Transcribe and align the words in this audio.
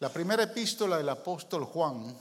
La 0.00 0.10
primera 0.10 0.44
epístola 0.44 0.96
del 0.96 1.10
apóstol 1.10 1.66
Juan, 1.66 2.16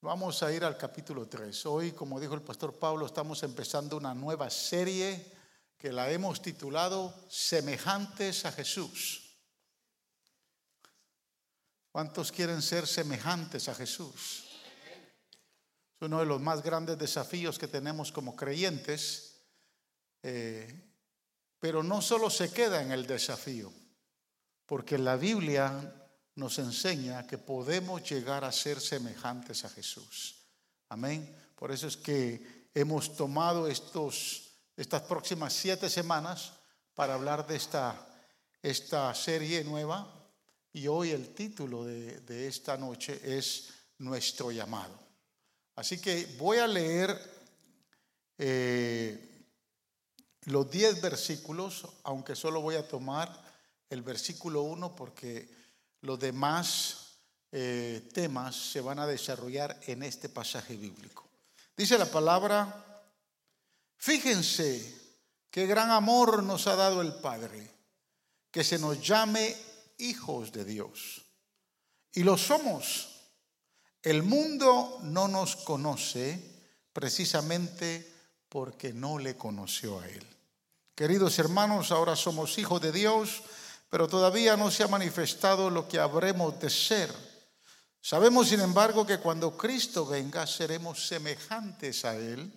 vamos 0.00 0.44
a 0.44 0.52
ir 0.52 0.64
al 0.64 0.78
capítulo 0.78 1.26
3. 1.26 1.66
Hoy, 1.66 1.90
como 1.90 2.20
dijo 2.20 2.34
el 2.34 2.42
pastor 2.42 2.78
Pablo, 2.78 3.04
estamos 3.04 3.42
empezando 3.42 3.96
una 3.96 4.14
nueva 4.14 4.48
serie 4.48 5.32
que 5.76 5.90
la 5.90 6.08
hemos 6.12 6.40
titulado 6.40 7.12
Semejantes 7.28 8.46
a 8.46 8.52
Jesús. 8.52 9.40
¿Cuántos 11.90 12.30
quieren 12.30 12.62
ser 12.62 12.86
semejantes 12.86 13.68
a 13.68 13.74
Jesús? 13.74 14.44
Es 15.96 16.02
uno 16.02 16.20
de 16.20 16.26
los 16.26 16.40
más 16.40 16.62
grandes 16.62 16.96
desafíos 16.96 17.58
que 17.58 17.66
tenemos 17.66 18.12
como 18.12 18.36
creyentes, 18.36 19.42
eh, 20.22 20.94
pero 21.58 21.82
no 21.82 22.00
solo 22.00 22.30
se 22.30 22.52
queda 22.52 22.82
en 22.82 22.92
el 22.92 23.04
desafío, 23.08 23.72
porque 24.64 24.96
la 24.96 25.16
Biblia 25.16 25.98
nos 26.34 26.58
enseña 26.58 27.26
que 27.26 27.38
podemos 27.38 28.08
llegar 28.08 28.44
a 28.44 28.52
ser 28.52 28.80
semejantes 28.80 29.64
a 29.64 29.68
Jesús. 29.68 30.36
Amén. 30.88 31.34
Por 31.56 31.70
eso 31.70 31.86
es 31.86 31.96
que 31.96 32.68
hemos 32.74 33.16
tomado 33.16 33.68
estos, 33.68 34.50
estas 34.76 35.02
próximas 35.02 35.52
siete 35.52 35.90
semanas 35.90 36.52
para 36.94 37.14
hablar 37.14 37.46
de 37.46 37.56
esta, 37.56 38.06
esta 38.62 39.14
serie 39.14 39.62
nueva. 39.64 40.06
Y 40.72 40.86
hoy 40.86 41.10
el 41.10 41.34
título 41.34 41.84
de, 41.84 42.48
esta 42.48 42.76
noche 42.76 43.20
es 43.24 43.68
Nuestro 43.98 44.50
llamado. 44.50 44.98
Así 45.76 46.00
que 46.00 46.34
voy 46.38 46.58
a 46.58 46.66
leer 46.66 47.16
eh, 48.38 49.46
los 50.46 50.70
diez 50.70 51.00
versículos, 51.00 51.86
aunque 52.04 52.34
solo 52.34 52.60
voy 52.60 52.74
a 52.74 52.88
tomar 52.88 53.30
el 53.88 54.02
versículo 54.02 54.62
uno 54.62 54.96
porque 54.96 55.61
los 56.02 56.18
demás 56.18 57.02
eh, 57.50 58.08
temas 58.12 58.54
se 58.54 58.80
van 58.80 58.98
a 58.98 59.06
desarrollar 59.06 59.78
en 59.86 60.02
este 60.02 60.28
pasaje 60.28 60.76
bíblico. 60.76 61.28
Dice 61.76 61.98
la 61.98 62.06
palabra, 62.06 63.04
fíjense 63.96 65.00
qué 65.50 65.66
gran 65.66 65.90
amor 65.90 66.42
nos 66.42 66.66
ha 66.66 66.76
dado 66.76 67.02
el 67.02 67.14
Padre, 67.14 67.70
que 68.50 68.64
se 68.64 68.78
nos 68.78 69.00
llame 69.00 69.56
hijos 69.98 70.52
de 70.52 70.64
Dios. 70.64 71.22
Y 72.12 72.22
lo 72.22 72.36
somos. 72.36 73.08
El 74.02 74.22
mundo 74.22 74.98
no 75.02 75.28
nos 75.28 75.56
conoce 75.56 76.42
precisamente 76.92 78.12
porque 78.48 78.92
no 78.92 79.18
le 79.18 79.36
conoció 79.36 80.00
a 80.00 80.08
Él. 80.08 80.26
Queridos 80.94 81.38
hermanos, 81.38 81.90
ahora 81.90 82.16
somos 82.16 82.58
hijos 82.58 82.82
de 82.82 82.92
Dios 82.92 83.42
pero 83.92 84.08
todavía 84.08 84.56
no 84.56 84.70
se 84.70 84.82
ha 84.82 84.88
manifestado 84.88 85.68
lo 85.68 85.86
que 85.86 85.98
habremos 85.98 86.58
de 86.58 86.70
ser. 86.70 87.12
Sabemos, 88.00 88.48
sin 88.48 88.60
embargo, 88.60 89.06
que 89.06 89.18
cuando 89.18 89.54
Cristo 89.54 90.06
venga 90.06 90.46
seremos 90.46 91.06
semejantes 91.06 92.06
a 92.06 92.16
Él, 92.16 92.50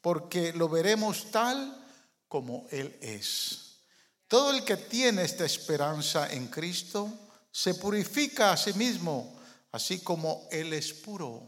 porque 0.00 0.52
lo 0.52 0.68
veremos 0.68 1.32
tal 1.32 1.84
como 2.28 2.68
Él 2.70 2.96
es. 3.00 3.80
Todo 4.28 4.52
el 4.52 4.62
que 4.62 4.76
tiene 4.76 5.24
esta 5.24 5.44
esperanza 5.44 6.32
en 6.32 6.46
Cristo 6.46 7.12
se 7.50 7.74
purifica 7.74 8.52
a 8.52 8.56
sí 8.56 8.72
mismo, 8.74 9.36
así 9.72 9.98
como 9.98 10.46
Él 10.52 10.72
es 10.74 10.92
puro. 10.92 11.42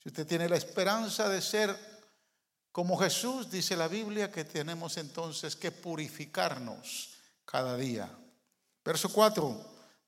Si 0.00 0.08
usted 0.08 0.24
tiene 0.24 0.48
la 0.48 0.56
esperanza 0.56 1.28
de 1.28 1.42
ser 1.42 1.76
como 2.70 2.96
Jesús, 2.96 3.50
dice 3.50 3.76
la 3.76 3.88
Biblia, 3.88 4.30
que 4.30 4.44
tenemos 4.44 4.98
entonces 4.98 5.56
que 5.56 5.72
purificarnos 5.72 7.08
cada 7.44 7.76
día. 7.76 8.08
Verso 8.90 9.08
4. 9.08 9.56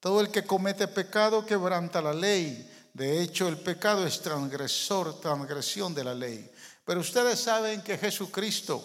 Todo 0.00 0.20
el 0.20 0.33
que 0.33 0.42
comete 0.42 0.88
pecado 0.88 1.47
quebranta 1.47 2.02
la 2.02 2.12
ley. 2.12 2.69
De 2.92 3.22
hecho, 3.22 3.47
el 3.47 3.58
pecado 3.58 4.05
es 4.05 4.20
transgresor, 4.20 5.20
transgresión 5.20 5.94
de 5.94 6.02
la 6.02 6.12
ley. 6.12 6.50
Pero 6.84 6.98
ustedes 6.98 7.38
saben 7.38 7.82
que 7.82 7.97
Jesucristo 7.97 8.84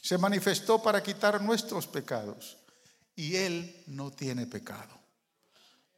se 0.00 0.16
manifestó 0.16 0.80
para 0.80 1.02
quitar 1.02 1.42
nuestros 1.42 1.88
pecados 1.88 2.56
y 3.16 3.34
Él 3.34 3.82
no 3.88 4.12
tiene 4.12 4.46
pecado. 4.46 4.94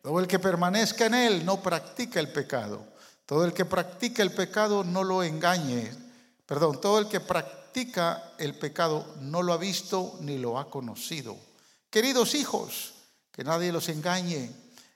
Todo 0.01 0.21
el 0.21 0.27
que 0.27 0.39
permanezca 0.39 1.05
en 1.05 1.15
Él 1.15 1.45
no 1.45 1.63
practica 1.63 2.21
el 2.21 2.33
pecado. 2.33 2.83
Todo 3.27 3.45
el 3.45 3.53
que 3.53 3.67
practica 3.67 4.23
el 4.23 4.33
pecado 4.33 4.85
no 4.85 5.05
lo 5.05 5.23
engañe. 5.23 5.93
Perdón, 6.47 6.81
todo 6.81 6.99
el 6.99 7.09
que 7.09 7.21
practica 7.21 8.33
el 8.39 8.55
pecado 8.55 9.17
no 9.21 9.43
lo 9.43 9.53
ha 9.53 9.59
visto 9.59 10.17
ni 10.23 10.39
lo 10.39 10.59
ha 10.59 10.71
conocido. 10.71 11.37
Queridos 11.91 12.35
hijos, 12.35 12.95
que 13.39 13.45
nadie 13.45 13.71
los 13.71 13.89
engañe. 13.89 14.51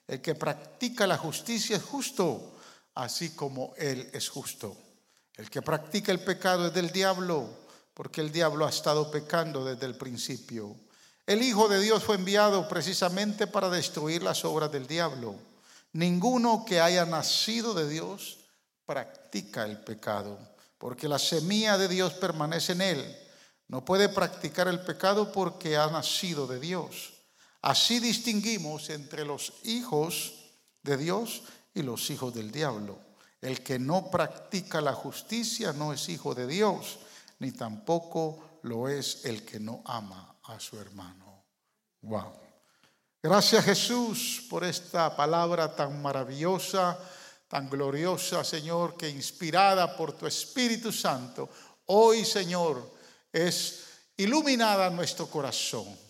El 0.05 0.21
que 0.21 0.35
practica 0.35 1.07
la 1.07 1.17
justicia 1.17 1.77
es 1.77 1.83
justo, 1.83 2.57
así 2.93 3.29
como 3.29 3.73
Él 3.77 4.09
es 4.11 4.27
justo. 4.27 4.75
El 5.37 5.49
que 5.49 5.61
practica 5.61 6.11
el 6.11 6.19
pecado 6.19 6.67
es 6.67 6.73
del 6.73 6.91
diablo, 6.91 7.47
porque 7.93 8.19
el 8.19 8.33
diablo 8.33 8.65
ha 8.65 8.69
estado 8.69 9.09
pecando 9.09 9.63
desde 9.63 9.85
el 9.85 9.95
principio. 9.95 10.75
El 11.25 11.41
Hijo 11.41 11.69
de 11.69 11.79
Dios 11.79 12.03
fue 12.03 12.15
enviado 12.15 12.67
precisamente 12.67 13.47
para 13.47 13.69
destruir 13.69 14.21
las 14.23 14.43
obras 14.43 14.69
del 14.73 14.87
diablo. 14.87 15.35
Ninguno 15.93 16.65
que 16.65 16.81
haya 16.81 17.05
nacido 17.05 17.73
de 17.73 17.87
Dios 17.87 18.39
practica 18.85 19.63
el 19.63 19.77
pecado, 19.77 20.37
porque 20.77 21.07
la 21.07 21.17
semilla 21.17 21.77
de 21.77 21.87
Dios 21.87 22.11
permanece 22.15 22.73
en 22.73 22.81
él. 22.81 23.17
No 23.69 23.85
puede 23.85 24.09
practicar 24.09 24.67
el 24.67 24.81
pecado 24.81 25.31
porque 25.31 25.77
ha 25.77 25.87
nacido 25.87 26.45
de 26.45 26.59
Dios. 26.59 27.12
Así 27.63 28.01
distinguimos 28.01 28.89
entre 28.89 29.23
los 29.23 29.53
hijos 29.63 30.33
de 30.81 30.97
Dios 30.97 31.43
y 31.73 31.81
los 31.81 32.09
hijos 32.09 32.33
del 32.33 32.51
diablo. 32.51 32.99
El 33.39 33.63
que 33.63 33.79
no 33.79 34.11
practica 34.11 34.81
la 34.81 34.93
justicia 34.93 35.71
no 35.71 35.93
es 35.93 36.09
hijo 36.09 36.35
de 36.35 36.45
Dios, 36.45 36.99
ni 37.39 37.53
tampoco 37.53 38.59
lo 38.63 38.89
es 38.89 39.23
el 39.23 39.45
que 39.45 39.61
no 39.61 39.81
ama 39.85 40.35
a 40.43 40.59
su 40.59 40.77
hermano. 40.77 41.45
Wow. 42.01 42.33
Gracias 43.21 43.63
Jesús 43.63 44.45
por 44.49 44.65
esta 44.65 45.15
palabra 45.15 45.73
tan 45.73 46.01
maravillosa, 46.01 46.99
tan 47.47 47.69
gloriosa, 47.69 48.43
Señor, 48.43 48.97
que 48.97 49.09
inspirada 49.09 49.95
por 49.95 50.11
tu 50.11 50.27
Espíritu 50.27 50.91
Santo, 50.91 51.49
hoy, 51.85 52.25
Señor, 52.25 52.91
es 53.31 53.85
iluminada 54.17 54.89
nuestro 54.89 55.27
corazón 55.27 56.02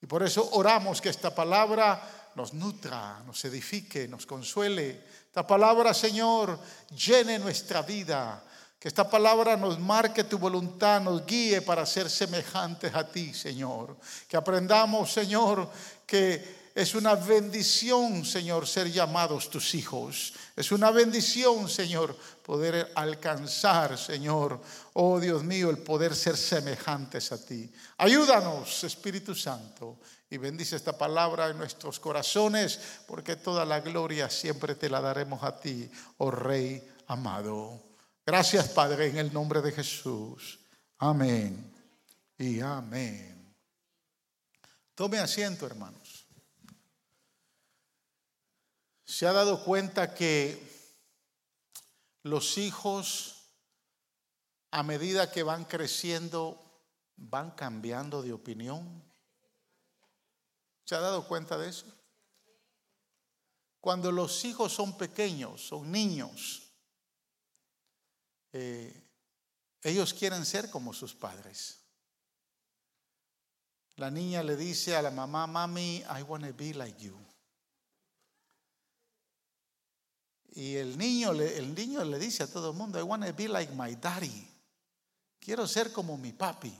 y 0.00 0.06
por 0.06 0.22
eso 0.22 0.48
oramos 0.52 1.00
que 1.00 1.08
esta 1.08 1.34
palabra 1.34 2.30
nos 2.34 2.52
nutra, 2.52 3.22
nos 3.26 3.44
edifique, 3.44 4.06
nos 4.06 4.26
consuele. 4.26 5.04
Esta 5.26 5.46
palabra, 5.46 5.94
Señor, 5.94 6.58
llene 6.90 7.38
nuestra 7.38 7.82
vida. 7.82 8.42
Que 8.78 8.88
esta 8.88 9.08
palabra 9.08 9.56
nos 9.56 9.78
marque 9.78 10.24
tu 10.24 10.38
voluntad, 10.38 11.00
nos 11.00 11.24
guíe 11.24 11.62
para 11.62 11.86
ser 11.86 12.10
semejantes 12.10 12.94
a 12.94 13.10
ti, 13.10 13.32
Señor. 13.32 13.96
Que 14.28 14.36
aprendamos, 14.36 15.10
Señor, 15.10 15.70
que 16.06 16.70
es 16.74 16.94
una 16.94 17.14
bendición, 17.14 18.22
Señor, 18.22 18.66
ser 18.66 18.92
llamados 18.92 19.48
tus 19.48 19.74
hijos. 19.74 20.34
Es 20.56 20.72
una 20.72 20.90
bendición, 20.90 21.68
Señor, 21.68 22.16
poder 22.42 22.90
alcanzar, 22.94 23.98
Señor, 23.98 24.58
oh 24.94 25.20
Dios 25.20 25.44
mío, 25.44 25.68
el 25.68 25.76
poder 25.76 26.16
ser 26.16 26.34
semejantes 26.34 27.30
a 27.30 27.44
ti. 27.44 27.70
Ayúdanos, 27.98 28.82
Espíritu 28.84 29.34
Santo, 29.34 29.98
y 30.30 30.38
bendice 30.38 30.76
esta 30.76 30.96
palabra 30.96 31.50
en 31.50 31.58
nuestros 31.58 32.00
corazones, 32.00 32.80
porque 33.06 33.36
toda 33.36 33.66
la 33.66 33.80
gloria 33.80 34.30
siempre 34.30 34.74
te 34.74 34.88
la 34.88 35.02
daremos 35.02 35.42
a 35.42 35.60
ti, 35.60 35.90
oh 36.16 36.30
Rey 36.30 36.82
amado. 37.08 37.78
Gracias, 38.24 38.68
Padre, 38.70 39.08
en 39.08 39.18
el 39.18 39.32
nombre 39.34 39.60
de 39.60 39.72
Jesús. 39.72 40.58
Amén 40.98 41.70
y 42.38 42.60
amén. 42.60 43.54
Tome 44.94 45.18
asiento, 45.18 45.66
hermanos 45.66 46.05
se 49.06 49.26
ha 49.26 49.32
dado 49.32 49.62
cuenta 49.64 50.14
que 50.14 50.60
los 52.24 52.58
hijos, 52.58 53.52
a 54.72 54.82
medida 54.82 55.30
que 55.30 55.44
van 55.44 55.64
creciendo, 55.64 56.60
van 57.16 57.52
cambiando 57.52 58.20
de 58.20 58.32
opinión. 58.32 59.04
¿Se 60.84 60.96
ha 60.96 61.00
dado 61.00 61.26
cuenta 61.28 61.56
de 61.56 61.68
eso? 61.68 61.86
Cuando 63.80 64.10
los 64.10 64.44
hijos 64.44 64.72
son 64.72 64.98
pequeños, 64.98 65.64
son 65.68 65.92
niños, 65.92 66.72
eh, 68.52 69.08
ellos 69.82 70.12
quieren 70.12 70.44
ser 70.44 70.68
como 70.68 70.92
sus 70.92 71.14
padres. 71.14 71.78
La 73.94 74.10
niña 74.10 74.42
le 74.42 74.56
dice 74.56 74.96
a 74.96 75.02
la 75.02 75.12
mamá, 75.12 75.46
mami, 75.46 76.02
I 76.10 76.22
want 76.22 76.44
to 76.44 76.52
be 76.52 76.74
like 76.74 77.00
you. 77.00 77.16
Y 80.56 80.76
el 80.76 80.96
niño, 80.96 81.32
el 81.32 81.74
niño 81.74 82.02
le 82.02 82.18
dice 82.18 82.44
a 82.44 82.46
todo 82.46 82.70
el 82.70 82.76
mundo, 82.78 82.98
I 82.98 83.02
want 83.02 83.26
to 83.26 83.32
be 83.34 83.46
like 83.46 83.70
my 83.74 83.94
daddy. 83.94 84.50
Quiero 85.38 85.68
ser 85.68 85.92
como 85.92 86.16
mi 86.16 86.32
papi. 86.32 86.74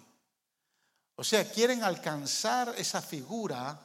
O 1.17 1.23
sea, 1.23 1.45
quieren 1.51 1.85
alcanzar 1.85 2.75
esa 2.79 3.03
figura 3.03 3.79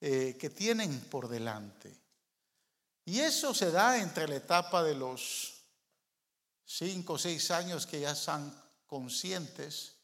eh, 0.00 0.36
que 0.36 0.50
tienen 0.50 0.98
por 1.02 1.28
delante. 1.28 1.96
Y 3.04 3.20
eso 3.20 3.54
se 3.54 3.70
da 3.70 3.96
entre 3.96 4.26
la 4.26 4.34
etapa 4.34 4.82
de 4.82 4.96
los 4.96 5.54
cinco 6.64 7.12
o 7.12 7.18
seis 7.18 7.52
años 7.52 7.86
que 7.86 8.00
ya 8.00 8.10
están 8.10 8.52
conscientes 8.88 9.98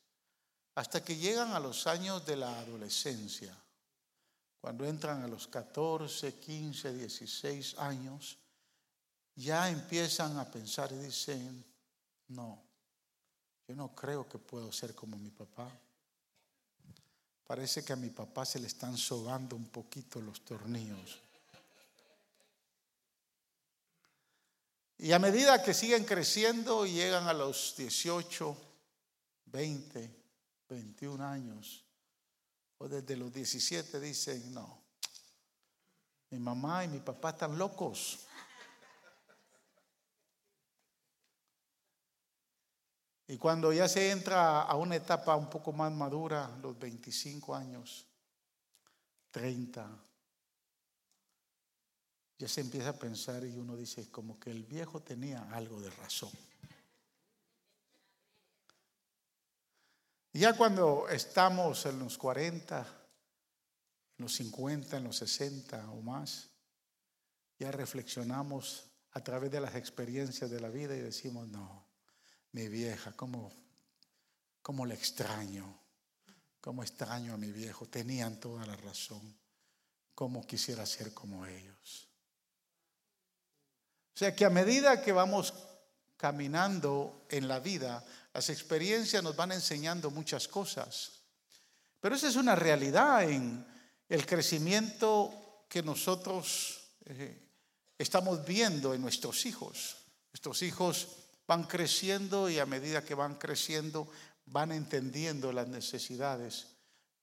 hasta 0.77 1.03
que 1.03 1.17
llegan 1.17 1.55
a 1.55 1.61
los 1.61 1.89
años 1.89 2.25
de 2.25 2.37
la 2.37 2.57
adolescencia. 2.61 3.53
Cuando 4.61 4.85
entran 4.85 5.25
a 5.25 5.27
los 5.27 5.49
14, 5.49 6.35
15, 6.35 6.93
16 6.93 7.79
años, 7.79 8.39
ya 9.39 9.71
empiezan 9.71 10.37
a 10.37 10.51
pensar 10.51 10.91
y 10.93 10.97
dicen, 10.97 11.65
no, 12.29 12.61
yo 13.69 13.75
no 13.77 13.95
creo 13.95 14.29
que 14.29 14.39
puedo 14.39 14.73
ser 14.73 14.95
como 14.95 15.17
mi 15.17 15.31
papá. 15.31 15.71
Parece 17.47 17.85
que 17.85 17.93
a 17.93 17.97
mi 17.97 18.11
papá 18.11 18.45
se 18.45 18.59
le 18.59 18.67
están 18.67 18.97
sobando 18.99 19.55
un 19.55 19.69
poquito 19.69 20.21
los 20.21 20.45
tornillos. 20.45 21.21
Y 24.99 25.13
a 25.13 25.21
medida 25.21 25.63
que 25.63 25.73
siguen 25.73 26.05
creciendo 26.05 26.85
y 26.85 26.95
llegan 26.95 27.29
a 27.29 27.33
los 27.33 27.75
18, 27.77 28.57
20, 29.47 30.11
21 30.69 31.25
años, 31.25 31.85
o 32.79 32.89
desde 32.89 33.17
los 33.17 33.33
17 33.33 34.01
dicen, 34.01 34.53
no, 34.53 34.83
mi 36.31 36.41
mamá 36.41 36.85
y 36.85 36.89
mi 36.89 36.99
papá 36.99 37.31
están 37.31 37.57
locos. 37.57 38.27
Y 43.31 43.37
cuando 43.37 43.75
ya 43.75 43.87
se 43.87 44.11
entra 44.11 44.63
a 44.63 44.75
una 44.77 44.97
etapa 44.97 45.37
un 45.37 45.51
poco 45.51 45.71
más 45.71 45.93
madura, 45.93 46.51
los 46.63 46.79
25 46.79 47.55
años, 47.55 48.07
30, 49.31 49.87
ya 52.39 52.49
se 52.49 52.63
empieza 52.63 52.89
a 52.89 52.99
pensar 52.99 53.45
y 53.45 53.59
uno 53.59 53.77
dice, 53.77 54.11
como 54.11 54.41
que 54.41 54.51
el 54.51 54.65
viejo 54.65 55.01
tenía 55.01 55.43
algo 55.53 55.79
de 55.79 55.91
razón. 55.91 56.33
Y 60.33 60.41
ya 60.41 60.57
cuando 60.57 61.07
estamos 61.11 61.85
en 61.85 61.99
los 61.99 62.17
40, 62.17 62.81
en 62.81 64.25
los 64.25 64.33
50, 64.37 64.97
en 64.97 65.05
los 65.05 65.17
60 65.19 65.91
o 65.91 66.01
más, 66.01 66.49
ya 67.59 67.73
reflexionamos 67.73 68.89
a 69.11 69.21
través 69.21 69.51
de 69.51 69.61
las 69.61 69.75
experiencias 69.75 70.51
de 70.51 70.61
la 70.61 70.71
vida 70.71 70.97
y 70.97 71.01
decimos, 71.01 71.47
no, 71.49 71.88
mi 72.53 72.69
vieja, 72.69 73.13
cómo, 73.13 73.53
cómo 74.63 74.87
le 74.87 74.95
extraño, 74.95 75.79
cómo 76.61 76.83
extraño 76.83 77.35
a 77.35 77.39
mi 77.39 77.53
viejo, 77.53 77.87
tenían 77.87 78.41
toda 78.41 78.67
la 78.67 78.77
razón, 78.77 79.37
cómo 80.15 80.47
quisiera 80.47 80.85
ser 80.87 81.13
como 81.15 81.47
ellos. 81.47 82.09
O 84.15 84.19
sea 84.19 84.35
que 84.35 84.45
a 84.45 84.51
medida 84.51 85.01
que 85.01 85.13
vamos 85.13 85.55
caminando 86.17 87.25
en 87.29 87.47
la 87.47 87.61
vida, 87.61 88.05
las 88.35 88.51
experiencias 88.51 89.23
nos 89.23 89.37
van 89.37 89.53
enseñando 89.53 90.11
muchas 90.11 90.49
cosas. 90.49 91.13
Pero 92.01 92.17
esa 92.17 92.29
es 92.29 92.37
una 92.37 92.57
realidad 92.57 93.31
en 93.31 93.65
el 94.09 94.27
crecimiento 94.27 95.65
que 95.69 95.83
nosotros 95.83 96.81
eh, 97.05 97.49
estamos 97.97 98.45
viendo 98.45 98.95
en 98.95 99.01
nuestros 99.01 99.47
hijos. 99.47 99.97
Nuestros 100.33 100.63
hijos 100.63 101.09
van 101.49 101.65
creciendo 101.65 102.51
y 102.51 102.59
a 102.59 102.67
medida 102.67 103.03
que 103.03 103.15
van 103.15 103.37
creciendo 103.37 104.07
van 104.47 104.71
entendiendo 104.71 105.51
las 105.51 105.67
necesidades 105.67 106.69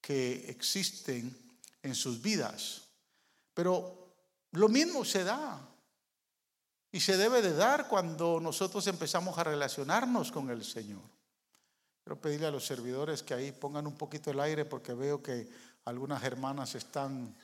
que 0.00 0.50
existen 0.50 1.34
en 1.82 1.94
sus 1.94 2.20
vidas. 2.20 2.82
Pero 3.54 4.14
lo 4.50 4.68
mismo 4.68 5.04
se 5.04 5.22
da 5.24 5.60
y 6.90 7.00
se 7.00 7.16
debe 7.16 7.40
de 7.40 7.54
dar 7.54 7.88
cuando 7.88 8.40
nosotros 8.40 8.86
empezamos 8.88 9.38
a 9.38 9.44
relacionarnos 9.44 10.32
con 10.32 10.50
el 10.50 10.64
Señor. 10.64 11.02
Quiero 12.02 12.20
pedirle 12.20 12.48
a 12.48 12.52
los 12.52 12.66
servidores 12.66 13.22
que 13.22 13.34
ahí 13.34 13.52
pongan 13.52 13.86
un 13.86 13.96
poquito 13.96 14.32
el 14.32 14.40
aire 14.40 14.64
porque 14.64 14.92
veo 14.92 15.22
que 15.22 15.48
algunas 15.84 16.22
hermanas 16.24 16.74
están, 16.74 17.34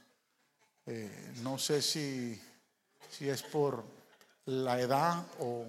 eh, 0.86 1.32
no 1.42 1.58
sé 1.58 1.80
si, 1.80 2.40
si 3.08 3.28
es 3.28 3.42
por 3.42 3.84
la 4.46 4.80
edad 4.80 5.24
o 5.38 5.64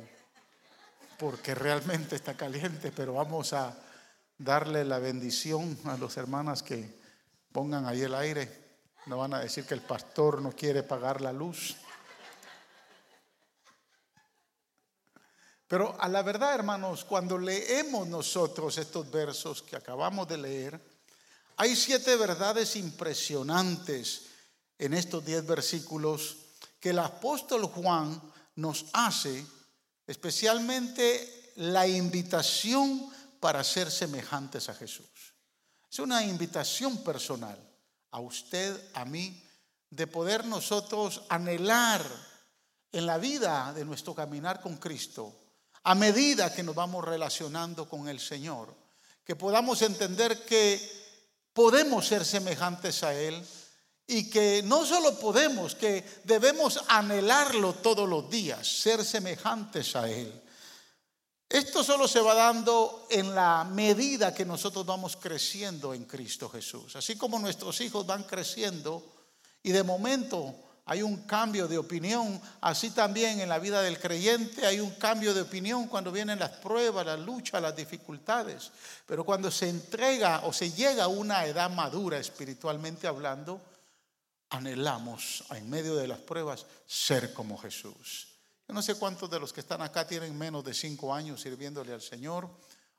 porque 1.18 1.56
realmente 1.56 2.16
está 2.16 2.36
caliente, 2.36 2.92
pero 2.96 3.14
vamos 3.14 3.54
a 3.54 3.78
darle 4.38 4.84
la 4.84 5.00
bendición 5.00 5.78
a 5.86 5.98
las 5.98 6.18
hermanas 6.18 6.64
que 6.64 6.98
pongan 7.52 7.86
ahí 7.86 8.02
el 8.02 8.16
aire. 8.16 8.64
No 9.06 9.18
van 9.18 9.34
a 9.34 9.40
decir 9.40 9.66
que 9.66 9.74
el 9.74 9.82
pastor 9.82 10.42
no 10.42 10.52
quiere 10.52 10.84
pagar 10.84 11.22
la 11.22 11.34
luz. 11.34 11.76
Pero 15.68 15.96
a 16.00 16.08
la 16.08 16.22
verdad, 16.22 16.54
hermanos, 16.54 17.04
cuando 17.04 17.38
leemos 17.38 18.08
nosotros 18.08 18.78
estos 18.78 19.10
versos 19.10 19.62
que 19.64 19.76
acabamos 19.76 20.28
de 20.28 20.38
leer, 20.38 20.94
hay 21.58 21.76
siete 21.76 22.16
verdades 22.16 22.76
impresionantes 22.76 24.28
en 24.78 24.94
estos 24.94 25.24
diez 25.26 25.46
versículos 25.46 26.38
que 26.80 26.90
el 26.90 27.00
apóstol 27.00 27.66
Juan 27.66 28.22
nos 28.56 28.86
hace, 28.94 29.46
especialmente 30.08 31.54
la 31.56 31.88
invitación 31.88 33.10
para 33.40 33.64
ser 33.64 33.92
semejantes 33.92 34.70
a 34.70 34.74
Jesús. 34.74 35.34
Es 35.92 36.00
una 36.00 36.24
invitación 36.24 37.04
personal 37.04 37.58
a 38.12 38.20
usted, 38.20 38.80
a 38.94 39.06
mí, 39.06 39.44
de 39.90 40.08
poder 40.08 40.46
nosotros 40.46 41.24
anhelar 41.30 42.04
en 42.92 43.06
la 43.06 43.18
vida 43.18 43.74
de 43.74 43.86
nuestro 43.86 44.16
caminar 44.16 44.62
con 44.62 44.78
Cristo 44.78 45.40
a 45.84 45.96
medida 45.96 46.54
que 46.54 46.64
nos 46.64 46.76
vamos 46.76 47.04
relacionando 47.04 47.90
con 47.90 48.08
el 48.08 48.20
Señor, 48.20 48.74
que 49.24 49.36
podamos 49.36 49.82
entender 49.82 50.46
que 50.46 50.82
podemos 51.54 52.08
ser 52.08 52.24
semejantes 52.26 53.04
a 53.04 53.14
Él 53.14 53.46
y 54.08 54.30
que 54.30 54.62
no 54.64 54.86
solo 54.86 55.18
podemos, 55.18 55.76
que 55.76 56.04
debemos 56.24 56.84
anhelarlo 56.88 57.74
todos 57.74 58.08
los 58.08 58.30
días, 58.30 58.68
ser 58.68 59.04
semejantes 59.04 59.96
a 59.96 60.10
Él. 60.10 60.42
Esto 61.48 61.84
solo 61.84 62.08
se 62.08 62.20
va 62.20 62.34
dando 62.34 63.06
en 63.10 63.36
la 63.36 63.64
medida 63.64 64.34
que 64.34 64.44
nosotros 64.46 64.86
vamos 64.86 65.16
creciendo 65.16 65.94
en 65.94 66.06
Cristo 66.06 66.50
Jesús. 66.50 66.96
Así 66.96 67.16
como 67.16 67.38
nuestros 67.38 67.80
hijos 67.82 68.08
van 68.08 68.24
creciendo 68.24 69.06
y 69.62 69.72
de 69.72 69.84
momento 69.84 70.56
hay 70.86 71.02
un 71.02 71.24
cambio 71.24 71.68
de 71.68 71.78
opinión, 71.78 72.42
así 72.60 72.90
también 72.90 73.40
en 73.40 73.48
la 73.48 73.60
vida 73.60 73.82
del 73.82 74.00
creyente 74.00 74.66
hay 74.66 74.82
un 74.82 74.92
cambio 74.96 75.34
de 75.34 75.42
opinión 75.42 75.88
cuando 75.88 76.12
vienen 76.12 76.40
las 76.40 76.50
pruebas, 76.50 77.06
las 77.06 77.20
luchas, 77.20 77.62
las 77.62 77.76
dificultades. 77.76 78.72
Pero 79.06 79.24
cuando 79.24 79.50
se 79.50 79.70
entrega 79.70 80.42
o 80.46 80.52
se 80.52 80.72
llega 80.72 81.06
a 81.06 81.08
una 81.08 81.46
edad 81.46 81.70
madura 81.70 82.18
espiritualmente 82.18 83.08
hablando, 83.08 83.62
anhelamos 84.54 85.44
en 85.50 85.68
medio 85.70 85.96
de 85.96 86.08
las 86.08 86.20
pruebas 86.20 86.66
ser 86.86 87.34
como 87.34 87.58
Jesús. 87.58 88.28
Yo 88.68 88.74
no 88.74 88.84
sé 88.84 88.96
cuántos 88.96 89.30
de 89.30 89.40
los 89.40 89.52
que 89.52 89.62
están 89.62 89.82
acá 89.82 90.08
tienen 90.08 90.38
menos 90.38 90.64
de 90.64 90.74
cinco 90.74 91.14
años 91.14 91.42
sirviéndole 91.42 91.92
al 91.92 92.02
Señor, 92.02 92.50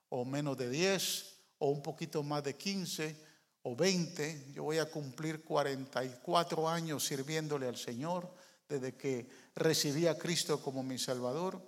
o 0.09 0.25
menos 0.25 0.59
de 0.59 0.69
diez, 0.69 1.37
o 1.59 1.71
un 1.71 1.81
poquito 1.83 2.23
más 2.23 2.43
de 2.43 2.57
quince 2.57 3.17
o 3.63 3.75
20, 3.75 4.53
yo 4.53 4.65
voy 4.65 4.79
a 4.79 4.91
cumplir 4.91 5.43
44 5.43 6.69
años 6.69 7.07
sirviéndole 7.07 7.67
al 7.67 7.77
Señor 7.77 8.29
desde 8.69 8.95
que 8.95 9.27
recibí 9.55 10.07
a 10.07 10.19
Cristo 10.19 10.61
como 10.61 10.83
mi 10.83 10.99
Salvador 10.99 11.63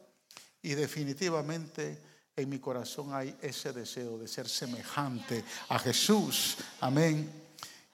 y 0.60 0.74
definitivamente 0.74 2.02
en 2.34 2.48
mi 2.48 2.58
corazón 2.58 3.14
hay 3.14 3.34
ese 3.40 3.72
deseo 3.72 4.18
de 4.18 4.28
ser 4.28 4.48
semejante 4.48 5.42
a 5.68 5.78
Jesús. 5.78 6.56
Amén. 6.80 7.45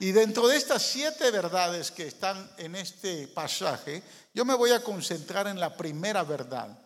Y 0.03 0.11
dentro 0.11 0.49
de 0.49 0.57
estas 0.57 0.83
siete 0.83 1.31
verdades 1.31 1.93
que 1.93 2.09
están 2.09 2.51
en 2.57 2.75
este 2.75 3.29
pasaje, 3.29 4.03
yo 4.35 4.45
me 4.45 4.57
voy 4.57 4.73
a 4.73 4.83
concentrar 4.83 5.47
en 5.47 5.61
la 5.61 5.77
primera 5.77 6.25
verdad. 6.25 6.77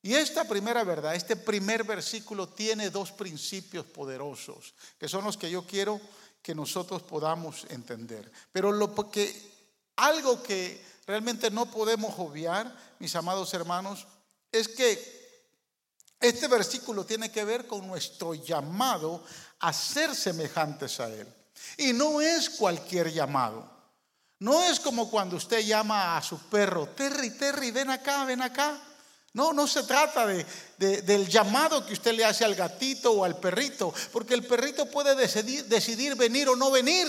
Y 0.00 0.14
esta 0.14 0.44
primera 0.44 0.84
verdad, 0.84 1.16
este 1.16 1.34
primer 1.34 1.82
versículo 1.82 2.50
tiene 2.50 2.88
dos 2.88 3.10
principios 3.10 3.84
poderosos, 3.86 4.74
que 4.96 5.08
son 5.08 5.24
los 5.24 5.36
que 5.36 5.50
yo 5.50 5.66
quiero 5.66 6.00
que 6.40 6.54
nosotros 6.54 7.02
podamos 7.02 7.66
entender. 7.68 8.30
Pero 8.52 8.70
lo 8.70 8.94
que 9.10 9.34
algo 9.96 10.40
que 10.40 10.80
realmente 11.04 11.50
no 11.50 11.66
podemos 11.66 12.14
obviar, 12.16 12.72
mis 13.00 13.16
amados 13.16 13.52
hermanos, 13.54 14.06
es 14.52 14.68
que 14.68 15.50
este 16.20 16.46
versículo 16.46 17.04
tiene 17.04 17.32
que 17.32 17.44
ver 17.44 17.66
con 17.66 17.88
nuestro 17.88 18.34
llamado 18.34 19.24
a 19.58 19.72
ser 19.72 20.14
semejantes 20.14 21.00
a 21.00 21.08
Él. 21.08 21.41
Y 21.76 21.92
no 21.92 22.20
es 22.20 22.50
cualquier 22.50 23.12
llamado. 23.12 23.70
No 24.38 24.62
es 24.64 24.80
como 24.80 25.08
cuando 25.08 25.36
usted 25.36 25.60
llama 25.60 26.16
a 26.16 26.22
su 26.22 26.38
perro, 26.38 26.88
Terry, 26.88 27.30
Terry, 27.30 27.70
ven 27.70 27.90
acá, 27.90 28.24
ven 28.24 28.42
acá. 28.42 28.80
No, 29.34 29.52
no 29.52 29.66
se 29.66 29.84
trata 29.84 30.26
de, 30.26 30.44
del 31.02 31.28
llamado 31.28 31.86
que 31.86 31.94
usted 31.94 32.12
le 32.12 32.24
hace 32.24 32.44
al 32.44 32.54
gatito 32.54 33.12
o 33.12 33.24
al 33.24 33.38
perrito, 33.38 33.94
porque 34.12 34.34
el 34.34 34.44
perrito 34.44 34.90
puede 34.90 35.14
decidir, 35.14 35.64
decidir 35.66 36.16
venir 36.16 36.48
o 36.48 36.56
no 36.56 36.70
venir. 36.70 37.06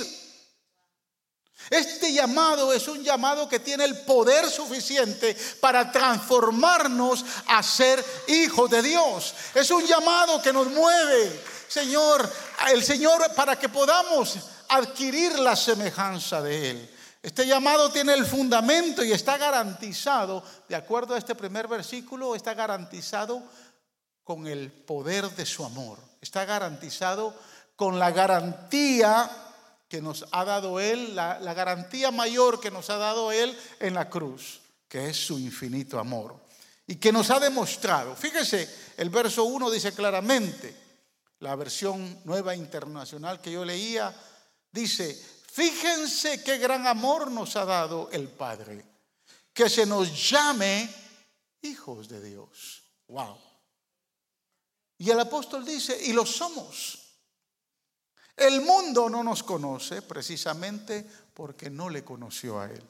Este 1.70 2.12
llamado 2.12 2.74
es 2.74 2.88
un 2.88 3.04
llamado 3.04 3.48
que 3.48 3.60
tiene 3.60 3.86
el 3.86 4.00
poder 4.00 4.50
suficiente 4.50 5.36
para 5.60 5.92
transformarnos 5.92 7.26
a 7.48 7.64
ser 7.64 8.04
hijos 8.28 8.70
de 8.70 8.82
Dios. 8.82 9.34
Es 9.56 9.72
un 9.72 9.86
llamado 9.86 10.42
que 10.42 10.52
nos 10.52 10.68
mueve, 10.68 11.42
Señor, 11.68 12.30
el 12.72 12.84
Señor 12.84 13.34
para 13.34 13.58
que 13.58 13.70
podamos 13.70 14.38
adquirir 14.70 15.40
la 15.40 15.56
semejanza 15.56 16.42
de 16.42 16.72
Él. 16.72 16.90
Este 17.22 17.48
llamado 17.48 17.90
tiene 17.90 18.14
el 18.14 18.26
fundamento 18.26 19.02
y 19.02 19.14
está 19.14 19.38
garantizado, 19.38 20.44
de 20.68 20.76
acuerdo 20.76 21.16
a 21.16 21.18
este 21.18 21.36
primer 21.36 21.70
versículo, 21.70 22.36
está 22.36 22.54
garantizado 22.54 23.42
con 24.26 24.48
el 24.48 24.70
poder 24.72 25.30
de 25.32 25.46
su 25.46 25.64
amor. 25.64 26.00
Está 26.20 26.44
garantizado 26.44 27.34
con 27.78 27.98
la 27.98 28.12
garantía 28.12 29.30
que 29.94 30.02
nos 30.02 30.26
ha 30.32 30.44
dado 30.44 30.80
Él, 30.80 31.16
la, 31.16 31.38
garantía 31.54 32.10
mayor 32.10 32.60
que 32.60 32.72
nos 32.72 32.90
ha 32.90 32.98
dado 32.98 33.32
Él 33.32 33.56
en 33.80 33.94
la 33.94 34.10
cruz, 34.10 34.60
que 34.88 35.08
es 35.12 35.18
su 35.28 35.38
infinito 35.38 36.00
amor. 36.00 36.36
Y 36.88 36.96
que 36.96 37.12
nos 37.12 37.30
ha 37.30 37.40
demostrado, 37.40 38.16
fíjese, 38.16 38.68
el 38.98 39.12
verso 39.12 39.44
1 39.44 39.70
dice 39.70 39.94
claramente, 39.94 40.76
la 41.42 41.56
versión 41.56 42.22
nueva 42.26 42.56
internacional 42.56 43.40
que 43.40 43.52
yo 43.52 43.64
leía, 43.64 44.12
dice, 44.72 45.14
fíjense 45.52 46.44
qué 46.44 46.58
gran 46.58 46.88
amor 46.88 47.30
nos 47.30 47.56
ha 47.56 47.64
dado 47.64 48.10
el 48.12 48.30
Padre, 48.30 48.84
que 49.54 49.70
se 49.70 49.86
nos 49.86 50.28
llame 50.28 50.90
hijos 51.62 52.10
de 52.10 52.20
Dios. 52.20 52.82
Wow. 53.10 53.38
Y 54.98 55.12
el 55.12 55.20
apóstol 55.20 55.64
dice, 55.64 55.96
y 56.04 56.14
lo 56.14 56.26
somos. 56.26 57.03
El 58.36 58.62
mundo 58.62 59.10
no 59.10 59.24
nos 59.24 59.44
conoce 59.44 60.02
precisamente 60.02 61.08
porque 61.34 61.70
no 61.70 61.90
le 61.90 62.04
conoció 62.04 62.60
a 62.60 62.66
Él. 62.66 62.84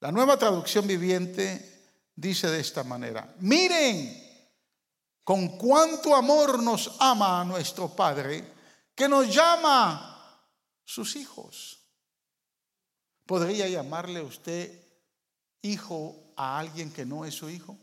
La 0.00 0.12
nueva 0.12 0.38
traducción 0.38 0.86
viviente 0.86 1.76
dice 2.14 2.48
de 2.48 2.60
esta 2.60 2.84
manera, 2.84 3.34
miren 3.40 4.24
con 5.24 5.58
cuánto 5.58 6.14
amor 6.14 6.62
nos 6.62 6.96
ama 7.00 7.40
a 7.40 7.44
nuestro 7.44 7.88
Padre, 7.88 8.52
que 8.94 9.08
nos 9.08 9.34
llama 9.34 10.40
sus 10.84 11.16
hijos. 11.16 11.80
¿Podría 13.26 13.68
llamarle 13.68 14.22
usted 14.22 14.86
hijo 15.62 16.32
a 16.36 16.58
alguien 16.58 16.92
que 16.92 17.04
no 17.04 17.24
es 17.24 17.34
su 17.34 17.50
hijo? 17.50 17.76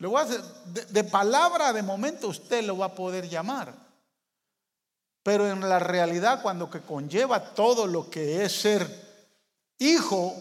De, 0.00 1.04
palabra 1.04 1.74
de 1.74 1.82
momento 1.82 2.28
usted 2.28 2.64
lo 2.64 2.78
va 2.78 2.86
a 2.86 2.94
poder 2.94 3.28
llamar. 3.28 3.74
Pero 5.22 5.46
en 5.46 5.60
la 5.60 5.78
realidad, 5.78 6.40
cuando 6.40 6.70
que 6.70 6.80
conlleva 6.80 7.52
todo 7.52 7.86
lo 7.86 8.08
que 8.08 8.42
es 8.42 8.60
ser 8.60 8.88
hijo 9.78 10.34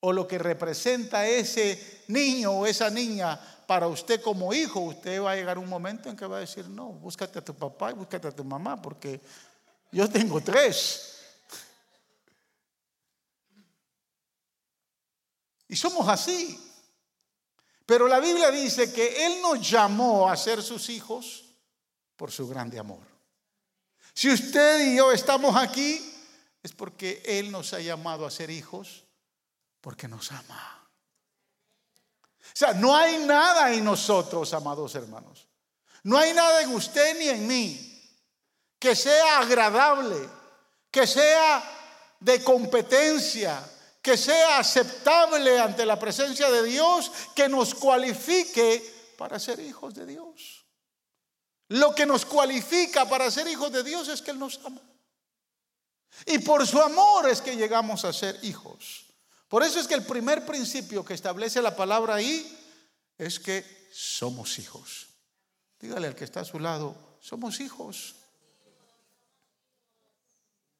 o 0.00 0.12
lo 0.12 0.26
que 0.26 0.38
representa 0.38 1.24
ese 1.28 2.02
niño 2.08 2.50
o 2.50 2.66
esa 2.66 2.90
niña 2.90 3.38
para 3.68 3.86
usted 3.86 4.20
como 4.20 4.52
hijo, 4.52 4.80
usted 4.80 5.22
va 5.22 5.30
a 5.30 5.36
llegar 5.36 5.58
un 5.58 5.68
momento 5.68 6.08
en 6.08 6.16
que 6.16 6.26
va 6.26 6.38
a 6.38 6.40
decir, 6.40 6.68
no, 6.68 6.86
búscate 6.86 7.38
a 7.38 7.44
tu 7.44 7.54
papá 7.54 7.92
y 7.92 7.94
búscate 7.94 8.26
a 8.26 8.32
tu 8.32 8.42
mamá, 8.42 8.82
porque 8.82 9.20
yo 9.92 10.10
tengo 10.10 10.40
tres. 10.40 11.20
Y 15.68 15.76
somos 15.76 16.08
así. 16.08 16.71
Pero 17.86 18.06
la 18.08 18.20
Biblia 18.20 18.50
dice 18.50 18.92
que 18.92 19.26
Él 19.26 19.42
nos 19.42 19.68
llamó 19.68 20.28
a 20.28 20.36
ser 20.36 20.62
sus 20.62 20.88
hijos 20.88 21.44
por 22.16 22.30
su 22.30 22.48
grande 22.48 22.78
amor. 22.78 23.00
Si 24.14 24.30
usted 24.30 24.92
y 24.92 24.96
yo 24.96 25.10
estamos 25.12 25.56
aquí, 25.56 26.00
es 26.62 26.72
porque 26.72 27.22
Él 27.24 27.50
nos 27.50 27.72
ha 27.72 27.80
llamado 27.80 28.26
a 28.26 28.30
ser 28.30 28.50
hijos, 28.50 29.04
porque 29.80 30.06
nos 30.06 30.30
ama. 30.30 30.88
O 32.42 32.54
sea, 32.54 32.74
no 32.74 32.94
hay 32.94 33.24
nada 33.24 33.72
en 33.72 33.84
nosotros, 33.84 34.52
amados 34.52 34.94
hermanos. 34.94 35.48
No 36.04 36.18
hay 36.18 36.32
nada 36.34 36.62
en 36.62 36.74
usted 36.74 37.18
ni 37.18 37.28
en 37.28 37.46
mí 37.46 37.88
que 38.78 38.96
sea 38.96 39.38
agradable, 39.38 40.28
que 40.90 41.06
sea 41.06 41.62
de 42.18 42.42
competencia, 42.42 43.64
que 44.02 44.16
sea 44.16 44.58
aceptable 44.58 45.60
ante 45.60 45.86
la 45.86 45.98
presencia 45.98 46.50
de 46.50 46.64
Dios, 46.64 47.12
que 47.34 47.48
nos 47.48 47.74
cualifique 47.74 49.14
para 49.16 49.38
ser 49.38 49.60
hijos 49.60 49.94
de 49.94 50.04
Dios. 50.04 50.66
Lo 51.68 51.94
que 51.94 52.04
nos 52.04 52.26
cualifica 52.26 53.08
para 53.08 53.30
ser 53.30 53.46
hijos 53.46 53.72
de 53.72 53.84
Dios 53.84 54.08
es 54.08 54.20
que 54.20 54.32
Él 54.32 54.40
nos 54.40 54.60
ama. 54.64 54.82
Y 56.26 56.40
por 56.40 56.66
su 56.66 56.82
amor 56.82 57.28
es 57.28 57.40
que 57.40 57.56
llegamos 57.56 58.04
a 58.04 58.12
ser 58.12 58.38
hijos. 58.42 59.06
Por 59.48 59.62
eso 59.62 59.78
es 59.78 59.86
que 59.86 59.94
el 59.94 60.04
primer 60.04 60.44
principio 60.44 61.04
que 61.04 61.14
establece 61.14 61.62
la 61.62 61.76
palabra 61.76 62.16
ahí 62.16 62.58
es 63.16 63.38
que 63.38 63.88
somos 63.92 64.58
hijos. 64.58 65.08
Dígale 65.78 66.08
al 66.08 66.16
que 66.16 66.24
está 66.24 66.40
a 66.40 66.44
su 66.44 66.58
lado, 66.58 66.96
somos 67.20 67.60
hijos. 67.60 68.16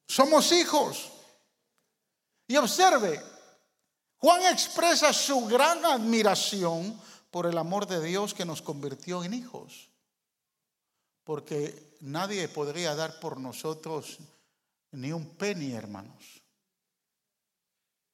Somos 0.07 0.51
hijos. 0.51 1.09
Y 2.47 2.57
observe, 2.57 3.21
Juan 4.17 4.41
expresa 4.45 5.11
su 5.13 5.45
gran 5.47 5.83
admiración 5.85 6.99
por 7.31 7.45
el 7.45 7.57
amor 7.57 7.87
de 7.87 8.01
Dios 8.01 8.33
que 8.33 8.45
nos 8.45 8.61
convirtió 8.61 9.23
en 9.23 9.33
hijos. 9.33 9.89
Porque 11.23 11.97
nadie 12.01 12.47
podría 12.47 12.95
dar 12.95 13.19
por 13.19 13.39
nosotros 13.39 14.19
ni 14.91 15.11
un 15.11 15.35
penny, 15.35 15.73
hermanos. 15.73 16.43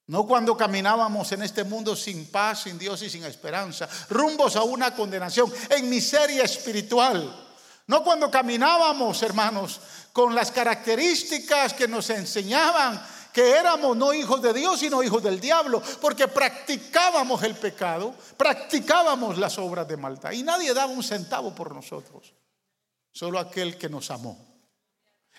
No 0.06 0.26
cuando 0.26 0.56
caminábamos 0.56 1.30
en 1.30 1.42
este 1.42 1.62
mundo 1.62 1.94
sin 1.94 2.26
paz, 2.26 2.62
sin 2.62 2.78
Dios 2.78 3.00
y 3.02 3.08
sin 3.08 3.24
esperanza, 3.24 3.88
rumbos 4.08 4.56
a 4.56 4.64
una 4.64 4.92
condenación, 4.92 5.52
en 5.68 5.88
miseria 5.88 6.42
espiritual. 6.42 7.48
No 7.86 8.02
cuando 8.02 8.28
caminábamos, 8.28 9.22
hermanos, 9.22 9.80
con 10.12 10.34
las 10.34 10.50
características 10.50 11.74
que 11.74 11.86
nos 11.86 12.10
enseñaban 12.10 13.00
que 13.32 13.50
éramos 13.50 13.96
no 13.96 14.12
hijos 14.12 14.42
de 14.42 14.52
Dios, 14.52 14.80
sino 14.80 15.02
hijos 15.02 15.22
del 15.22 15.40
diablo, 15.40 15.82
porque 16.00 16.28
practicábamos 16.28 17.42
el 17.42 17.54
pecado, 17.54 18.14
practicábamos 18.36 19.38
las 19.38 19.58
obras 19.58 19.86
de 19.86 19.96
maldad 19.96 20.32
y 20.32 20.42
nadie 20.42 20.74
daba 20.74 20.92
un 20.92 21.02
centavo 21.02 21.54
por 21.54 21.74
nosotros, 21.74 22.34
solo 23.12 23.38
aquel 23.38 23.76
que 23.76 23.88
nos 23.88 24.10
amó 24.10 24.50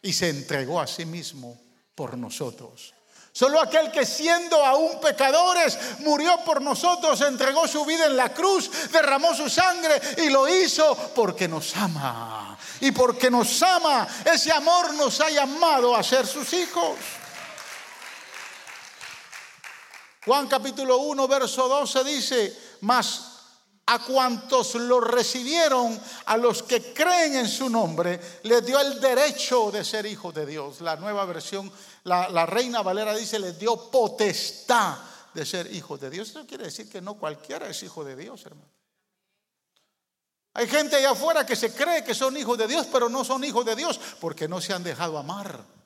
y 0.02 0.14
se 0.14 0.30
entregó 0.30 0.80
a 0.80 0.88
sí 0.88 1.06
mismo 1.06 1.60
por 1.96 2.18
nosotros. 2.18 2.94
Solo 3.34 3.62
aquel 3.62 3.92
que 3.92 4.06
siendo 4.06 4.66
aún 4.66 5.00
pecadores 5.00 5.78
murió 6.00 6.44
por 6.44 6.62
nosotros, 6.62 7.22
entregó 7.22 7.66
su 7.66 7.86
vida 7.86 8.06
en 8.06 8.18
la 8.18 8.34
cruz, 8.34 8.70
derramó 8.92 9.34
su 9.34 9.50
sangre 9.50 10.02
y 10.18 10.30
lo 10.30 10.50
hizo 10.50 10.96
porque 11.16 11.48
nos 11.48 11.76
ama. 11.78 12.58
Y 12.82 12.92
porque 12.92 13.32
nos 13.32 13.62
ama, 13.62 14.06
ese 14.26 14.52
amor 14.52 14.94
nos 14.96 15.22
ha 15.22 15.30
llamado 15.30 15.96
a 15.96 16.04
ser 16.04 16.28
sus 16.28 16.52
hijos. 16.52 16.98
Juan 20.24 20.48
capítulo 20.48 20.98
1, 20.98 21.28
verso 21.28 21.68
12 21.68 22.04
dice, 22.04 22.58
mas 22.82 23.32
a 23.88 24.00
cuantos 24.00 24.76
lo 24.76 25.02
recibieron, 25.02 26.00
a 26.26 26.38
los 26.38 26.62
que 26.64 26.94
creen 26.94 27.36
en 27.36 27.48
su 27.48 27.70
nombre, 27.70 28.20
les 28.44 28.64
dio 28.66 28.80
el 28.80 29.02
derecho 29.02 29.72
de 29.72 29.84
ser 29.84 30.06
hijos 30.06 30.34
de 30.34 30.46
Dios. 30.46 30.82
La 30.82 30.96
nueva 30.96 31.26
versión, 31.26 31.72
la, 32.04 32.46
Reina 32.46 32.84
Valera 32.84 33.16
dice, 33.16 33.40
les 33.40 33.58
dio 33.58 33.90
potestad 33.90 34.98
de 35.34 35.46
ser 35.46 35.74
hijos 35.74 36.00
de 36.00 36.12
Dios. 36.12 36.30
Eso 36.30 36.46
quiere 36.46 36.66
decir 36.66 36.88
que 36.88 37.02
no 37.02 37.16
cualquiera 37.16 37.68
es 37.68 37.82
hijo 37.82 38.04
de 38.04 38.16
Dios, 38.16 38.46
hermano. 38.46 38.70
Hay 40.54 40.68
gente 40.68 40.98
allá 40.98 41.12
afuera 41.12 41.46
que 41.46 41.56
se 41.56 41.74
cree 41.74 42.04
que 42.04 42.14
son 42.14 42.38
hijos 42.38 42.58
de 42.58 42.68
Dios, 42.68 42.86
pero 42.92 43.10
no 43.10 43.24
son 43.24 43.44
hijos 43.44 43.66
de 43.66 43.76
Dios 43.76 44.00
porque 44.20 44.48
no 44.48 44.62
se 44.62 44.74
han 44.74 44.84
dejado 44.84 45.18
amar. 45.18 45.81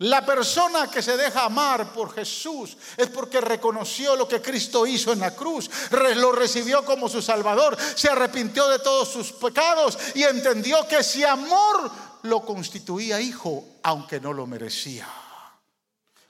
La 0.00 0.24
persona 0.24 0.90
que 0.90 1.02
se 1.02 1.14
deja 1.18 1.44
amar 1.44 1.92
por 1.92 2.14
Jesús 2.14 2.74
es 2.96 3.08
porque 3.08 3.38
reconoció 3.38 4.16
lo 4.16 4.26
que 4.26 4.40
Cristo 4.40 4.86
hizo 4.86 5.12
en 5.12 5.20
la 5.20 5.34
cruz, 5.34 5.70
lo 6.16 6.32
recibió 6.32 6.86
como 6.86 7.06
su 7.06 7.20
Salvador, 7.20 7.76
se 7.94 8.08
arrepintió 8.08 8.66
de 8.68 8.78
todos 8.78 9.10
sus 9.10 9.30
pecados 9.32 9.98
y 10.14 10.22
entendió 10.22 10.88
que 10.88 11.00
ese 11.00 11.26
amor 11.26 11.90
lo 12.22 12.40
constituía 12.40 13.20
hijo, 13.20 13.62
aunque 13.82 14.20
no 14.20 14.32
lo 14.32 14.46
merecía. 14.46 15.06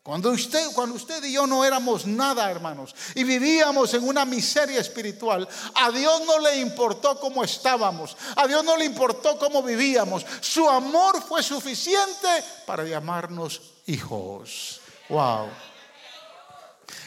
Cuando 0.03 0.31
usted, 0.31 0.73
cuando 0.75 0.97
usted 0.97 1.23
y 1.25 1.33
yo 1.33 1.47
no 1.47 1.63
éramos 1.63 2.07
nada, 2.07 2.51
hermanos, 2.51 2.95
y 3.15 3.23
vivíamos 3.23 3.93
en 3.93 4.09
una 4.09 4.25
miseria 4.25 4.81
espiritual, 4.81 5.47
a 5.75 5.91
Dios 5.91 6.23
no 6.27 6.39
le 6.39 6.57
importó 6.57 7.21
cómo 7.21 7.45
estábamos, 7.45 8.17
a 8.35 8.47
Dios 8.47 8.65
no 8.65 8.79
le 8.79 8.87
importó 8.87 9.39
cómo 9.39 9.63
vivíamos. 9.63 10.25
Su 10.41 10.69
amor 10.69 11.23
fue 11.23 11.43
suficiente 11.43 12.29
para 12.65 12.85
llamarnos 12.85 13.61
hijos. 13.87 14.81
Wow. 15.11 15.51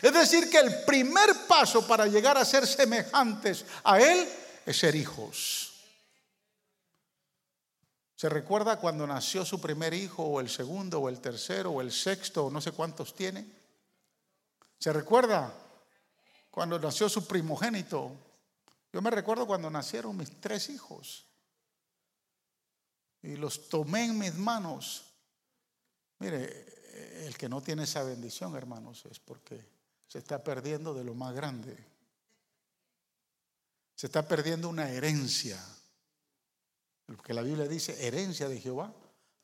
Es 0.04 0.14
decir, 0.14 0.50
que 0.52 0.60
el 0.60 0.84
primer 0.84 1.48
paso 1.48 1.88
para 1.88 2.06
llegar 2.06 2.38
a 2.38 2.46
ser 2.46 2.68
semejantes 2.68 3.66
a 3.84 4.00
Él 4.00 4.30
es 4.66 4.78
ser 4.78 4.96
hijos. 4.96 5.63
¿Se 8.24 8.30
recuerda 8.30 8.80
cuando 8.80 9.06
nació 9.06 9.44
su 9.44 9.60
primer 9.60 9.94
hijo, 9.94 10.24
o 10.24 10.40
el 10.40 10.48
segundo, 10.48 11.02
o 11.02 11.10
el 11.10 11.20
tercero, 11.20 11.72
o 11.72 11.82
el 11.82 11.92
sexto, 11.92 12.46
o 12.46 12.50
no 12.50 12.62
sé 12.62 12.72
cuántos 12.72 13.14
tiene? 13.14 13.46
¿Se 14.80 14.94
recuerda 14.94 15.54
cuando 16.50 16.80
nació 16.80 17.10
su 17.10 17.28
primogénito? 17.28 18.16
Yo 18.94 19.02
me 19.02 19.10
recuerdo 19.10 19.46
cuando 19.46 19.70
nacieron 19.70 20.16
mis 20.16 20.40
tres 20.40 20.70
hijos 20.70 21.26
y 23.22 23.36
los 23.36 23.68
tomé 23.68 24.06
en 24.06 24.18
mis 24.18 24.36
manos. 24.36 25.04
Mire, 26.20 27.26
el 27.28 27.38
que 27.38 27.50
no 27.50 27.60
tiene 27.60 27.84
esa 27.84 28.04
bendición, 28.04 28.56
hermanos, 28.56 29.04
es 29.12 29.20
porque 29.20 29.66
se 30.08 30.20
está 30.20 30.42
perdiendo 30.42 30.94
de 30.94 31.04
lo 31.04 31.14
más 31.14 31.36
grande. 31.36 31.76
Se 33.96 34.06
está 34.08 34.26
perdiendo 34.26 34.70
una 34.70 34.90
herencia. 34.90 35.62
Lo 37.08 37.18
que 37.22 37.34
la 37.34 37.42
Biblia 37.42 37.68
dice, 37.68 38.06
herencia 38.06 38.48
de 38.48 38.60
Jehová, 38.60 38.94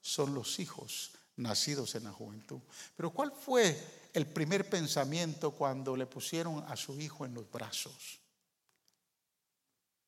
son 0.02 0.34
los 0.34 0.60
hijos 0.60 1.12
nacidos 1.36 1.96
en 1.96 2.06
la 2.06 2.12
juventud. 2.12 2.60
Pero 2.96 3.12
¿cuál 3.12 3.32
fue 3.32 4.10
el 4.14 4.28
primer 4.28 4.70
pensamiento 4.70 5.52
cuando 5.52 5.96
le 5.96 6.06
pusieron 6.06 6.64
a 6.68 6.76
su 6.76 7.00
hijo 7.00 7.26
en 7.26 7.34
los 7.34 7.50
brazos? 7.50 8.20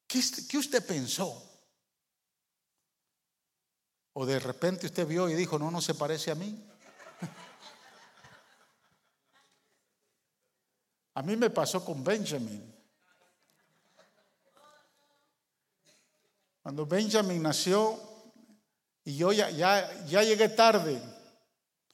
¿Qué, 0.08 0.58
usted 0.58 0.86
pensó? 0.86 1.41
O 4.13 4.25
de 4.25 4.39
repente 4.39 4.88
usted 4.88 5.08
vio 5.08 5.29
y 5.29 5.36
dijo, 5.36 5.58
no, 5.58 5.72
no 5.72 5.79
se 5.79 5.96
parece 5.96 6.31
a 6.31 6.36
mí. 6.36 6.67
A 11.13 11.22
mí 11.22 11.36
me 11.36 11.50
pasó 11.50 11.84
con 11.84 12.05
Benjamin. 12.05 12.71
Cuando 16.62 16.86
Benjamin 16.86 17.41
nació 17.41 18.00
y 19.03 19.18
yo 19.18 19.32
ya, 19.32 19.50
llegué 19.50 20.50
tarde 20.50 21.01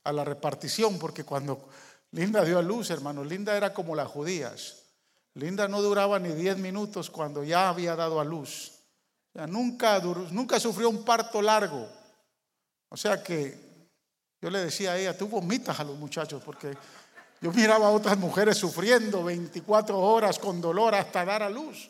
a 0.04 0.12
la 0.12 0.26
repartición, 0.26 1.00
porque 1.00 1.24
cuando 1.24 1.70
Linda 2.12 2.44
dio 2.44 2.60
a 2.60 2.62
luz, 2.62 2.90
hermano, 2.90 3.24
Linda 3.24 3.56
era 3.56 3.74
como 3.74 3.96
las 3.96 4.08
judías. 4.08 4.84
Linda 5.36 5.68
no 5.68 5.82
duraba 5.82 6.20
ni 6.20 6.30
10 6.30 6.58
minutos 6.58 7.10
cuando 7.10 7.44
ya 7.44 7.70
había 7.70 7.96
dado 7.96 8.20
a 8.20 8.26
luz. 8.26 8.74
nunca, 9.48 10.00
nunca 10.32 10.60
sufrió 10.60 10.90
un 10.90 11.04
parto 11.04 11.42
largo. 11.42 11.88
O 12.90 12.98
sea 12.98 13.22
que 13.24 13.68
yo 14.42 14.50
le 14.50 14.60
decía 14.60 14.94
a 14.94 14.98
ella, 14.98 15.18
tú 15.18 15.28
vomitas 15.28 15.80
a 15.80 15.84
los 15.84 15.98
muchachos 15.98 16.42
porque 16.44 16.76
yo 17.40 17.52
miraba 17.54 17.88
a 17.88 17.92
otras 17.92 18.18
mujeres 18.18 18.58
sufriendo 18.58 19.24
24 19.24 19.98
horas 20.00 20.40
con 20.40 20.60
dolor 20.60 20.96
hasta 20.96 21.24
dar 21.24 21.44
a 21.44 21.50
luz. 21.50 21.90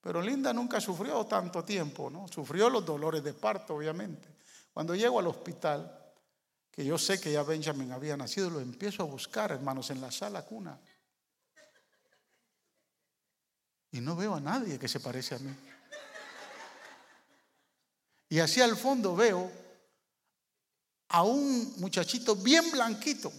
Pero 0.00 0.22
Linda 0.22 0.52
nunca 0.52 0.80
sufrió 0.80 1.26
tanto 1.26 1.64
tiempo, 1.64 2.08
¿no? 2.08 2.28
Sufrió 2.28 2.70
los 2.70 2.84
dolores 2.84 3.22
de 3.22 3.34
parto, 3.34 3.74
obviamente. 3.74 4.28
Cuando 4.72 4.94
llego 4.94 5.18
al 5.18 5.26
hospital, 5.26 6.12
que 6.70 6.84
yo 6.84 6.96
sé 6.96 7.20
que 7.20 7.32
ya 7.32 7.42
Benjamin 7.42 7.90
había 7.90 8.16
nacido, 8.16 8.50
lo 8.50 8.60
empiezo 8.60 9.02
a 9.02 9.06
buscar, 9.06 9.50
hermanos, 9.50 9.90
en 9.90 10.00
la 10.00 10.12
sala 10.12 10.44
cuna. 10.44 10.78
Y 13.90 14.00
no 14.00 14.14
veo 14.14 14.34
a 14.34 14.40
nadie 14.40 14.78
que 14.78 14.86
se 14.86 15.00
parece 15.00 15.34
a 15.34 15.38
mí. 15.38 15.54
Y 18.28 18.38
así 18.38 18.60
al 18.60 18.76
fondo 18.76 19.16
veo 19.16 19.50
a 21.08 21.22
un 21.22 21.74
muchachito 21.78 22.36
bien 22.36 22.70
blanquito, 22.70 23.32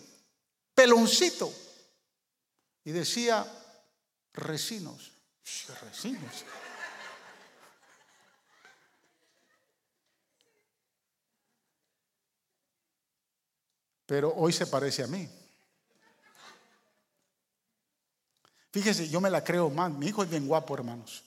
peloncito. 0.74 1.54
Y 2.84 2.92
decía, 2.92 3.46
resinos. 4.34 5.19
Pero 14.06 14.34
hoy 14.36 14.51
se 14.51 14.65
parece 14.65 15.04
a 15.04 15.08
mí. 15.08 15.30
Fíjese, 18.71 19.08
yo 19.10 19.21
me 19.21 19.30
la 19.30 19.43
creo 19.43 19.69
más. 19.69 19.91
Mi 19.91 20.08
hijo 20.08 20.24
es 20.24 20.30
bien 20.30 20.47
guapo, 20.47 20.74
hermanos. 20.74 21.24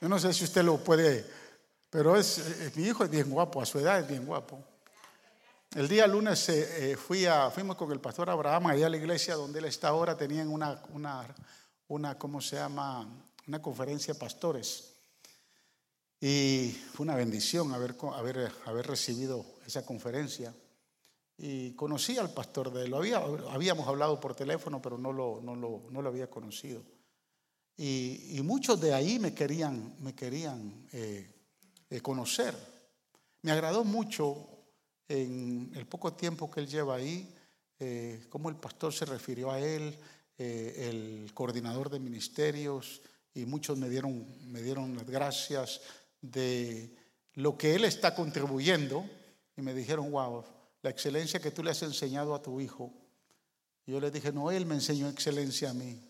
Yo 0.00 0.08
no 0.08 0.18
sé 0.18 0.32
si 0.32 0.44
usted 0.44 0.64
lo 0.64 0.82
puede, 0.82 1.24
pero 1.88 2.16
es, 2.16 2.38
eh, 2.38 2.72
mi 2.74 2.84
hijo 2.84 3.04
es 3.04 3.10
bien 3.10 3.30
guapo, 3.30 3.62
a 3.62 3.66
su 3.66 3.78
edad 3.78 4.00
es 4.00 4.08
bien 4.08 4.26
guapo. 4.26 4.62
El 5.76 5.88
día 5.88 6.06
lunes 6.06 6.48
eh, 6.48 6.96
fui 6.96 7.24
a, 7.24 7.50
fuimos 7.50 7.76
con 7.76 7.92
el 7.92 8.00
pastor 8.00 8.28
Abraham 8.28 8.66
allá 8.66 8.86
a 8.86 8.90
la 8.90 8.96
iglesia 8.96 9.36
donde 9.36 9.60
él 9.60 9.66
está 9.66 9.88
ahora, 9.88 10.16
tenían 10.16 10.48
una, 10.48 10.82
una, 10.92 11.24
una 11.92 12.18
¿cómo 12.18 12.40
se 12.40 12.56
llama? 12.56 13.06
Una 13.46 13.60
conferencia 13.60 14.14
de 14.14 14.20
pastores. 14.20 14.94
Y 16.20 16.70
fue 16.92 17.04
una 17.04 17.16
bendición 17.16 17.72
haber, 17.74 17.96
haber, 18.14 18.52
haber 18.64 18.86
recibido 18.86 19.44
esa 19.66 19.84
conferencia 19.84 20.54
y 21.36 21.72
conocí 21.72 22.16
al 22.16 22.32
pastor 22.32 22.72
de 22.72 22.84
él. 22.84 22.94
Había, 22.94 23.18
habíamos 23.18 23.86
hablado 23.88 24.20
por 24.20 24.34
teléfono, 24.34 24.80
pero 24.80 24.96
no 24.96 25.12
lo, 25.12 25.40
no 25.42 25.54
lo, 25.56 25.82
no 25.90 26.00
lo 26.00 26.08
había 26.08 26.30
conocido. 26.30 26.82
Y, 27.76 28.38
y, 28.38 28.42
muchos 28.42 28.80
de 28.80 28.94
ahí 28.94 29.18
me 29.18 29.34
querían, 29.34 29.96
me 30.00 30.14
querían 30.14 30.86
eh, 30.92 31.28
eh, 31.90 32.00
conocer. 32.00 32.54
Me 33.42 33.50
agradó 33.50 33.82
mucho 33.82 34.48
en 35.08 35.72
el 35.74 35.86
poco 35.86 36.12
tiempo 36.12 36.50
que 36.50 36.60
él 36.60 36.68
lleva 36.68 36.94
ahí, 36.94 37.34
eh, 37.80 38.26
cómo 38.28 38.48
el 38.48 38.56
pastor 38.56 38.92
se 38.92 39.04
refirió 39.04 39.50
a 39.50 39.58
él, 39.58 39.98
el 40.38 41.30
coordinador 41.34 41.90
de 41.90 42.00
ministerios, 42.00 43.02
y 43.34 43.46
muchos 43.46 43.78
me 43.78 43.88
dieron, 43.88 44.26
me 44.50 44.62
dieron 44.62 44.96
las 44.96 45.06
gracias 45.06 45.80
de 46.20 46.94
lo 47.34 47.56
que 47.56 47.74
él 47.74 47.84
está 47.84 48.14
contribuyendo, 48.14 49.08
y 49.56 49.62
me 49.62 49.74
dijeron, 49.74 50.10
wow, 50.10 50.44
la 50.82 50.90
excelencia 50.90 51.40
que 51.40 51.50
tú 51.50 51.62
le 51.62 51.70
has 51.70 51.82
enseñado 51.82 52.34
a 52.34 52.42
tu 52.42 52.60
hijo. 52.60 52.92
Yo 53.86 54.00
le 54.00 54.10
dije, 54.10 54.32
no, 54.32 54.50
él 54.50 54.66
me 54.66 54.74
enseñó 54.74 55.08
excelencia 55.08 55.70
a 55.70 55.74
mí. 55.74 56.00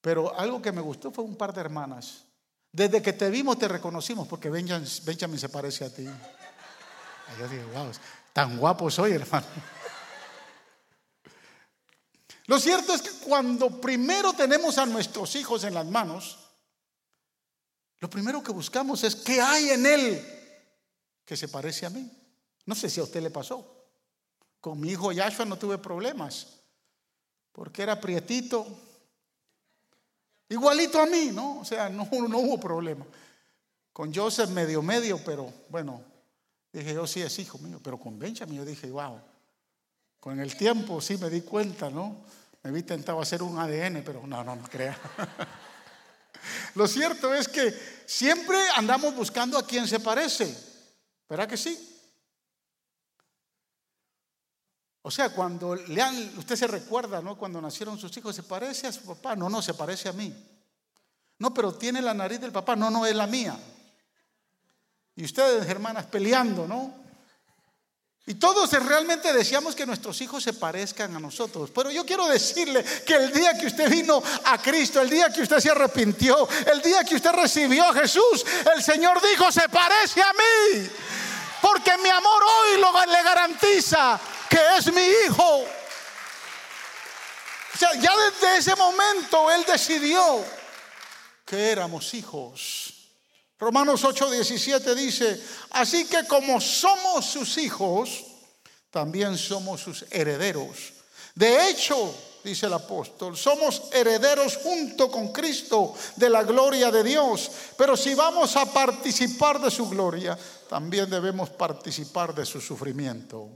Pero 0.00 0.38
algo 0.38 0.62
que 0.62 0.72
me 0.72 0.80
gustó 0.80 1.10
fue 1.10 1.24
un 1.24 1.36
par 1.36 1.52
de 1.52 1.60
hermanas. 1.60 2.24
Desde 2.72 3.02
que 3.02 3.12
te 3.12 3.28
vimos 3.30 3.58
te 3.58 3.68
reconocimos 3.68 4.28
porque 4.28 4.48
Benjamin, 4.48 4.86
se 4.86 5.48
parece 5.48 5.84
a 5.84 5.94
ti. 5.94 6.02
Y 6.02 7.40
yo 7.40 7.48
dije, 7.48 7.64
wow, 7.74 7.90
tan 8.32 8.58
guapo 8.58 8.90
soy, 8.90 9.12
hermano. 9.12 9.46
Lo 12.46 12.58
cierto 12.58 12.94
es 12.94 13.02
que 13.02 13.10
cuando 13.26 13.80
primero 13.80 14.32
tenemos 14.32 14.78
a 14.78 14.86
nuestros 14.86 15.36
hijos 15.36 15.64
en 15.64 15.74
las 15.74 15.86
manos, 15.86 16.38
lo 17.98 18.08
primero 18.08 18.42
que 18.42 18.52
buscamos 18.52 19.04
es 19.04 19.14
qué 19.14 19.40
hay 19.40 19.70
en 19.70 19.86
él 19.86 20.26
que 21.24 21.36
se 21.36 21.48
parece 21.48 21.86
a 21.86 21.90
mí. 21.90 22.10
No 22.66 22.74
sé 22.74 22.88
si 22.88 22.98
a 22.98 23.04
usted 23.04 23.22
le 23.22 23.30
pasó. 23.30 23.80
Con 24.60 24.80
mi 24.80 24.90
hijo 24.90 25.12
Yashua 25.12 25.44
no 25.44 25.58
tuve 25.58 25.78
problemas, 25.78 26.60
porque 27.52 27.82
era 27.82 28.00
prietito, 28.00 28.66
igualito 30.48 31.00
a 31.00 31.06
mí, 31.06 31.30
¿no? 31.32 31.60
O 31.60 31.64
sea, 31.64 31.88
no, 31.88 32.08
hubo 32.10 32.60
problema. 32.60 33.06
Con 33.92 34.14
Joseph 34.14 34.50
medio 34.50 34.82
medio, 34.82 35.22
pero 35.24 35.52
bueno, 35.68 36.02
dije 36.72 36.94
yo 36.94 37.06
sí 37.06 37.22
es 37.22 37.38
hijo 37.38 37.58
mío, 37.58 37.80
pero 37.82 37.98
con 37.98 38.18
Benjamin 38.18 38.58
yo 38.58 38.64
dije, 38.64 38.90
wow, 38.90 39.20
con 40.20 40.38
el 40.38 40.54
tiempo 40.54 41.00
sí 41.00 41.16
me 41.16 41.30
di 41.30 41.40
cuenta, 41.40 41.88
¿no? 41.90 42.24
Me 42.62 42.70
vi 42.70 42.82
tentado 42.82 43.20
hacer 43.20 43.42
un 43.42 43.58
ADN, 43.58 44.02
pero 44.04 44.26
no, 44.26 44.44
no, 44.44 44.54
no 44.54 44.62
crea. 44.64 44.96
Lo 46.74 46.86
cierto 46.86 47.34
es 47.34 47.48
que 47.48 47.74
siempre 48.06 48.58
andamos 48.76 49.14
buscando 49.14 49.58
a 49.58 49.66
quien 49.66 49.88
se 49.88 49.98
parece, 49.98 50.54
¿verdad 51.28 51.48
que 51.48 51.56
sí? 51.56 51.86
O 55.02 55.10
sea, 55.10 55.30
cuando 55.30 55.74
lean, 55.74 56.14
usted 56.36 56.56
se 56.56 56.66
recuerda, 56.66 57.22
¿no? 57.22 57.38
Cuando 57.38 57.60
nacieron 57.60 57.98
sus 57.98 58.14
hijos, 58.16 58.36
¿se 58.36 58.42
parece 58.42 58.86
a 58.86 58.92
su 58.92 59.02
papá? 59.02 59.34
No, 59.34 59.48
no, 59.48 59.62
se 59.62 59.72
parece 59.72 60.10
a 60.10 60.12
mí. 60.12 60.34
No, 61.38 61.54
pero 61.54 61.72
tiene 61.72 62.02
la 62.02 62.12
nariz 62.12 62.38
del 62.38 62.52
papá. 62.52 62.76
No, 62.76 62.90
no, 62.90 63.06
es 63.06 63.14
la 63.16 63.26
mía. 63.26 63.58
Y 65.16 65.24
ustedes, 65.24 65.66
hermanas, 65.66 66.04
peleando, 66.06 66.68
¿no? 66.68 66.99
Y 68.30 68.34
todos 68.36 68.70
realmente 68.70 69.32
deseamos 69.32 69.74
que 69.74 69.84
nuestros 69.84 70.20
hijos 70.20 70.44
se 70.44 70.52
parezcan 70.52 71.16
a 71.16 71.18
nosotros. 71.18 71.68
Pero 71.74 71.90
yo 71.90 72.06
quiero 72.06 72.28
decirle 72.28 72.84
que 73.04 73.14
el 73.14 73.32
día 73.32 73.58
que 73.58 73.66
usted 73.66 73.90
vino 73.90 74.22
a 74.44 74.62
Cristo, 74.62 75.00
el 75.00 75.10
día 75.10 75.30
que 75.30 75.42
usted 75.42 75.58
se 75.58 75.68
arrepintió, 75.68 76.48
el 76.72 76.80
día 76.80 77.02
que 77.02 77.16
usted 77.16 77.32
recibió 77.32 77.86
a 77.86 77.92
Jesús, 77.92 78.46
el 78.72 78.84
Señor 78.84 79.20
dijo, 79.20 79.50
se 79.50 79.68
parece 79.68 80.22
a 80.22 80.32
mí. 80.32 80.88
Porque 81.60 81.98
mi 81.98 82.08
amor 82.08 82.40
hoy 82.44 82.80
le 83.08 83.22
garantiza 83.24 84.20
que 84.48 84.60
es 84.78 84.94
mi 84.94 85.02
hijo. 85.26 85.64
O 87.74 87.76
sea, 87.76 87.92
ya 87.94 88.12
desde 88.16 88.58
ese 88.58 88.76
momento 88.76 89.50
Él 89.50 89.64
decidió 89.66 90.44
que 91.44 91.72
éramos 91.72 92.14
hijos. 92.14 92.99
Romanos 93.60 94.02
8:17 94.02 94.94
dice, 94.94 95.38
así 95.70 96.06
que 96.06 96.26
como 96.26 96.60
somos 96.60 97.26
sus 97.26 97.58
hijos, 97.58 98.24
también 98.90 99.36
somos 99.36 99.82
sus 99.82 100.06
herederos. 100.10 100.94
De 101.34 101.68
hecho, 101.68 102.14
dice 102.42 102.66
el 102.66 102.72
apóstol. 102.72 103.36
Somos 103.36 103.82
herederos 103.92 104.56
junto 104.56 105.10
con 105.10 105.30
Cristo 105.30 105.94
de 106.16 106.30
la 106.30 106.42
gloria 106.42 106.90
de 106.90 107.04
Dios. 107.04 107.50
Pero 107.76 107.96
si 107.96 108.14
vamos 108.14 108.56
a 108.56 108.64
participar 108.72 109.60
de 109.60 109.70
su 109.70 109.88
gloria, 109.88 110.38
también 110.68 111.10
debemos 111.10 111.50
participar 111.50 112.34
de 112.34 112.46
su 112.46 112.62
sufrimiento. 112.62 113.48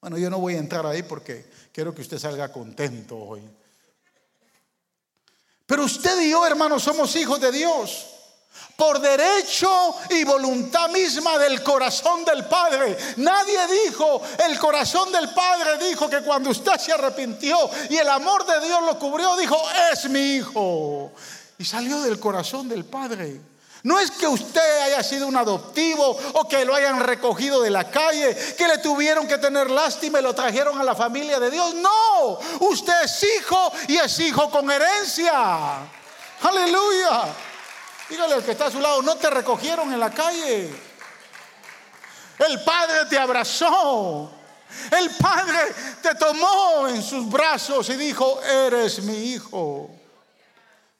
Bueno, 0.00 0.18
yo 0.18 0.28
no 0.28 0.40
voy 0.40 0.54
a 0.54 0.58
entrar 0.58 0.84
ahí 0.86 1.04
porque 1.04 1.48
quiero 1.72 1.94
que 1.94 2.02
usted 2.02 2.18
salga 2.18 2.52
contento 2.52 3.16
hoy. 3.16 3.42
Pero 5.66 5.84
usted 5.84 6.20
y 6.20 6.30
yo, 6.30 6.44
hermanos, 6.44 6.82
somos 6.82 7.14
hijos 7.14 7.40
de 7.40 7.52
Dios 7.52 8.17
por 8.78 9.00
derecho 9.00 9.68
y 10.10 10.22
voluntad 10.22 10.88
misma 10.90 11.36
del 11.36 11.64
corazón 11.64 12.24
del 12.24 12.44
Padre. 12.44 12.96
Nadie 13.16 13.58
dijo, 13.84 14.22
el 14.46 14.56
corazón 14.56 15.10
del 15.10 15.30
Padre 15.30 15.88
dijo 15.88 16.08
que 16.08 16.22
cuando 16.22 16.50
usted 16.50 16.76
se 16.76 16.92
arrepintió 16.92 17.58
y 17.90 17.96
el 17.96 18.08
amor 18.08 18.46
de 18.46 18.64
Dios 18.64 18.80
lo 18.84 18.96
cubrió, 18.96 19.36
dijo, 19.36 19.60
es 19.92 20.08
mi 20.08 20.36
hijo. 20.36 21.10
Y 21.58 21.64
salió 21.64 22.00
del 22.02 22.20
corazón 22.20 22.68
del 22.68 22.84
Padre. 22.84 23.40
No 23.82 23.98
es 23.98 24.12
que 24.12 24.28
usted 24.28 24.82
haya 24.82 25.02
sido 25.02 25.26
un 25.26 25.36
adoptivo 25.36 26.16
o 26.34 26.48
que 26.48 26.64
lo 26.64 26.72
hayan 26.72 27.00
recogido 27.00 27.60
de 27.60 27.70
la 27.70 27.90
calle, 27.90 28.36
que 28.56 28.68
le 28.68 28.78
tuvieron 28.78 29.26
que 29.26 29.38
tener 29.38 29.70
lástima 29.70 30.20
y 30.20 30.22
lo 30.22 30.34
trajeron 30.34 30.80
a 30.80 30.84
la 30.84 30.94
familia 30.94 31.40
de 31.40 31.50
Dios. 31.50 31.74
No, 31.74 32.38
usted 32.60 33.02
es 33.02 33.24
hijo 33.24 33.72
y 33.88 33.96
es 33.96 34.20
hijo 34.20 34.50
con 34.50 34.70
herencia. 34.70 35.78
Aleluya. 36.42 37.47
Dígale 38.08 38.34
al 38.34 38.44
que 38.44 38.52
está 38.52 38.66
a 38.66 38.70
su 38.70 38.80
lado, 38.80 39.02
no 39.02 39.16
te 39.16 39.28
recogieron 39.28 39.92
en 39.92 40.00
la 40.00 40.10
calle. 40.10 40.70
El 42.38 42.64
Padre 42.64 43.06
te 43.08 43.18
abrazó. 43.18 44.32
El 44.90 45.10
Padre 45.16 45.58
te 46.02 46.14
tomó 46.14 46.88
en 46.88 47.02
sus 47.02 47.28
brazos 47.28 47.88
y 47.88 47.96
dijo, 47.96 48.42
eres 48.42 49.02
mi 49.02 49.32
hijo. 49.32 49.90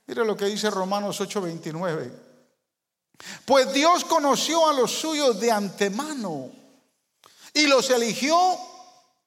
Mire 0.07 0.25
lo 0.25 0.37
que 0.37 0.47
dice 0.47 0.71
Romanos 0.71 1.21
8:29. 1.21 2.13
Pues 3.45 3.73
Dios 3.73 4.05
conoció 4.05 4.69
a 4.69 4.73
los 4.73 4.91
suyos 4.91 5.39
de 5.39 5.51
antemano 5.51 6.51
y 7.53 7.67
los 7.67 7.91
eligió 7.91 8.39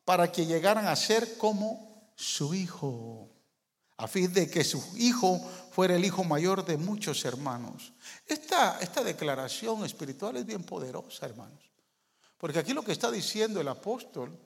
para 0.05 0.31
que 0.31 0.45
llegaran 0.45 0.87
a 0.87 0.95
ser 0.95 1.37
como 1.37 2.11
su 2.15 2.53
hijo, 2.53 3.29
a 3.97 4.07
fin 4.07 4.33
de 4.33 4.49
que 4.49 4.63
su 4.63 4.83
hijo 4.95 5.39
fuera 5.71 5.95
el 5.95 6.03
hijo 6.03 6.23
mayor 6.23 6.65
de 6.65 6.77
muchos 6.77 7.23
hermanos. 7.23 7.93
Esta, 8.27 8.79
esta 8.81 9.03
declaración 9.03 9.85
espiritual 9.85 10.37
es 10.37 10.45
bien 10.45 10.63
poderosa, 10.63 11.25
hermanos. 11.25 11.63
Porque 12.37 12.59
aquí 12.59 12.73
lo 12.73 12.83
que 12.83 12.91
está 12.91 13.09
diciendo 13.09 13.61
el 13.61 13.67
apóstol 13.69 14.37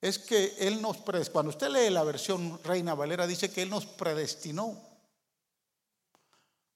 es 0.00 0.18
que 0.18 0.54
Él 0.58 0.82
nos, 0.82 0.98
cuando 1.30 1.50
usted 1.50 1.68
lee 1.70 1.88
la 1.88 2.04
versión 2.04 2.60
Reina 2.62 2.94
Valera, 2.94 3.26
dice 3.26 3.50
que 3.50 3.62
Él 3.62 3.70
nos 3.70 3.86
predestinó 3.86 4.78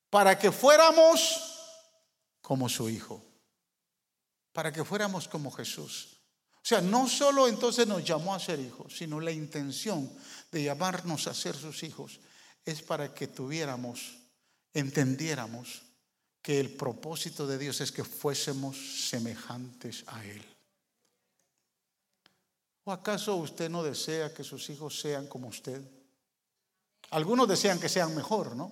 para 0.08 0.38
que 0.38 0.50
fuéramos 0.50 1.54
como 2.40 2.68
su 2.70 2.88
Hijo, 2.88 3.22
para 4.52 4.72
que 4.72 4.84
fuéramos 4.84 5.28
como 5.28 5.50
Jesús. 5.50 6.16
O 6.56 6.66
sea, 6.68 6.80
no 6.80 7.08
solo 7.08 7.46
entonces 7.46 7.86
nos 7.86 8.04
llamó 8.04 8.34
a 8.34 8.40
ser 8.40 8.58
hijos, 8.58 8.96
sino 8.96 9.20
la 9.20 9.30
intención 9.30 10.10
de 10.50 10.62
llamarnos 10.62 11.26
a 11.26 11.34
ser 11.34 11.54
sus 11.54 11.82
hijos 11.82 12.20
es 12.70 12.82
para 12.82 13.14
que 13.14 13.28
tuviéramos, 13.28 14.18
entendiéramos 14.74 15.82
que 16.42 16.60
el 16.60 16.70
propósito 16.70 17.46
de 17.46 17.56
Dios 17.56 17.80
es 17.80 17.90
que 17.90 18.04
fuésemos 18.04 19.08
semejantes 19.08 20.04
a 20.06 20.24
Él. 20.24 20.44
¿O 22.84 22.92
acaso 22.92 23.36
usted 23.36 23.70
no 23.70 23.82
desea 23.82 24.34
que 24.34 24.44
sus 24.44 24.68
hijos 24.70 25.00
sean 25.00 25.26
como 25.26 25.48
usted? 25.48 25.80
Algunos 27.10 27.48
desean 27.48 27.80
que 27.80 27.88
sean 27.88 28.14
mejor, 28.14 28.54
¿no? 28.54 28.70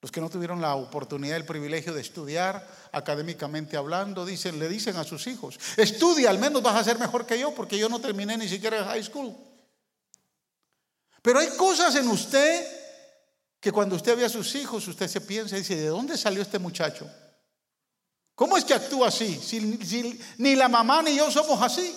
Los 0.00 0.10
que 0.10 0.20
no 0.20 0.28
tuvieron 0.28 0.60
la 0.60 0.74
oportunidad, 0.74 1.36
el 1.36 1.46
privilegio 1.46 1.94
de 1.94 2.00
estudiar 2.00 2.66
académicamente 2.90 3.76
hablando, 3.76 4.26
dicen, 4.26 4.58
le 4.58 4.68
dicen 4.68 4.96
a 4.96 5.04
sus 5.04 5.28
hijos, 5.28 5.60
estudia, 5.76 6.30
al 6.30 6.40
menos 6.40 6.62
vas 6.62 6.74
a 6.74 6.84
ser 6.84 6.98
mejor 6.98 7.26
que 7.26 7.38
yo, 7.38 7.54
porque 7.54 7.78
yo 7.78 7.88
no 7.88 8.00
terminé 8.00 8.36
ni 8.36 8.48
siquiera 8.48 8.84
high 8.84 9.04
school. 9.04 9.36
Pero 11.22 11.38
hay 11.38 11.48
cosas 11.56 11.94
en 11.94 12.08
usted 12.08 12.66
que 13.60 13.70
cuando 13.70 13.94
usted 13.94 14.16
ve 14.16 14.24
a 14.24 14.28
sus 14.28 14.54
hijos, 14.56 14.86
usted 14.88 15.06
se 15.06 15.20
piensa 15.20 15.56
y 15.56 15.60
dice, 15.60 15.76
¿de 15.76 15.86
dónde 15.86 16.18
salió 16.18 16.42
este 16.42 16.58
muchacho? 16.58 17.08
¿Cómo 18.34 18.56
es 18.56 18.64
que 18.64 18.74
actúa 18.74 19.08
así? 19.08 19.40
Si, 19.40 20.20
ni 20.38 20.56
la 20.56 20.68
mamá 20.68 21.00
ni 21.00 21.16
yo 21.16 21.30
somos 21.30 21.62
así. 21.62 21.94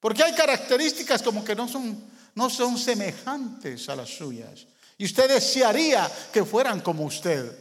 Porque 0.00 0.22
hay 0.22 0.32
características 0.32 1.22
como 1.22 1.44
que 1.44 1.54
no 1.54 1.68
son, 1.68 2.02
no 2.34 2.48
son 2.48 2.78
semejantes 2.78 3.88
a 3.90 3.96
las 3.96 4.08
suyas. 4.08 4.66
Y 4.96 5.04
usted 5.04 5.28
desearía 5.28 6.10
que 6.32 6.44
fueran 6.44 6.80
como 6.80 7.04
usted. 7.04 7.56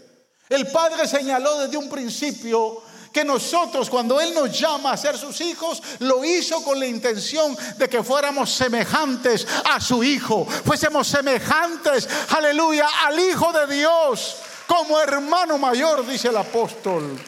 El 0.48 0.68
Padre 0.68 1.08
señaló 1.08 1.60
desde 1.60 1.76
un 1.76 1.90
principio 1.90 2.82
que 3.18 3.26
nosotros 3.26 3.90
cuando 3.90 4.22
Él 4.22 4.32
nos 4.32 4.52
llama 4.52 4.92
a 4.92 4.98
ser 4.98 5.18
sus 5.18 5.42
hijos, 5.42 5.82
lo 6.02 6.24
hizo 6.24 6.64
con 6.64 6.80
la 6.80 6.86
intención 6.86 7.58
de 7.76 7.90
que 7.90 8.04
fuéramos 8.04 8.52
semejantes 8.52 9.48
a 9.66 9.82
su 9.82 10.04
Hijo, 10.04 10.46
fuésemos 10.46 11.08
semejantes, 11.08 12.08
aleluya, 12.30 12.88
al 13.08 13.20
Hijo 13.20 13.52
de 13.52 13.76
Dios, 13.76 14.36
como 14.68 15.00
hermano 15.00 15.58
mayor, 15.58 16.06
dice 16.06 16.28
el 16.28 16.38
apóstol. 16.38 17.20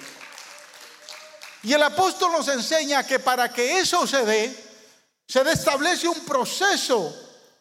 Y 1.64 1.74
el 1.74 1.82
apóstol 1.82 2.34
nos 2.34 2.48
enseña 2.50 3.04
que 3.04 3.18
para 3.18 3.52
que 3.52 3.80
eso 3.80 4.06
se 4.06 4.24
dé, 4.26 4.66
se 5.28 5.42
establece 5.42 6.08
un 6.08 6.24
proceso 6.24 7.12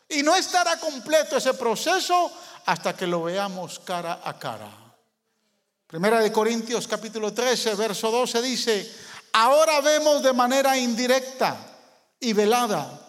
y 0.07 0.23
no 0.23 0.37
estará 0.37 0.79
completo 0.79 1.39
ese 1.39 1.55
proceso 1.55 2.31
hasta 2.67 2.95
que 2.95 3.07
lo 3.07 3.23
veamos 3.23 3.79
cara 3.79 4.21
a 4.23 4.39
cara. 4.39 4.88
Primera 5.89 6.21
de 6.21 6.31
Corintios 6.31 6.87
capítulo 6.87 7.33
13, 7.33 7.75
verso 7.75 8.11
12 8.11 8.43
dice, 8.43 8.93
ahora 9.33 9.81
vemos 9.81 10.23
de 10.23 10.35
manera 10.35 10.77
indirecta 10.77 11.57
y 12.21 12.35
velada, 12.35 13.09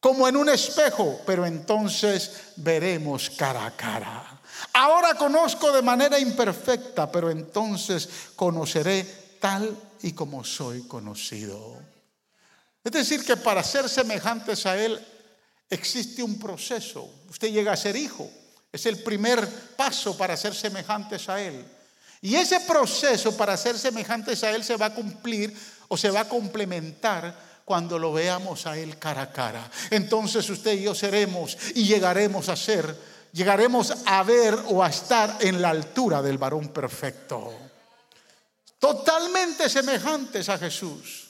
como 0.00 0.26
en 0.26 0.38
un 0.38 0.48
espejo, 0.48 1.20
pero 1.26 1.44
entonces 1.44 2.54
veremos 2.56 3.28
cara 3.28 3.66
a 3.66 3.76
cara. 3.76 4.40
Ahora 4.72 5.12
conozco 5.16 5.70
de 5.72 5.82
manera 5.82 6.18
imperfecta, 6.18 7.12
pero 7.12 7.30
entonces 7.30 8.08
conoceré 8.34 9.04
tal 9.38 9.76
y 10.00 10.12
como 10.12 10.42
soy 10.42 10.88
conocido. 10.88 11.76
Es 12.82 12.92
decir, 12.92 13.26
que 13.26 13.36
para 13.36 13.62
ser 13.62 13.90
semejantes 13.90 14.64
a 14.64 14.82
Él 14.82 14.98
existe 15.68 16.22
un 16.22 16.38
proceso. 16.38 17.10
Usted 17.28 17.52
llega 17.52 17.72
a 17.72 17.76
ser 17.76 17.94
hijo. 17.94 18.26
Es 18.72 18.86
el 18.86 19.02
primer 19.02 19.46
paso 19.76 20.16
para 20.16 20.34
ser 20.34 20.54
semejantes 20.54 21.28
a 21.28 21.42
Él. 21.42 21.75
Y 22.26 22.34
ese 22.34 22.58
proceso 22.58 23.36
para 23.36 23.56
ser 23.56 23.78
semejantes 23.78 24.42
a 24.42 24.50
Él 24.50 24.64
se 24.64 24.76
va 24.76 24.86
a 24.86 24.94
cumplir 24.94 25.56
o 25.86 25.96
se 25.96 26.10
va 26.10 26.22
a 26.22 26.28
complementar 26.28 27.62
cuando 27.64 28.00
lo 28.00 28.12
veamos 28.12 28.66
a 28.66 28.76
Él 28.76 28.98
cara 28.98 29.22
a 29.22 29.32
cara. 29.32 29.70
Entonces 29.90 30.50
usted 30.50 30.72
y 30.72 30.82
yo 30.82 30.92
seremos 30.92 31.56
y 31.76 31.84
llegaremos 31.84 32.48
a 32.48 32.56
ser, 32.56 32.96
llegaremos 33.30 33.94
a 34.04 34.24
ver 34.24 34.58
o 34.70 34.82
a 34.82 34.88
estar 34.88 35.36
en 35.38 35.62
la 35.62 35.70
altura 35.70 36.20
del 36.20 36.36
varón 36.36 36.70
perfecto. 36.70 37.54
Totalmente 38.80 39.68
semejantes 39.68 40.48
a 40.48 40.58
Jesús. 40.58 41.28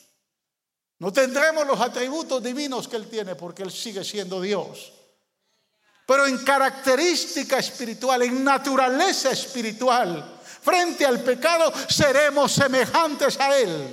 No 0.98 1.12
tendremos 1.12 1.66
los 1.66 1.78
atributos 1.78 2.42
divinos 2.42 2.88
que 2.88 2.96
Él 2.96 3.06
tiene 3.08 3.34
porque 3.34 3.64
Él 3.64 3.70
sigue 3.70 4.02
siendo 4.02 4.40
Dios. 4.40 4.94
Pero 6.06 6.26
en 6.26 6.38
característica 6.38 7.58
espiritual, 7.58 8.22
en 8.22 8.42
naturaleza 8.42 9.30
espiritual, 9.30 10.35
frente 10.66 11.06
al 11.06 11.20
pecado, 11.20 11.72
seremos 11.88 12.50
semejantes 12.50 13.38
a 13.38 13.56
Él. 13.56 13.88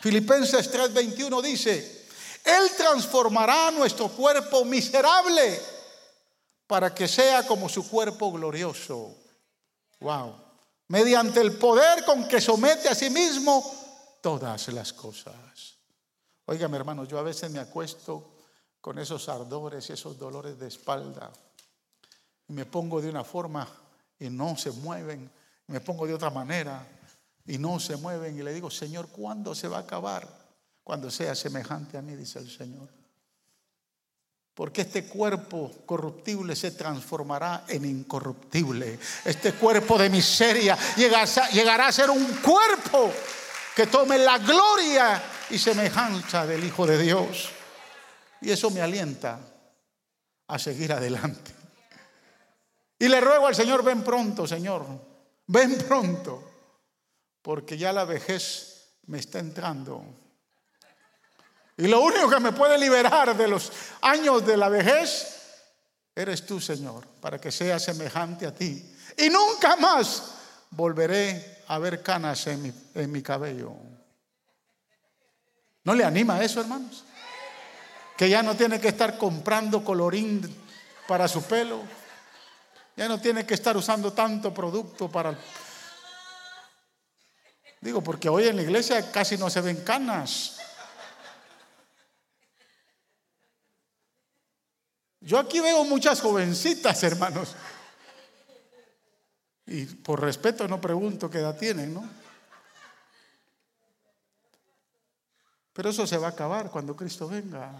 Filipenses 0.00 0.72
3:21 0.72 1.42
dice, 1.42 2.06
Él 2.42 2.70
transformará 2.74 3.70
nuestro 3.72 4.08
cuerpo 4.08 4.64
miserable 4.64 5.60
para 6.66 6.94
que 6.94 7.06
sea 7.06 7.46
como 7.46 7.68
su 7.68 7.86
cuerpo 7.86 8.32
glorioso. 8.32 9.14
Wow. 10.00 10.34
Mediante 10.88 11.42
el 11.42 11.58
poder 11.58 12.02
con 12.06 12.26
que 12.26 12.40
somete 12.40 12.88
a 12.88 12.94
sí 12.94 13.10
mismo 13.10 14.18
todas 14.22 14.68
las 14.68 14.94
cosas. 14.94 15.34
Oiga, 16.46 16.68
mi 16.68 16.76
hermano, 16.76 17.04
yo 17.04 17.18
a 17.18 17.22
veces 17.22 17.50
me 17.50 17.58
acuesto 17.58 18.38
con 18.80 18.98
esos 18.98 19.28
ardores 19.28 19.90
y 19.90 19.92
esos 19.92 20.16
dolores 20.16 20.58
de 20.58 20.68
espalda 20.68 21.30
y 22.48 22.52
me 22.54 22.64
pongo 22.64 23.02
de 23.02 23.10
una 23.10 23.24
forma 23.24 23.68
y 24.18 24.30
no 24.30 24.56
se 24.56 24.70
mueven. 24.70 25.30
Me 25.66 25.80
pongo 25.80 26.06
de 26.06 26.14
otra 26.14 26.30
manera 26.30 26.86
y 27.46 27.58
no 27.58 27.80
se 27.80 27.96
mueven. 27.96 28.38
Y 28.38 28.42
le 28.42 28.52
digo, 28.52 28.70
Señor, 28.70 29.08
¿cuándo 29.08 29.54
se 29.54 29.68
va 29.68 29.78
a 29.78 29.80
acabar? 29.80 30.28
Cuando 30.82 31.10
sea 31.10 31.34
semejante 31.34 31.98
a 31.98 32.02
mí, 32.02 32.14
dice 32.14 32.38
el 32.38 32.50
Señor. 32.50 32.88
Porque 34.54 34.82
este 34.82 35.04
cuerpo 35.04 35.70
corruptible 35.84 36.56
se 36.56 36.70
transformará 36.70 37.64
en 37.68 37.84
incorruptible. 37.84 38.98
Este 39.24 39.52
cuerpo 39.52 39.98
de 39.98 40.08
miseria 40.08 40.78
llegará 40.96 41.88
a 41.88 41.92
ser 41.92 42.08
un 42.08 42.24
cuerpo 42.36 43.12
que 43.74 43.86
tome 43.86 44.16
la 44.16 44.38
gloria 44.38 45.22
y 45.50 45.58
semejanza 45.58 46.46
del 46.46 46.64
Hijo 46.64 46.86
de 46.86 46.96
Dios. 46.96 47.50
Y 48.40 48.50
eso 48.50 48.70
me 48.70 48.80
alienta, 48.80 49.38
a 50.48 50.58
seguir 50.58 50.92
adelante. 50.92 51.52
Y 52.98 53.08
le 53.08 53.20
ruego 53.20 53.46
al 53.46 53.54
Señor, 53.54 53.82
ven 53.82 54.02
pronto, 54.02 54.46
Señor, 54.46 54.86
ven 55.46 55.76
pronto, 55.78 56.42
porque 57.42 57.76
ya 57.76 57.92
la 57.92 58.04
vejez 58.04 58.88
me 59.06 59.18
está 59.18 59.38
entrando. 59.38 60.04
Y 61.76 61.88
lo 61.88 62.00
único 62.00 62.30
que 62.30 62.40
me 62.40 62.52
puede 62.52 62.78
liberar 62.78 63.36
de 63.36 63.48
los 63.48 63.70
años 64.00 64.46
de 64.46 64.56
la 64.56 64.70
vejez 64.70 65.36
eres 66.14 66.46
tú, 66.46 66.58
Señor, 66.58 67.06
para 67.20 67.38
que 67.38 67.52
sea 67.52 67.78
semejante 67.78 68.46
a 68.46 68.54
ti. 68.54 68.94
Y 69.18 69.28
nunca 69.28 69.76
más 69.76 70.34
volveré 70.70 71.64
a 71.68 71.78
ver 71.78 72.02
canas 72.02 72.46
en 72.46 72.62
mi, 72.62 72.72
en 72.94 73.12
mi 73.12 73.22
cabello. 73.22 73.74
¿No 75.84 75.94
le 75.94 76.02
anima 76.02 76.42
eso, 76.42 76.60
hermanos? 76.60 77.04
Que 78.16 78.30
ya 78.30 78.42
no 78.42 78.56
tiene 78.56 78.80
que 78.80 78.88
estar 78.88 79.18
comprando 79.18 79.84
colorín 79.84 80.42
para 81.06 81.28
su 81.28 81.42
pelo. 81.42 81.82
Ya 82.96 83.08
no 83.08 83.20
tiene 83.20 83.44
que 83.44 83.54
estar 83.54 83.76
usando 83.76 84.12
tanto 84.12 84.52
producto 84.54 85.10
para... 85.10 85.38
Digo, 87.80 88.02
porque 88.02 88.30
hoy 88.30 88.48
en 88.48 88.56
la 88.56 88.62
iglesia 88.62 89.12
casi 89.12 89.36
no 89.36 89.50
se 89.50 89.60
ven 89.60 89.84
canas. 89.84 90.58
Yo 95.20 95.38
aquí 95.38 95.60
veo 95.60 95.84
muchas 95.84 96.20
jovencitas, 96.22 97.02
hermanos. 97.02 97.54
Y 99.66 99.84
por 99.84 100.22
respeto 100.22 100.66
no 100.66 100.80
pregunto 100.80 101.28
qué 101.28 101.38
edad 101.38 101.58
tienen, 101.58 101.92
¿no? 101.92 102.08
Pero 105.74 105.90
eso 105.90 106.06
se 106.06 106.16
va 106.16 106.28
a 106.28 106.30
acabar 106.30 106.70
cuando 106.70 106.96
Cristo 106.96 107.28
venga. 107.28 107.72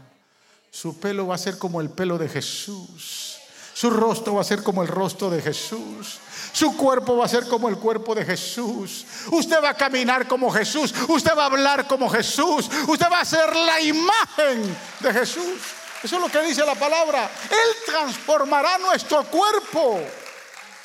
Su 0.71 1.01
pelo 1.01 1.29
va 1.29 1.37
a 1.37 1.39
ser 1.39 1.57
como 1.57 1.81
el 1.81 1.89
pelo 1.89 2.19
de 2.19 2.29
Jesús. 2.29 3.39
Su 3.77 3.91
rostro 3.91 4.37
va 4.37 4.41
a 4.41 4.45
ser 4.45 4.63
como 4.63 4.81
el 4.81 4.89
rostro 4.89 5.29
de 5.29 5.43
Jesús. 5.43 6.19
Su 6.51 6.75
cuerpo 6.79 7.19
va 7.19 7.27
a 7.27 7.29
ser 7.29 7.47
como 7.47 7.69
el 7.69 7.77
cuerpo 7.77 8.15
de 8.15 8.25
Jesús. 8.25 9.05
Usted 9.31 9.63
va 9.63 9.69
a 9.69 9.77
caminar 9.77 10.27
como 10.27 10.51
Jesús. 10.51 10.95
Usted 11.09 11.37
va 11.37 11.43
a 11.43 11.47
hablar 11.47 11.87
como 11.87 12.09
Jesús. 12.09 12.71
Usted 12.89 13.07
va 13.13 13.21
a 13.21 13.25
ser 13.27 13.55
la 13.55 13.79
imagen 13.83 14.79
de 15.01 15.13
Jesús. 15.13 15.61
Eso 16.03 16.17
es 16.17 16.23
lo 16.23 16.29
que 16.31 16.41
dice 16.41 16.65
la 16.65 16.75
palabra. 16.75 17.31
Él 17.51 17.77
transformará 17.85 18.79
nuestro 18.79 19.25
cuerpo. 19.25 20.01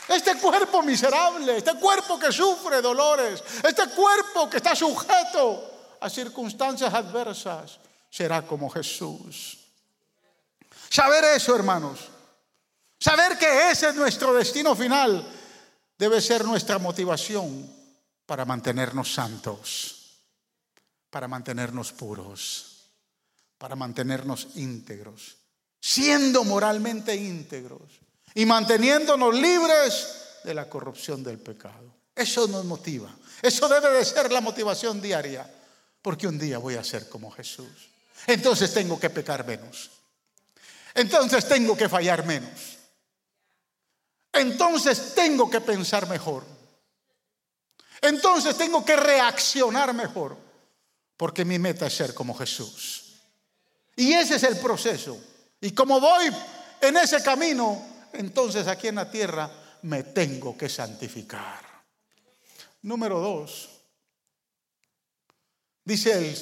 Este 0.10 0.36
cuerpo 0.36 0.84
miserable, 0.84 1.56
este 1.56 1.76
cuerpo 1.76 2.20
que 2.20 2.30
sufre 2.34 2.82
dolores, 2.82 3.42
este 3.64 3.88
cuerpo 3.88 4.50
que 4.50 4.58
está 4.58 4.76
sujeto 4.76 5.96
a 6.02 6.10
circunstancias 6.10 6.94
adversas, 6.94 7.80
será 8.10 8.42
como 8.42 8.70
Jesús. 8.70 9.60
Saber 10.90 11.24
eso, 11.24 11.56
hermanos, 11.56 12.11
saber 13.02 13.38
que 13.38 13.72
ese 13.72 13.90
es 13.90 13.96
nuestro 13.96 14.34
destino 14.34 14.76
final, 14.76 15.28
debe 15.98 16.22
ser 16.22 16.46
nuestra 16.46 16.78
motivación 16.78 17.70
para 18.26 18.46
mantenernos 18.46 19.14
santos, 19.14 20.20
para 21.10 21.28
mantenernos 21.28 21.92
puros, 21.92 22.86
para 23.58 23.76
mantenernos 23.76 24.50
íntegros, 24.56 25.38
siendo 25.80 26.44
moralmente 26.44 27.16
íntegros 27.16 27.82
y 28.36 28.46
manteniéndonos 28.46 29.36
libres 29.36 30.40
de 30.44 30.54
la 30.54 30.70
corrupción 30.70 31.24
del 31.24 31.40
pecado. 31.40 31.94
Eso 32.16 32.48
nos 32.48 32.66
motiva. 32.66 33.14
Eso 33.42 33.68
debe 33.68 33.90
de 33.90 34.06
ser 34.06 34.32
la 34.32 34.42
motivación 34.42 35.02
diaria 35.02 35.50
porque 36.02 36.28
un 36.28 36.38
día 36.38 36.60
voy 36.60 36.76
a 36.76 36.84
ser 36.84 37.10
como 37.10 37.32
Jesús. 37.32 37.90
Entonces 38.28 38.74
tengo 38.74 39.00
que 39.00 39.10
pecar 39.10 39.46
menos. 39.46 39.90
Entonces 40.94 41.48
tengo 41.48 41.76
que 41.76 41.90
fallar 41.90 42.26
menos. 42.26 42.81
Entonces 44.34 45.14
tengo 45.14 45.50
que 45.50 45.62
pensar 45.62 46.08
mejor. 46.08 46.46
Entonces 48.02 48.58
tengo 48.58 48.84
que 48.84 48.96
reaccionar 48.96 49.94
mejor. 49.94 50.38
Porque 51.18 51.46
mi 51.46 51.60
meta 51.60 51.88
es 51.88 51.96
ser 51.96 52.14
como 52.14 52.34
Jesús. 52.34 53.22
Y 53.96 54.14
ese 54.14 54.36
es 54.36 54.44
el 54.44 54.58
proceso. 54.58 55.20
Y 55.60 55.72
como 55.72 56.00
voy 56.00 56.32
en 56.82 56.98
ese 56.98 57.22
camino, 57.22 57.84
entonces 58.14 58.68
aquí 58.68 58.88
en 58.88 58.96
la 58.96 59.12
tierra 59.12 59.52
me 59.84 60.04
tengo 60.04 60.58
que 60.58 60.70
santificar. 60.70 61.62
Número 62.82 63.20
dos, 63.20 63.70
Dice 65.84 66.36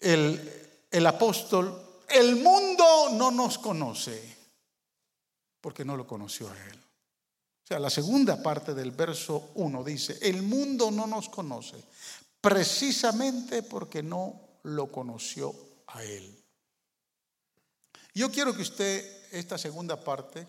el, 0.00 0.78
el, 0.90 1.06
apóstol, 1.06 2.04
el 2.08 2.36
mundo 2.36 3.10
no 3.12 3.30
nos 3.30 3.58
conoce 3.58 4.35
porque 5.66 5.84
no 5.84 5.96
lo 5.96 6.06
conoció 6.06 6.48
a 6.48 6.64
él. 6.68 6.76
O 6.76 7.66
sea, 7.66 7.80
la 7.80 7.90
segunda 7.90 8.40
parte 8.40 8.72
del 8.72 8.92
verso 8.92 9.50
1 9.56 9.82
dice, 9.82 10.16
el 10.22 10.42
mundo 10.42 10.92
no 10.92 11.08
nos 11.08 11.28
conoce 11.28 11.74
precisamente 12.40 13.64
porque 13.64 14.00
no 14.00 14.60
lo 14.62 14.92
conoció 14.92 15.52
a 15.88 16.04
él. 16.04 16.40
Yo 18.14 18.30
quiero 18.30 18.54
que 18.54 18.62
usted 18.62 19.26
esta 19.32 19.58
segunda 19.58 19.98
parte 19.98 20.46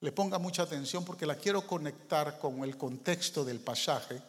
le 0.00 0.12
ponga 0.12 0.36
mucha 0.38 0.64
atención 0.64 1.02
porque 1.02 1.24
la 1.24 1.36
quiero 1.36 1.66
conectar 1.66 2.38
con 2.38 2.62
el 2.62 2.76
contexto 2.76 3.46
del 3.46 3.60
pasaje 3.60 4.20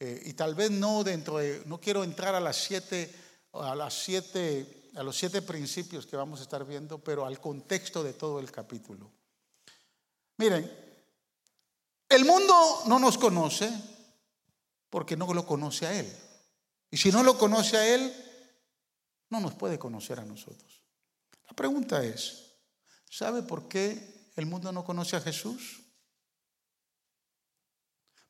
eh, 0.00 0.22
y 0.24 0.32
tal 0.32 0.54
vez 0.54 0.70
no 0.70 1.04
dentro 1.04 1.36
de, 1.36 1.62
no 1.66 1.78
quiero 1.78 2.04
entrar 2.04 2.34
a 2.34 2.40
las 2.40 2.56
siete, 2.56 3.14
a 3.52 3.74
las 3.74 4.02
siete, 4.02 4.88
a 4.96 5.02
los 5.02 5.14
siete 5.14 5.42
principios 5.42 6.06
que 6.06 6.16
vamos 6.16 6.40
a 6.40 6.44
estar 6.44 6.64
viendo, 6.64 6.96
pero 6.96 7.26
al 7.26 7.38
contexto 7.38 8.02
de 8.02 8.14
todo 8.14 8.40
el 8.40 8.50
capítulo. 8.50 9.12
Miren, 10.38 10.70
el 12.08 12.24
mundo 12.24 12.82
no 12.86 12.98
nos 12.98 13.18
conoce 13.18 13.72
porque 14.90 15.16
no 15.16 15.32
lo 15.32 15.46
conoce 15.46 15.86
a 15.86 15.98
Él. 15.98 16.12
Y 16.90 16.96
si 16.96 17.10
no 17.10 17.22
lo 17.22 17.38
conoce 17.38 17.76
a 17.76 17.94
Él, 17.94 18.12
no 19.30 19.40
nos 19.40 19.54
puede 19.54 19.78
conocer 19.78 20.20
a 20.20 20.24
nosotros. 20.24 20.82
La 21.46 21.54
pregunta 21.54 22.04
es, 22.04 22.52
¿sabe 23.08 23.42
por 23.42 23.68
qué 23.68 24.30
el 24.36 24.46
mundo 24.46 24.72
no 24.72 24.84
conoce 24.84 25.16
a 25.16 25.20
Jesús? 25.20 25.80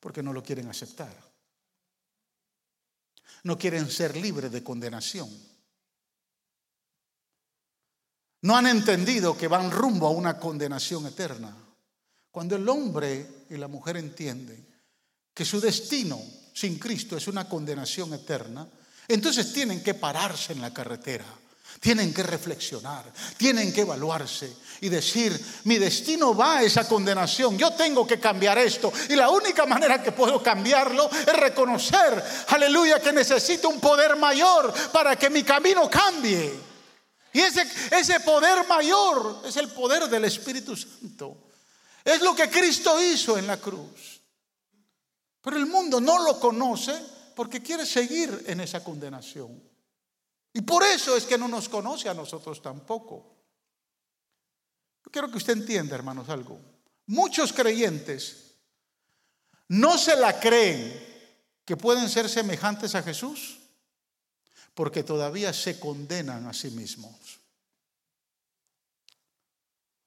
Porque 0.01 0.23
no 0.23 0.33
lo 0.33 0.43
quieren 0.43 0.69
aceptar 0.69 1.33
no 3.45 3.59
quieren 3.59 3.91
ser 3.91 4.17
libres 4.17 4.53
de 4.53 4.63
condenación. 4.63 5.29
No 8.43 8.57
han 8.57 8.67
entendido 8.67 9.37
que 9.37 9.49
van 9.49 9.71
rumbo 9.71 10.07
a 10.07 10.11
una 10.11 10.39
condenación 10.39 11.07
eterna. 11.07 11.57
Cuando 12.33 12.57
el 12.57 12.69
hombre 12.69 13.45
y 13.51 13.57
la 13.57 13.69
mujer 13.69 13.99
entienden 13.99 14.67
que 15.33 15.45
su 15.45 15.61
destino 15.61 16.21
sin 16.53 16.79
Cristo 16.79 17.17
es 17.17 17.29
una 17.29 17.49
condenación 17.49 18.13
eterna, 18.15 18.67
entonces 19.07 19.53
tienen 19.53 19.83
que 19.83 19.95
pararse 19.95 20.53
en 20.53 20.61
la 20.61 20.75
carretera 20.75 21.27
tienen 21.83 22.15
que 22.15 22.23
reflexionar, 22.23 23.05
tienen 23.37 23.73
que 23.73 23.81
evaluarse 23.81 24.57
y 24.83 24.89
decir, 24.89 25.37
mi 25.65 25.79
destino 25.79 26.33
va 26.33 26.59
a 26.59 26.63
esa 26.63 26.87
condenación, 26.87 27.59
yo 27.59 27.73
tengo 27.73 28.07
que 28.07 28.21
cambiar 28.21 28.57
esto. 28.59 28.93
Y 29.09 29.17
la 29.17 29.31
única 29.31 29.67
manera 29.67 30.01
que 30.01 30.13
puedo 30.13 30.41
cambiarlo 30.41 31.11
es 31.11 31.37
reconocer, 31.37 32.23
aleluya, 32.49 33.01
que 33.01 33.13
necesito 33.13 33.69
un 33.69 33.81
poder 33.81 34.15
mayor 34.15 34.73
para 34.93 35.17
que 35.17 35.29
mi 35.29 35.43
camino 35.43 35.91
cambie. 35.91 36.53
Y 37.33 37.41
ese, 37.41 37.67
ese 37.91 38.21
poder 38.21 38.65
mayor 38.69 39.43
es 39.45 39.57
el 39.57 39.69
poder 39.69 40.09
del 40.09 40.25
Espíritu 40.25 40.77
Santo. 40.77 41.52
Es 42.05 42.21
lo 42.21 42.35
que 42.35 42.51
Cristo 42.51 43.01
hizo 43.03 43.39
en 43.39 43.47
la 43.47 43.59
cruz. 43.59 44.21
Pero 45.41 45.57
el 45.57 45.67
mundo 45.67 46.01
no 46.01 46.25
lo 46.25 46.39
conoce 46.39 46.95
porque 47.35 47.63
quiere 47.63 47.85
seguir 47.87 48.45
en 48.47 48.61
esa 48.61 48.83
condenación. 48.83 49.63
Y 50.53 50.61
por 50.61 50.83
eso 50.83 51.17
es 51.17 51.25
que 51.25 51.39
no 51.39 51.49
nos 51.49 51.69
conoce 51.69 52.09
a 52.09 52.15
nosotros 52.15 52.61
tampoco. 52.61 53.35
Yo 55.05 55.11
quiero 55.11 55.31
que 55.31 55.39
usted 55.39 55.55
entienda, 55.55 55.95
hermanos, 55.95 56.29
algo. 56.29 56.61
Muchos 57.07 57.53
creyentes 57.53 58.55
no 59.69 59.97
se 59.99 60.17
la 60.17 60.39
creen 60.39 61.13
que 61.65 61.77
pueden 61.77 62.09
ser 62.09 62.29
semejantes 62.29 62.95
a 62.95 63.03
Jesús 63.03 63.59
porque 64.75 65.03
todavía 65.03 65.53
se 65.53 65.79
condenan 65.79 66.47
a 66.47 66.53
sí 66.53 66.71
mismos. 66.71 67.41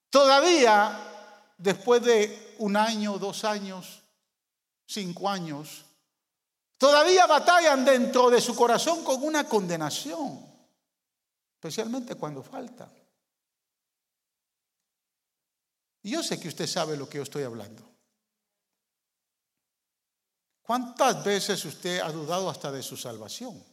Todavía, 0.10 1.14
después 1.58 2.02
de 2.04 2.56
un 2.60 2.76
año, 2.78 3.18
dos 3.18 3.44
años, 3.44 4.04
cinco 4.86 5.30
años, 5.30 5.86
Todavía 6.78 7.26
batallan 7.26 7.86
dentro 7.86 8.30
de 8.30 8.41
su 8.41 8.56
corazón 8.56 9.04
con 9.04 9.24
una 9.24 9.48
condenación, 9.48 10.46
especialmente 11.56 12.15
cuando 12.15 12.44
falta. 12.44 12.91
Y 16.04 16.12
yo 16.12 16.22
sé 16.22 16.39
que 16.39 16.50
usted 16.50 16.68
sabe 16.68 16.98
lo 16.98 17.08
que 17.08 17.18
yo 17.18 17.24
estoy 17.24 17.44
hablando. 17.44 17.89
¿Cuántas 20.62 21.24
veces 21.24 21.63
usted 21.63 22.00
ha 22.00 22.12
dudado 22.12 22.50
hasta 22.50 22.72
de 22.72 22.84
su 22.84 22.98
salvación? 22.98 23.63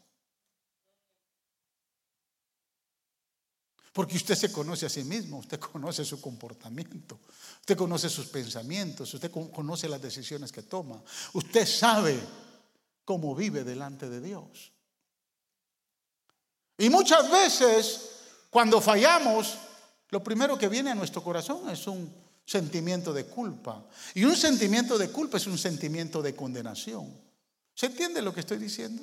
Porque 3.92 4.16
usted 4.16 4.34
se 4.34 4.50
conoce 4.50 4.86
a 4.86 4.88
sí 4.88 5.04
mismo, 5.04 5.38
usted 5.38 5.60
conoce 5.60 6.04
su 6.04 6.20
comportamiento, 6.20 7.20
usted 7.60 7.76
conoce 7.76 8.08
sus 8.08 8.26
pensamientos, 8.26 9.12
usted 9.12 9.30
conoce 9.30 9.88
las 9.88 10.00
decisiones 10.00 10.50
que 10.50 10.62
toma, 10.62 11.02
usted 11.34 11.66
sabe 11.66 12.18
cómo 13.04 13.34
vive 13.34 13.64
delante 13.64 14.08
de 14.08 14.20
Dios. 14.20 14.72
Y 16.78 16.88
muchas 16.88 17.30
veces, 17.30 18.10
cuando 18.48 18.80
fallamos, 18.80 19.58
lo 20.08 20.24
primero 20.24 20.56
que 20.56 20.68
viene 20.68 20.90
a 20.90 20.94
nuestro 20.94 21.22
corazón 21.22 21.68
es 21.68 21.86
un 21.86 22.12
sentimiento 22.44 23.12
de 23.12 23.26
culpa. 23.26 23.84
Y 24.14 24.24
un 24.24 24.36
sentimiento 24.36 24.96
de 24.96 25.10
culpa 25.10 25.36
es 25.36 25.46
un 25.46 25.58
sentimiento 25.58 26.22
de 26.22 26.34
condenación. 26.34 27.14
¿Se 27.74 27.86
entiende 27.86 28.22
lo 28.22 28.32
que 28.32 28.40
estoy 28.40 28.58
diciendo? 28.58 29.02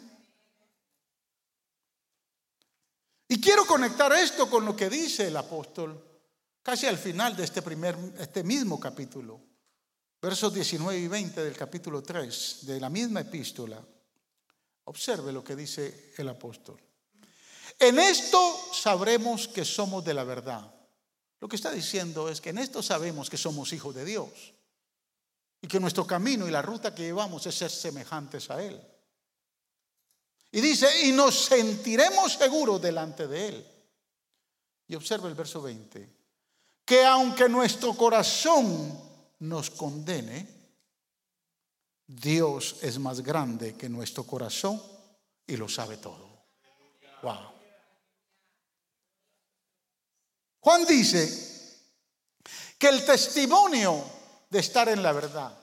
Y 3.32 3.40
quiero 3.40 3.66
conectar 3.66 4.12
esto 4.12 4.50
con 4.50 4.66
lo 4.66 4.76
que 4.76 4.90
dice 4.90 5.28
el 5.28 5.38
apóstol 5.38 6.04
casi 6.64 6.88
al 6.88 6.98
final 6.98 7.36
de 7.36 7.44
este, 7.44 7.62
primer, 7.62 7.96
este 8.20 8.44
mismo 8.44 8.80
capítulo, 8.80 9.40
versos 10.22 10.54
19 10.54 11.00
y 11.00 11.08
20 11.08 11.44
del 11.44 11.56
capítulo 11.56 12.02
3 12.02 12.60
de 12.64 12.80
la 12.80 12.90
misma 12.90 13.22
epístola. 13.22 13.80
Observe 14.86 15.32
lo 15.32 15.44
que 15.44 15.56
dice 15.56 16.14
el 16.18 16.28
apóstol. 16.30 16.82
En 17.78 18.00
esto 18.00 18.40
sabremos 18.74 19.48
que 19.48 19.64
somos 19.64 20.04
de 20.04 20.16
la 20.16 20.24
verdad. 20.24 20.74
Lo 21.40 21.48
que 21.48 21.56
está 21.56 21.72
diciendo 21.72 22.30
es 22.30 22.42
que 22.42 22.50
en 22.50 22.58
esto 22.58 22.82
sabemos 22.82 23.30
que 23.30 23.38
somos 23.38 23.72
hijos 23.74 23.94
de 23.94 24.06
Dios 24.06 24.54
y 25.62 25.68
que 25.68 25.80
nuestro 25.80 26.06
camino 26.06 26.48
y 26.48 26.52
la 26.52 26.64
ruta 26.64 26.96
que 26.96 27.04
llevamos 27.04 27.46
es 27.46 27.56
ser 27.56 27.70
semejantes 27.70 28.50
a 28.50 28.64
Él. 28.64 28.82
Y 30.52 30.62
dice, 30.62 31.08
y 31.08 31.12
nos 31.12 31.46
sentiremos 31.46 32.34
seguros 32.34 32.82
delante 32.82 33.28
de 33.28 33.48
Él. 33.48 33.68
Y 34.88 34.96
observa 34.96 35.28
el 35.28 35.36
verso 35.36 35.62
20, 35.62 36.10
que 36.84 37.06
aunque 37.06 37.48
nuestro 37.48 37.94
corazón 37.94 39.00
nos 39.40 39.70
condene, 39.70 40.48
Dios 42.08 42.78
es 42.82 42.98
más 42.98 43.22
grande 43.22 43.76
que 43.76 43.88
nuestro 43.88 44.24
corazón 44.24 44.82
y 45.46 45.56
lo 45.58 45.70
sabe 45.70 45.98
todo. 45.98 46.28
Wow. 47.22 47.52
Juan 50.62 50.86
dice 50.86 51.78
que 52.80 52.90
el 52.90 53.06
testimonio 53.06 54.04
de 54.50 54.60
estar 54.60 54.90
en 54.90 55.04
la 55.04 55.12
verdad, 55.12 55.56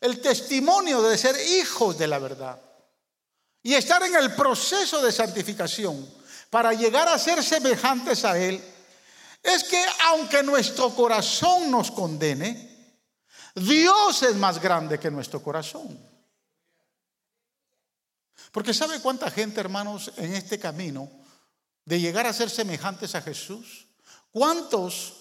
el 0.00 0.20
testimonio 0.20 1.00
de 1.02 1.16
ser 1.16 1.36
hijos 1.60 1.96
de 1.96 2.08
la 2.08 2.18
verdad, 2.18 2.60
y 3.62 3.74
estar 3.74 4.02
en 4.02 4.14
el 4.16 4.34
proceso 4.34 5.00
de 5.02 5.12
santificación 5.12 6.08
para 6.50 6.72
llegar 6.72 7.08
a 7.08 7.18
ser 7.18 7.42
semejantes 7.42 8.24
a 8.24 8.38
Él, 8.38 8.62
es 9.42 9.64
que 9.64 9.84
aunque 10.06 10.42
nuestro 10.42 10.90
corazón 10.94 11.70
nos 11.70 11.90
condene, 11.90 12.96
Dios 13.54 14.22
es 14.22 14.34
más 14.36 14.60
grande 14.60 14.98
que 14.98 15.10
nuestro 15.10 15.42
corazón. 15.42 15.98
Porque 18.50 18.74
¿sabe 18.74 19.00
cuánta 19.00 19.30
gente, 19.30 19.60
hermanos, 19.60 20.12
en 20.16 20.34
este 20.34 20.58
camino 20.58 21.10
de 21.84 22.00
llegar 22.00 22.26
a 22.26 22.32
ser 22.32 22.50
semejantes 22.50 23.14
a 23.14 23.22
Jesús? 23.22 23.88
¿Cuántos 24.30 25.14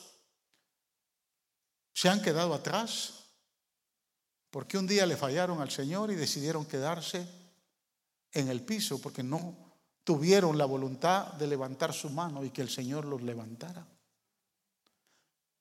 se 1.94 2.10
han 2.10 2.22
quedado 2.22 2.54
atrás? 2.54 3.14
Porque 4.50 4.78
un 4.78 4.88
día 4.88 5.06
le 5.06 5.16
fallaron 5.16 5.62
al 5.62 5.72
Señor 5.72 6.12
y 6.12 6.16
decidieron 6.16 6.66
quedarse 6.66 7.41
en 8.34 8.50
el 8.50 8.64
piso 8.64 9.00
porque 9.00 9.24
no 9.24 9.56
tuvieron 10.04 10.58
la 10.58 10.66
voluntad 10.66 11.34
de 11.34 11.48
levantar 11.48 11.94
su 11.94 12.10
mano 12.10 12.44
y 12.44 12.50
que 12.50 12.62
el 12.62 12.70
Señor 12.70 13.06
los 13.06 13.22
levantara. 13.22 13.86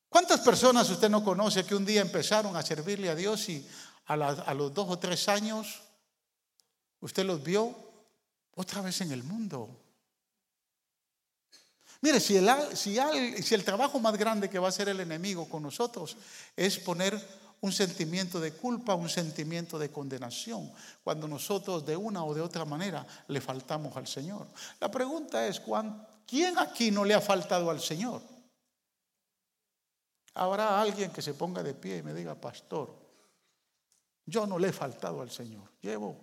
¿Cuántas 0.09 0.41
personas 0.41 0.91
usted 0.91 1.09
no 1.09 1.23
conoce 1.23 1.65
que 1.65 1.75
un 1.75 1.85
día 1.85 2.01
empezaron 2.01 2.57
a 2.57 2.63
servirle 2.63 3.11
a 3.11 3.15
Dios 3.15 3.49
y 3.49 3.67
a, 4.07 4.55
los 4.55 4.75
dos 4.75 4.89
o 4.89 4.99
tres 4.99 5.29
años 5.29 5.83
usted 7.01 7.25
los 7.25 7.43
vio 7.43 7.77
otra 8.57 8.81
vez 8.81 9.01
en 9.03 9.13
el 9.13 9.23
mundo? 9.23 9.69
Mire, 12.01 12.19
si 12.19 12.37
el, 12.37 12.49
si, 12.77 12.99
si 13.43 13.55
el 13.55 13.65
trabajo 13.65 14.01
más 14.01 14.17
grande 14.17 14.51
que 14.51 14.59
va 14.59 14.67
a 14.67 14.71
hacer 14.71 14.89
el 14.89 15.01
enemigo 15.01 15.49
con 15.49 15.63
nosotros 15.63 16.17
es 16.57 16.79
poner 16.79 17.40
un 17.63 17.73
sentimiento 17.73 18.41
de 18.41 18.53
culpa, 18.53 18.95
un 18.95 19.09
sentimiento 19.09 19.79
de 19.79 19.91
condenación, 19.91 20.73
cuando 21.05 21.29
nosotros 21.29 21.85
de 21.85 21.97
una 21.97 22.25
o 22.25 22.35
de 22.35 22.41
otra 22.41 22.65
manera 22.65 23.07
le 23.29 23.41
faltamos 23.41 23.97
al 23.97 24.07
Señor. 24.07 24.47
La 24.81 24.91
pregunta 24.91 25.47
es, 25.47 25.61
¿quién 26.27 26.59
aquí 26.59 26.91
no 26.91 27.05
le 27.05 27.15
ha 27.15 27.21
faltado 27.21 27.71
al 27.71 27.81
Señor? 27.81 28.23
Habrá 30.35 30.81
alguien 30.81 31.11
que 31.11 31.21
se 31.21 31.35
ponga 31.35 31.63
de 31.63 31.75
pie 31.75 31.99
y 31.99 32.03
me 32.03 32.15
diga, 32.15 32.35
pastor, 32.35 32.95
yo 34.25 34.47
no 34.47 34.59
le 34.59 34.69
he 34.69 34.73
faltado 34.73 35.21
al 35.21 35.31
Señor. 35.31 35.71
Llevo 35.83 36.17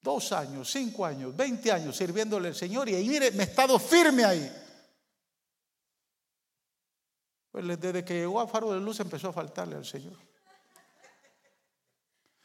dos 0.00 0.32
años, 0.32 0.70
cinco 0.70 1.04
años, 1.06 1.36
veinte 1.36 1.70
años 1.70 1.96
sirviéndole 1.96 2.48
al 2.48 2.54
Señor 2.54 2.88
y 2.88 2.94
ahí 2.94 3.08
mire, 3.08 3.30
me 3.32 3.44
he 3.44 3.46
estado 3.46 3.78
firme 3.78 4.24
ahí. 4.24 4.50
Pues 7.52 7.80
desde 7.80 8.04
que 8.04 8.14
llegó 8.14 8.40
a 8.40 8.48
Faro 8.48 8.72
de 8.72 8.80
Luz 8.80 8.98
empezó 8.98 9.28
a 9.28 9.32
faltarle 9.32 9.76
al 9.76 9.84
Señor. 9.84 10.18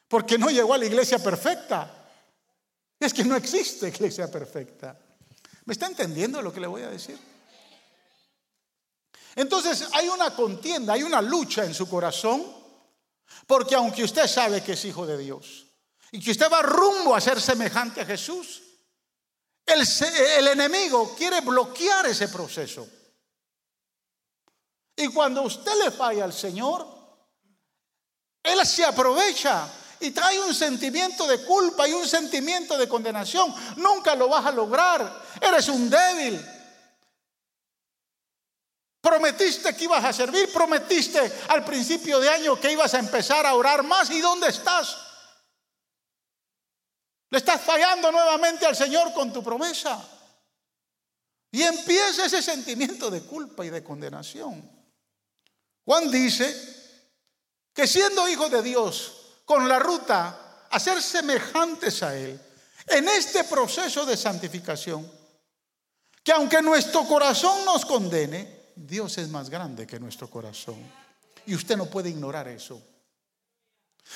Porque 0.09 0.37
no 0.37 0.49
llegó 0.49 0.73
a 0.73 0.77
la 0.77 0.85
iglesia 0.85 1.19
perfecta. 1.19 1.95
Es 2.99 3.13
que 3.13 3.23
no 3.23 3.35
existe 3.37 3.87
iglesia 3.87 4.29
perfecta. 4.29 4.99
¿Me 5.65 5.73
está 5.73 5.85
entendiendo 5.85 6.41
lo 6.41 6.51
que 6.51 6.59
le 6.59 6.67
voy 6.67 6.81
a 6.81 6.89
decir? 6.89 7.17
Entonces 9.35 9.87
hay 9.93 10.09
una 10.09 10.35
contienda, 10.35 10.93
hay 10.93 11.03
una 11.03 11.21
lucha 11.21 11.63
en 11.63 11.73
su 11.73 11.87
corazón, 11.87 12.43
porque 13.45 13.75
aunque 13.75 14.03
usted 14.03 14.27
sabe 14.27 14.63
que 14.63 14.73
es 14.73 14.83
hijo 14.83 15.05
de 15.05 15.17
Dios 15.17 15.67
y 16.11 16.19
que 16.19 16.31
usted 16.31 16.51
va 16.51 16.63
rumbo 16.63 17.15
a 17.15 17.21
ser 17.21 17.39
semejante 17.39 18.01
a 18.01 18.05
Jesús, 18.05 18.63
el, 19.65 19.81
el 20.39 20.47
enemigo 20.47 21.15
quiere 21.15 21.41
bloquear 21.41 22.07
ese 22.07 22.27
proceso. 22.29 22.89
Y 24.95 25.07
cuando 25.09 25.43
usted 25.43 25.71
le 25.83 25.91
falla 25.91 26.25
al 26.25 26.33
Señor, 26.33 26.85
Él 28.43 28.65
se 28.65 28.83
aprovecha 28.83 29.71
y 29.99 30.11
trae 30.11 30.39
un 30.39 30.53
sentimiento 30.53 31.27
de 31.27 31.43
culpa 31.43 31.87
y 31.87 31.93
un 31.93 32.07
sentimiento 32.07 32.77
de 32.77 32.87
condenación. 32.87 33.53
Nunca 33.77 34.15
lo 34.15 34.29
vas 34.29 34.45
a 34.45 34.51
lograr. 34.51 35.23
Eres 35.41 35.67
un 35.67 35.89
débil. 35.89 36.45
Prometiste 39.01 39.75
que 39.75 39.85
ibas 39.85 40.03
a 40.03 40.13
servir, 40.13 40.51
prometiste 40.51 41.19
al 41.47 41.63
principio 41.63 42.19
de 42.19 42.29
año 42.29 42.59
que 42.59 42.71
ibas 42.71 42.93
a 42.93 42.99
empezar 42.99 43.45
a 43.45 43.55
orar 43.55 43.83
más. 43.83 44.09
¿Y 44.09 44.19
dónde 44.19 44.49
estás? 44.49 44.97
Le 47.29 47.37
estás 47.37 47.61
fallando 47.61 48.11
nuevamente 48.11 48.65
al 48.65 48.75
Señor 48.75 49.13
con 49.13 49.31
tu 49.31 49.43
promesa. 49.43 50.03
Y 51.51 51.63
empieza 51.63 52.25
ese 52.25 52.41
sentimiento 52.41 53.09
de 53.09 53.21
culpa 53.21 53.65
y 53.65 53.69
de 53.69 53.83
condenación. 53.83 54.69
Juan 55.85 56.11
dice 56.11 56.53
que 57.73 57.87
siendo 57.87 58.27
hijo 58.27 58.49
de 58.49 58.61
Dios, 58.61 59.18
con 59.49 59.67
la 59.67 59.79
ruta 59.79 60.67
a 60.69 60.79
ser 60.79 61.01
semejantes 61.01 62.03
a 62.03 62.15
Él 62.15 62.39
en 62.85 63.09
este 63.09 63.45
proceso 63.45 64.05
de 64.05 64.15
santificación, 64.15 65.11
que 66.23 66.31
aunque 66.31 66.61
nuestro 66.61 67.03
corazón 67.07 67.65
nos 67.65 67.83
condene, 67.83 68.73
Dios 68.75 69.17
es 69.17 69.27
más 69.29 69.49
grande 69.49 69.87
que 69.87 69.99
nuestro 69.99 70.29
corazón. 70.29 70.77
Y 71.47 71.55
usted 71.55 71.75
no 71.75 71.87
puede 71.87 72.09
ignorar 72.09 72.47
eso. 72.47 72.79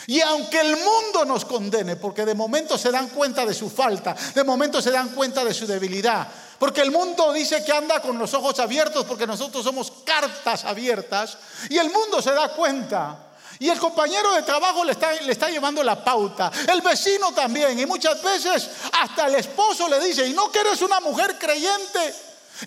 Y 0.06 0.22
aunque 0.22 0.62
el 0.62 0.78
mundo 0.78 1.26
nos 1.26 1.46
condene, 1.46 1.96
porque 1.96 2.26
de 2.26 2.36
momento 2.36 2.78
se 2.78 2.92
dan 2.92 3.10
cuenta 3.10 3.44
de 3.44 3.56
su 3.56 3.72
falta, 3.72 4.16
de 4.36 4.44
momento 4.44 4.84
se 4.84 4.92
dan 4.92 5.16
cuenta 5.16 5.44
de 5.44 5.56
su 5.56 5.66
debilidad, 5.66 6.28
porque 6.60 6.82
el 6.82 6.92
mundo 6.92 7.34
dice 7.34 7.66
que 7.66 7.72
anda 7.72 8.04
con 8.04 8.20
los 8.20 8.36
ojos 8.36 8.60
abiertos 8.60 9.04
porque 9.06 9.26
nosotros 9.26 9.64
somos 9.64 9.92
cartas 10.06 10.64
abiertas, 10.64 11.40
y 11.72 11.80
el 11.80 11.90
mundo 11.90 12.22
se 12.22 12.34
da 12.34 12.50
cuenta 12.50 13.33
y 13.64 13.70
el 13.70 13.80
compañero 13.80 14.34
de 14.34 14.42
trabajo 14.42 14.84
le 14.84 14.92
está, 14.92 15.14
le 15.14 15.32
está 15.32 15.50
llevando 15.50 15.82
la 15.84 16.04
pauta. 16.04 16.52
El 16.68 16.82
vecino 16.82 17.34
también. 17.34 17.80
Y 17.80 17.86
muchas 17.86 18.22
veces 18.22 18.70
hasta 18.92 19.28
el 19.28 19.36
esposo 19.36 19.88
le 19.88 20.02
dice, 20.02 20.28
y 20.28 20.34
no 20.34 20.52
que 20.52 20.60
eres 20.60 20.82
una 20.82 21.00
mujer 21.00 21.40
creyente. 21.40 22.14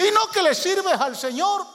Y 0.00 0.10
no 0.10 0.30
que 0.30 0.42
le 0.42 0.54
sirves 0.54 0.98
al 0.98 1.14
Señor. 1.14 1.66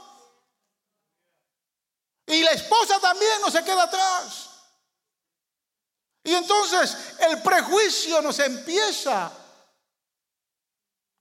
Y 2.26 2.42
la 2.42 2.50
esposa 2.54 3.00
también 3.00 3.40
no 3.42 3.52
se 3.52 3.64
queda 3.64 3.84
atrás. 3.84 4.50
Y 6.24 6.34
entonces 6.34 6.98
el 7.20 7.44
prejuicio 7.44 8.24
nos 8.24 8.40
empieza 8.40 9.32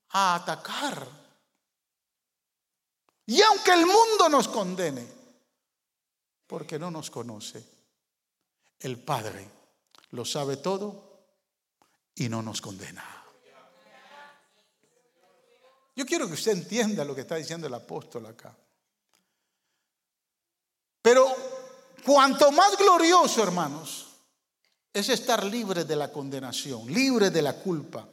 a 0.09 0.35
atacar. 0.37 1.07
Y 3.27 3.43
aunque 3.43 3.73
el 3.73 3.85
mundo 3.85 4.31
nos 4.31 4.49
condene, 4.49 5.07
porque 6.47 6.79
no 6.79 6.91
nos 6.91 7.11
conoce, 7.11 7.80
el 8.81 8.99
Padre 8.99 9.49
lo 10.11 10.25
sabe 10.25 10.57
todo 10.57 11.11
y 12.15 12.29
no 12.29 12.43
nos 12.43 12.61
condena. 12.61 13.05
Yo 15.95 16.07
quiero 16.07 16.27
que 16.27 16.35
usted 16.35 16.53
entienda 16.53 17.05
lo 17.05 17.15
que 17.15 17.23
está 17.23 17.37
diciendo 17.37 17.67
el 17.67 17.75
apóstol 17.75 18.27
acá. 18.27 18.57
Pero 21.03 21.27
cuanto 22.05 22.51
más 22.53 22.77
glorioso, 22.77 23.43
hermanos, 23.43 24.07
es 24.93 25.09
estar 25.09 25.45
libre 25.45 25.85
de 25.85 25.97
la 25.97 26.11
condenación, 26.11 26.93
libre 26.93 27.31
de 27.31 27.43
la 27.43 27.55
culpa, 27.55 28.09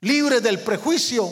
libre 0.00 0.40
del 0.40 0.60
prejuicio. 0.60 1.28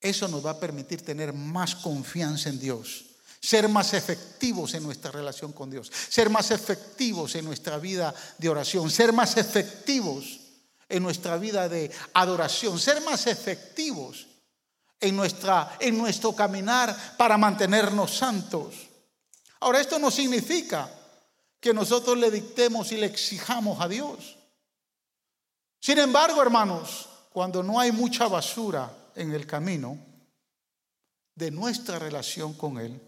Eso 0.00 0.28
nos 0.28 0.44
va 0.44 0.50
a 0.50 0.60
permitir 0.60 1.04
tener 1.04 1.32
más 1.32 1.74
confianza 1.76 2.48
en 2.48 2.60
Dios, 2.60 3.15
ser 3.46 3.68
más 3.68 3.94
efectivos 3.94 4.74
en 4.74 4.82
nuestra 4.82 5.12
relación 5.12 5.52
con 5.52 5.70
Dios, 5.70 5.88
ser 6.08 6.28
más 6.28 6.50
efectivos 6.50 7.36
en 7.36 7.44
nuestra 7.44 7.78
vida 7.78 8.12
de 8.38 8.48
oración, 8.48 8.90
ser 8.90 9.12
más 9.12 9.36
efectivos 9.36 10.40
en 10.88 11.00
nuestra 11.00 11.36
vida 11.36 11.68
de 11.68 11.88
adoración, 12.14 12.76
ser 12.76 13.00
más 13.02 13.28
efectivos 13.28 14.26
en, 14.98 15.14
nuestra, 15.14 15.76
en 15.78 15.96
nuestro 15.96 16.34
caminar 16.34 17.14
para 17.16 17.38
mantenernos 17.38 18.16
santos. 18.16 18.74
Ahora, 19.60 19.80
esto 19.80 20.00
no 20.00 20.10
significa 20.10 20.90
que 21.60 21.72
nosotros 21.72 22.18
le 22.18 22.32
dictemos 22.32 22.90
y 22.90 22.96
le 22.96 23.06
exijamos 23.06 23.80
a 23.80 23.86
Dios. 23.86 24.38
Sin 25.78 25.98
embargo, 25.98 26.42
hermanos, 26.42 27.08
cuando 27.32 27.62
no 27.62 27.78
hay 27.78 27.92
mucha 27.92 28.26
basura 28.26 28.90
en 29.14 29.32
el 29.32 29.46
camino 29.46 29.96
de 31.36 31.52
nuestra 31.52 32.00
relación 32.00 32.54
con 32.54 32.78
Él, 32.78 33.00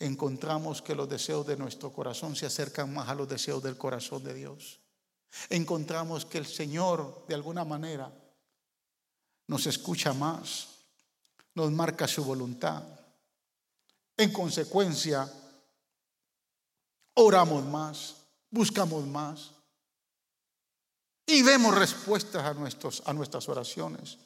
encontramos 0.00 0.82
que 0.82 0.94
los 0.94 1.08
deseos 1.08 1.46
de 1.46 1.56
nuestro 1.56 1.92
corazón 1.92 2.34
se 2.34 2.46
acercan 2.46 2.92
más 2.92 3.08
a 3.08 3.14
los 3.14 3.28
deseos 3.28 3.62
del 3.62 3.76
corazón 3.76 4.24
de 4.24 4.34
Dios. 4.34 4.80
Encontramos 5.48 6.24
que 6.24 6.38
el 6.38 6.46
Señor, 6.46 7.24
de 7.28 7.34
alguna 7.34 7.64
manera, 7.64 8.10
nos 9.46 9.66
escucha 9.66 10.12
más, 10.12 10.68
nos 11.54 11.70
marca 11.70 12.08
su 12.08 12.24
voluntad. 12.24 12.82
En 14.16 14.32
consecuencia, 14.32 15.30
oramos 17.14 17.64
más, 17.66 18.16
buscamos 18.50 19.06
más 19.06 19.50
y 21.26 21.42
vemos 21.42 21.74
respuestas 21.74 22.44
a, 22.44 22.54
nuestros, 22.54 23.02
a 23.04 23.12
nuestras 23.12 23.48
oraciones. 23.48 24.18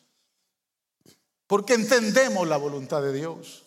Porque 1.47 1.75
entendemos 1.75 2.47
la 2.49 2.57
voluntad 2.57 3.03
de 3.03 3.13
Dios. 3.13 3.64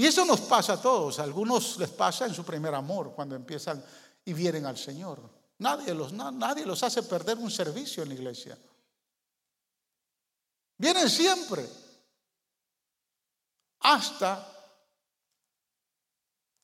Y 0.00 0.06
eso 0.06 0.24
nos 0.24 0.40
pasa 0.40 0.72
a 0.72 0.80
todos. 0.80 1.18
A 1.18 1.24
algunos 1.24 1.76
les 1.76 1.90
pasa 1.90 2.24
en 2.24 2.32
su 2.32 2.42
primer 2.42 2.74
amor, 2.74 3.12
cuando 3.14 3.36
empiezan 3.36 3.84
y 4.24 4.32
vienen 4.32 4.64
al 4.64 4.78
Señor. 4.78 5.20
Nadie 5.58 5.92
los, 5.92 6.10
nadie 6.14 6.64
los 6.64 6.82
hace 6.82 7.02
perder 7.02 7.36
un 7.36 7.50
servicio 7.50 8.02
en 8.02 8.08
la 8.08 8.14
iglesia. 8.14 8.58
Vienen 10.78 11.10
siempre. 11.10 11.68
Hasta 13.80 14.50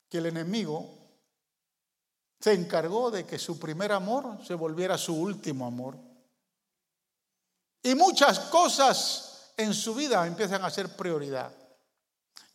que 0.08 0.16
el 0.16 0.24
enemigo 0.24 0.88
se 2.40 2.54
encargó 2.54 3.10
de 3.10 3.26
que 3.26 3.38
su 3.38 3.58
primer 3.58 3.92
amor 3.92 4.38
se 4.46 4.54
volviera 4.54 4.96
su 4.96 5.14
último 5.14 5.66
amor. 5.66 5.98
Y 7.82 7.94
muchas 7.94 8.40
cosas 8.40 9.52
en 9.58 9.74
su 9.74 9.94
vida 9.94 10.26
empiezan 10.26 10.64
a 10.64 10.70
ser 10.70 10.96
prioridad. 10.96 11.54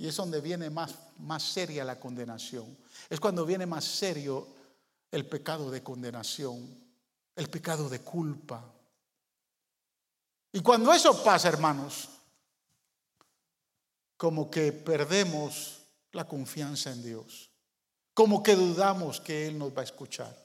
Y 0.01 0.07
es 0.07 0.15
donde 0.15 0.41
viene 0.41 0.69
más, 0.69 0.95
más 1.19 1.43
seria 1.43 1.85
la 1.85 1.99
condenación. 1.99 2.75
Es 3.09 3.19
cuando 3.19 3.45
viene 3.45 3.65
más 3.65 3.85
serio 3.85 4.47
el 5.11 5.27
pecado 5.27 5.69
de 5.69 5.83
condenación, 5.83 6.67
el 7.35 7.49
pecado 7.49 7.87
de 7.87 7.99
culpa. 8.01 8.63
Y 10.51 10.61
cuando 10.61 10.91
eso 10.91 11.23
pasa, 11.23 11.49
hermanos, 11.49 12.09
como 14.17 14.49
que 14.49 14.71
perdemos 14.71 15.81
la 16.13 16.27
confianza 16.27 16.91
en 16.91 17.03
Dios 17.03 17.51
como 18.13 18.43
que 18.43 18.55
dudamos 18.55 19.19
que 19.21 19.47
Él 19.47 19.57
nos 19.57 19.75
va 19.75 19.81
a 19.81 19.85
escuchar. 19.85 20.35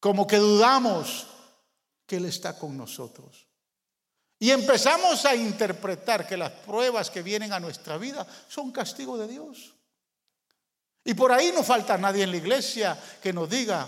Como 0.00 0.26
que 0.26 0.36
dudamos 0.36 1.26
que 2.06 2.16
Él 2.16 2.24
está 2.24 2.58
con 2.58 2.76
nosotros. 2.76 3.46
Y 4.42 4.50
empezamos 4.50 5.26
a 5.26 5.34
interpretar 5.34 6.26
que 6.26 6.34
las 6.34 6.50
pruebas 6.50 7.10
que 7.10 7.20
vienen 7.20 7.52
a 7.52 7.60
nuestra 7.60 7.98
vida 7.98 8.26
son 8.48 8.72
castigo 8.72 9.18
de 9.18 9.28
Dios. 9.28 9.74
Y 11.04 11.12
por 11.12 11.30
ahí 11.30 11.52
no 11.54 11.62
falta 11.62 11.98
nadie 11.98 12.24
en 12.24 12.30
la 12.30 12.38
iglesia 12.38 12.98
que 13.22 13.34
nos 13.34 13.50
diga, 13.50 13.86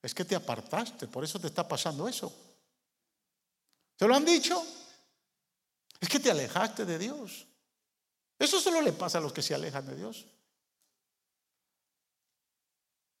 es 0.00 0.14
que 0.14 0.24
te 0.24 0.36
apartaste, 0.36 1.08
por 1.08 1.24
eso 1.24 1.40
te 1.40 1.48
está 1.48 1.66
pasando 1.66 2.06
eso. 2.06 2.32
¿Se 3.98 4.06
lo 4.06 4.14
han 4.14 4.24
dicho? 4.24 4.64
Es 5.98 6.08
que 6.08 6.20
te 6.20 6.30
alejaste 6.30 6.84
de 6.84 6.98
Dios. 7.00 7.44
Eso 8.38 8.60
solo 8.60 8.80
le 8.80 8.92
pasa 8.92 9.18
a 9.18 9.20
los 9.20 9.32
que 9.32 9.42
se 9.42 9.52
alejan 9.52 9.84
de 9.84 9.96
Dios. 9.96 10.26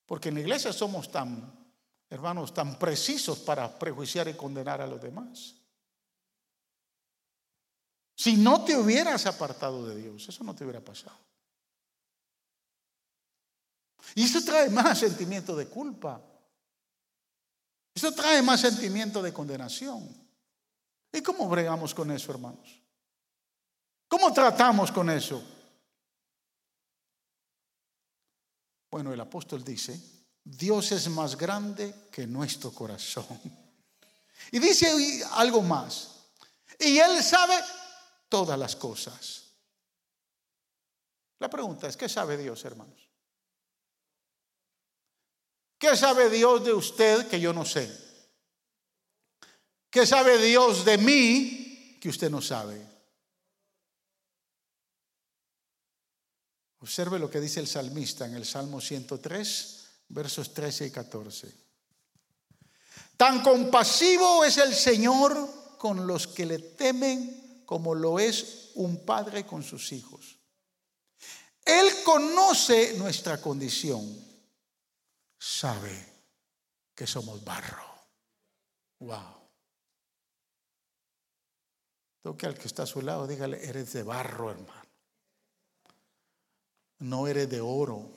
Porque 0.06 0.28
en 0.28 0.36
la 0.36 0.42
iglesia 0.42 0.72
somos 0.72 1.10
tan, 1.10 1.52
hermanos, 2.08 2.54
tan 2.54 2.78
precisos 2.78 3.40
para 3.40 3.76
prejuiciar 3.76 4.28
y 4.28 4.34
condenar 4.34 4.80
a 4.80 4.86
los 4.86 5.02
demás. 5.02 5.56
Si 8.16 8.36
no 8.38 8.64
te 8.64 8.74
hubieras 8.74 9.26
apartado 9.26 9.86
de 9.86 9.94
Dios, 9.94 10.26
eso 10.26 10.42
no 10.42 10.54
te 10.54 10.64
hubiera 10.64 10.80
pasado. 10.80 11.18
Y 14.14 14.24
eso 14.24 14.42
trae 14.42 14.70
más 14.70 14.98
sentimiento 14.98 15.54
de 15.54 15.66
culpa. 15.66 16.22
Eso 17.94 18.12
trae 18.12 18.40
más 18.40 18.60
sentimiento 18.60 19.20
de 19.20 19.34
condenación. 19.34 20.08
¿Y 21.12 21.20
cómo 21.20 21.46
bregamos 21.48 21.94
con 21.94 22.10
eso, 22.10 22.32
hermanos? 22.32 22.82
¿Cómo 24.08 24.32
tratamos 24.32 24.90
con 24.90 25.10
eso? 25.10 25.42
Bueno, 28.90 29.12
el 29.12 29.20
apóstol 29.20 29.62
dice, 29.62 30.00
Dios 30.42 30.92
es 30.92 31.08
más 31.08 31.36
grande 31.36 32.08
que 32.10 32.26
nuestro 32.26 32.72
corazón. 32.72 33.26
Y 34.52 34.58
dice 34.58 35.22
algo 35.32 35.60
más. 35.60 36.12
Y 36.78 36.98
Él 36.98 37.22
sabe 37.22 37.58
todas 38.36 38.58
las 38.58 38.76
cosas. 38.76 39.44
La 41.38 41.48
pregunta 41.48 41.88
es, 41.88 41.96
¿qué 41.96 42.06
sabe 42.06 42.36
Dios, 42.36 42.62
hermanos? 42.66 43.08
¿Qué 45.78 45.96
sabe 45.96 46.28
Dios 46.28 46.62
de 46.62 46.74
usted 46.74 47.28
que 47.28 47.40
yo 47.40 47.54
no 47.54 47.64
sé? 47.64 47.90
¿Qué 49.88 50.04
sabe 50.04 50.36
Dios 50.36 50.84
de 50.84 50.98
mí 50.98 51.98
que 51.98 52.10
usted 52.10 52.28
no 52.28 52.42
sabe? 52.42 52.86
Observe 56.80 57.18
lo 57.18 57.30
que 57.30 57.40
dice 57.40 57.60
el 57.60 57.68
salmista 57.68 58.26
en 58.26 58.34
el 58.34 58.44
Salmo 58.44 58.82
103, 58.82 59.88
versos 60.08 60.52
13 60.52 60.88
y 60.88 60.90
14. 60.90 61.54
Tan 63.16 63.42
compasivo 63.42 64.44
es 64.44 64.58
el 64.58 64.74
Señor 64.74 65.78
con 65.78 66.06
los 66.06 66.26
que 66.26 66.44
le 66.44 66.58
temen 66.58 67.45
como 67.66 67.94
lo 67.94 68.18
es 68.18 68.70
un 68.74 69.04
padre 69.04 69.44
con 69.44 69.62
sus 69.62 69.92
hijos. 69.92 70.38
Él 71.64 71.88
conoce 72.04 72.96
nuestra 72.96 73.40
condición, 73.40 74.02
sabe 75.38 76.06
que 76.94 77.06
somos 77.06 77.44
barro. 77.44 77.84
Wow. 79.00 79.36
Toque 82.22 82.46
al 82.46 82.56
que 82.56 82.66
está 82.66 82.84
a 82.84 82.86
su 82.86 83.02
lado, 83.02 83.26
dígale, 83.26 83.62
eres 83.68 83.92
de 83.92 84.02
barro, 84.02 84.50
hermano 84.50 84.86
no 87.00 87.26
eres 87.26 87.48
de 87.48 87.60
oro, 87.60 88.08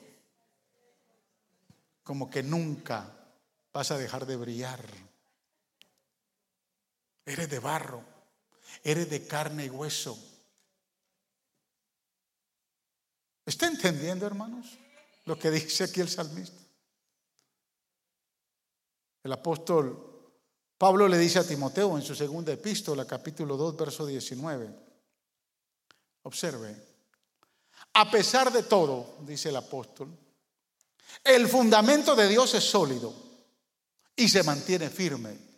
como 2.02 2.30
que 2.30 2.42
nunca 2.42 3.08
vas 3.72 3.90
a 3.90 3.98
dejar 3.98 4.26
de 4.26 4.36
brillar. 4.36 4.82
Eres 7.24 7.50
de 7.50 7.58
barro, 7.58 8.02
eres 8.82 9.08
de 9.10 9.26
carne 9.26 9.66
y 9.66 9.70
hueso. 9.70 10.18
¿Está 13.44 13.66
entendiendo, 13.66 14.26
hermanos, 14.26 14.78
lo 15.24 15.38
que 15.38 15.50
dice 15.50 15.84
aquí 15.84 16.00
el 16.00 16.08
salmista? 16.08 16.60
El 19.22 19.32
apóstol 19.32 20.10
Pablo 20.80 21.06
le 21.08 21.18
dice 21.18 21.38
a 21.38 21.46
Timoteo 21.46 21.98
en 21.98 22.02
su 22.02 22.14
segunda 22.14 22.54
epístola, 22.54 23.06
capítulo 23.06 23.54
2, 23.58 23.76
verso 23.76 24.06
19. 24.06 24.70
Observe, 26.22 26.74
a 27.92 28.10
pesar 28.10 28.50
de 28.50 28.62
todo, 28.62 29.18
dice 29.20 29.50
el 29.50 29.56
apóstol, 29.56 30.08
el 31.22 31.48
fundamento 31.48 32.16
de 32.16 32.28
Dios 32.28 32.54
es 32.54 32.64
sólido 32.64 33.12
y 34.16 34.26
se 34.26 34.42
mantiene 34.42 34.88
firme. 34.88 35.49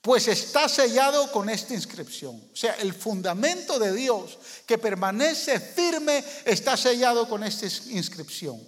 Pues 0.00 0.28
está 0.28 0.68
sellado 0.68 1.30
con 1.32 1.50
esta 1.50 1.74
inscripción. 1.74 2.36
O 2.52 2.56
sea, 2.56 2.74
el 2.76 2.94
fundamento 2.94 3.78
de 3.78 3.92
Dios 3.92 4.38
que 4.64 4.78
permanece 4.78 5.58
firme 5.58 6.24
está 6.44 6.76
sellado 6.76 7.28
con 7.28 7.42
esta 7.42 7.66
inscripción. 7.90 8.60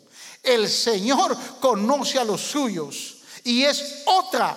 El 0.42 0.68
Señor 0.68 1.36
conoce 1.60 2.18
a 2.18 2.24
los 2.24 2.40
suyos 2.40 3.18
y 3.44 3.62
es 3.62 4.02
otra 4.06 4.56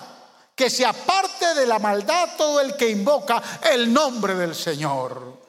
que 0.54 0.70
se 0.70 0.84
aparte 0.84 1.54
de 1.54 1.66
la 1.66 1.78
maldad 1.78 2.36
todo 2.36 2.60
el 2.60 2.76
que 2.76 2.90
invoca 2.90 3.42
el 3.70 3.92
nombre 3.92 4.34
del 4.34 4.54
Señor. 4.54 5.42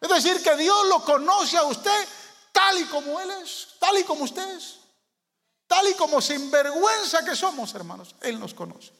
Es 0.00 0.08
decir, 0.08 0.42
que 0.42 0.56
Dios 0.56 0.86
lo 0.88 1.04
conoce 1.04 1.58
a 1.58 1.64
usted 1.64 2.08
tal 2.52 2.78
y 2.78 2.84
como 2.84 3.20
Él 3.20 3.30
es, 3.42 3.68
tal 3.78 3.98
y 3.98 4.04
como 4.04 4.24
usted 4.24 4.56
es, 4.56 4.78
tal 5.66 5.86
y 5.88 5.94
como 5.94 6.20
sinvergüenza 6.20 7.24
que 7.24 7.36
somos, 7.36 7.74
hermanos. 7.74 8.14
Él 8.20 8.40
nos 8.40 8.54
conoce. 8.54 8.99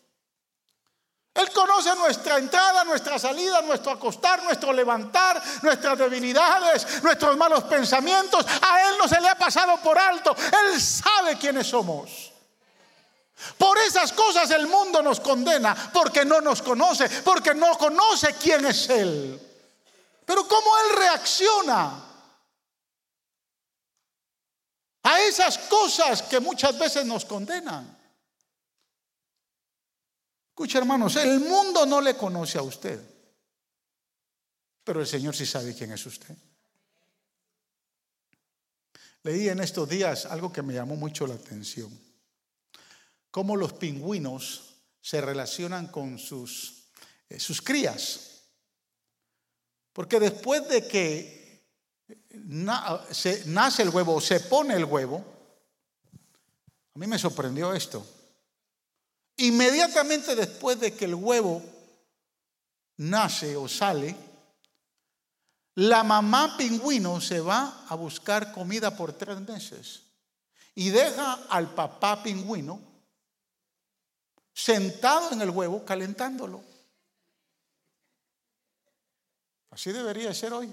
Él 1.32 1.50
conoce 1.52 1.94
nuestra 1.94 2.38
entrada, 2.38 2.82
nuestra 2.84 3.18
salida, 3.18 3.62
nuestro 3.62 3.92
acostar, 3.92 4.42
nuestro 4.42 4.72
levantar, 4.72 5.40
nuestras 5.62 5.96
debilidades, 5.96 7.02
nuestros 7.02 7.36
malos 7.36 7.64
pensamientos. 7.64 8.44
A 8.44 8.88
Él 8.88 8.96
no 8.98 9.06
se 9.06 9.20
le 9.20 9.28
ha 9.28 9.36
pasado 9.36 9.76
por 9.78 9.96
alto. 9.98 10.34
Él 10.36 10.80
sabe 10.80 11.36
quiénes 11.38 11.68
somos. 11.68 12.32
Por 13.56 13.78
esas 13.78 14.12
cosas 14.12 14.50
el 14.50 14.66
mundo 14.66 15.02
nos 15.02 15.20
condena, 15.20 15.74
porque 15.92 16.24
no 16.24 16.40
nos 16.40 16.62
conoce, 16.62 17.08
porque 17.22 17.54
no 17.54 17.78
conoce 17.78 18.34
quién 18.34 18.66
es 18.66 18.90
Él. 18.90 19.40
Pero 20.26 20.46
¿cómo 20.46 20.70
Él 20.78 20.96
reacciona 20.96 21.92
a 25.02 25.20
esas 25.20 25.58
cosas 25.58 26.22
que 26.22 26.40
muchas 26.40 26.76
veces 26.78 27.06
nos 27.06 27.24
condenan? 27.24 27.99
Escucha 30.50 30.78
hermanos, 30.78 31.16
el 31.16 31.40
mundo 31.40 31.86
no 31.86 32.00
le 32.00 32.16
conoce 32.16 32.58
a 32.58 32.62
usted, 32.62 33.00
pero 34.84 35.00
el 35.00 35.06
Señor 35.06 35.34
sí 35.34 35.46
sabe 35.46 35.74
quién 35.74 35.92
es 35.92 36.04
usted. 36.04 36.36
Leí 39.22 39.48
en 39.48 39.60
estos 39.60 39.88
días 39.88 40.26
algo 40.26 40.52
que 40.52 40.62
me 40.62 40.74
llamó 40.74 40.96
mucho 40.96 41.26
la 41.26 41.34
atención 41.34 41.90
cómo 43.30 43.56
los 43.56 43.72
pingüinos 43.72 44.74
se 45.00 45.20
relacionan 45.20 45.88
con 45.88 46.18
sus, 46.18 46.90
eh, 47.28 47.38
sus 47.38 47.62
crías. 47.62 48.42
Porque 49.92 50.20
después 50.20 50.68
de 50.68 50.86
que 50.86 51.66
se, 53.10 53.44
nace 53.46 53.82
el 53.82 53.90
huevo 53.90 54.14
o 54.14 54.20
se 54.20 54.40
pone 54.40 54.74
el 54.74 54.84
huevo, 54.84 55.24
a 56.94 56.98
mí 56.98 57.06
me 57.06 57.18
sorprendió 57.18 57.72
esto. 57.72 58.04
Inmediatamente 59.40 60.36
después 60.36 60.78
de 60.78 60.94
que 60.94 61.06
el 61.06 61.14
huevo 61.14 61.62
nace 62.98 63.56
o 63.56 63.66
sale, 63.68 64.14
la 65.76 66.04
mamá 66.04 66.58
pingüino 66.58 67.22
se 67.22 67.40
va 67.40 67.86
a 67.88 67.94
buscar 67.94 68.52
comida 68.52 68.94
por 68.94 69.14
tres 69.14 69.40
meses 69.40 70.02
y 70.74 70.90
deja 70.90 71.38
al 71.48 71.74
papá 71.74 72.22
pingüino 72.22 72.82
sentado 74.52 75.32
en 75.32 75.40
el 75.40 75.48
huevo 75.48 75.86
calentándolo. 75.86 76.62
Así 79.70 79.90
debería 79.90 80.34
ser 80.34 80.52
hoy. 80.52 80.70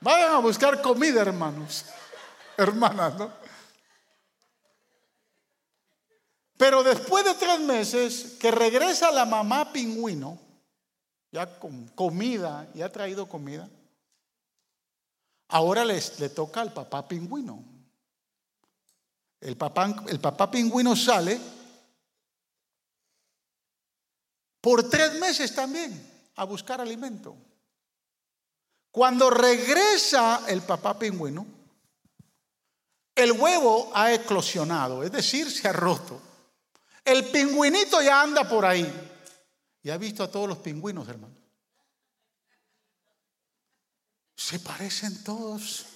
Vayan 0.00 0.32
a 0.32 0.38
buscar 0.40 0.82
comida, 0.82 1.22
hermanos, 1.22 1.86
hermanas, 2.58 3.14
¿no? 3.14 3.47
Pero 6.58 6.82
después 6.82 7.24
de 7.24 7.34
tres 7.34 7.60
meses 7.60 8.36
que 8.38 8.50
regresa 8.50 9.12
la 9.12 9.24
mamá 9.24 9.72
pingüino, 9.72 10.36
ya 11.30 11.58
con 11.60 11.86
comida, 11.88 12.68
ya 12.74 12.86
ha 12.86 12.92
traído 12.92 13.28
comida, 13.28 13.70
ahora 15.46 15.84
les, 15.84 16.18
le 16.18 16.28
toca 16.30 16.60
al 16.60 16.72
papá 16.72 17.06
pingüino. 17.06 17.62
El 19.40 19.56
papá, 19.56 20.04
el 20.08 20.18
papá 20.18 20.50
pingüino 20.50 20.96
sale 20.96 21.38
por 24.60 24.90
tres 24.90 25.14
meses 25.20 25.54
también 25.54 26.30
a 26.34 26.42
buscar 26.42 26.80
alimento. 26.80 27.36
Cuando 28.90 29.30
regresa 29.30 30.42
el 30.48 30.62
papá 30.62 30.98
pingüino, 30.98 31.46
el 33.14 33.30
huevo 33.30 33.92
ha 33.94 34.12
eclosionado, 34.12 35.04
es 35.04 35.12
decir, 35.12 35.48
se 35.52 35.68
ha 35.68 35.72
roto. 35.72 36.27
El 37.08 37.30
pingüinito 37.30 38.02
ya 38.02 38.20
anda 38.20 38.46
por 38.46 38.66
ahí. 38.66 38.86
Y 39.82 39.90
ha 39.90 39.96
visto 39.96 40.22
a 40.22 40.30
todos 40.30 40.46
los 40.46 40.58
pingüinos, 40.58 41.08
hermano. 41.08 41.34
Se 44.36 44.58
parecen 44.60 45.24
todos. 45.24 45.86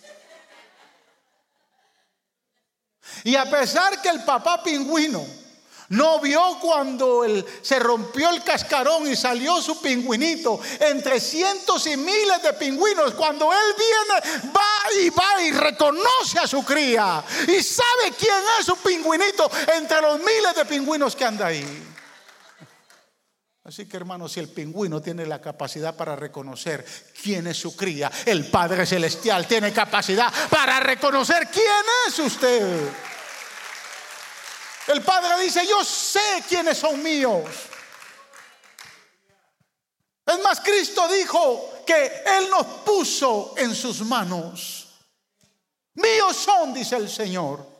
Y 3.24 3.36
a 3.36 3.44
pesar 3.50 4.00
que 4.00 4.08
el 4.08 4.24
papá 4.24 4.62
pingüino 4.62 5.22
no 5.92 6.20
vio 6.20 6.58
cuando 6.58 7.22
se 7.60 7.78
rompió 7.78 8.30
el 8.30 8.42
cascarón 8.42 9.06
y 9.10 9.14
salió 9.14 9.60
su 9.60 9.80
pingüinito 9.80 10.58
entre 10.80 11.20
cientos 11.20 11.86
y 11.86 11.98
miles 11.98 12.42
de 12.42 12.54
pingüinos. 12.54 13.12
Cuando 13.12 13.52
él 13.52 13.74
viene, 13.76 14.50
va 14.56 15.02
y 15.02 15.10
va 15.10 15.42
y 15.42 15.50
reconoce 15.52 16.38
a 16.38 16.46
su 16.46 16.64
cría. 16.64 17.22
Y 17.46 17.62
sabe 17.62 18.14
quién 18.18 18.42
es 18.58 18.64
su 18.64 18.76
pingüinito 18.76 19.50
entre 19.76 20.00
los 20.00 20.18
miles 20.18 20.54
de 20.56 20.64
pingüinos 20.64 21.14
que 21.14 21.26
anda 21.26 21.48
ahí. 21.48 21.92
Así 23.64 23.86
que 23.86 23.98
hermanos, 23.98 24.32
si 24.32 24.40
el 24.40 24.48
pingüino 24.48 25.02
tiene 25.02 25.26
la 25.26 25.42
capacidad 25.42 25.94
para 25.94 26.16
reconocer 26.16 26.86
quién 27.22 27.46
es 27.46 27.58
su 27.58 27.76
cría, 27.76 28.10
el 28.24 28.46
Padre 28.46 28.86
Celestial 28.86 29.46
tiene 29.46 29.74
capacidad 29.74 30.32
para 30.48 30.80
reconocer 30.80 31.48
quién 31.52 31.84
es 32.08 32.18
usted. 32.18 32.88
El 34.88 35.02
Padre 35.02 35.40
dice, 35.42 35.66
yo 35.66 35.84
sé 35.84 36.42
quiénes 36.48 36.78
son 36.78 37.02
míos. 37.02 37.48
Es 40.26 40.42
más, 40.42 40.60
Cristo 40.60 41.06
dijo 41.08 41.82
que 41.86 42.22
Él 42.26 42.50
nos 42.50 42.66
puso 42.84 43.54
en 43.56 43.74
sus 43.74 44.00
manos. 44.02 44.88
Míos 45.94 46.36
son, 46.36 46.74
dice 46.74 46.96
el 46.96 47.08
Señor. 47.08 47.70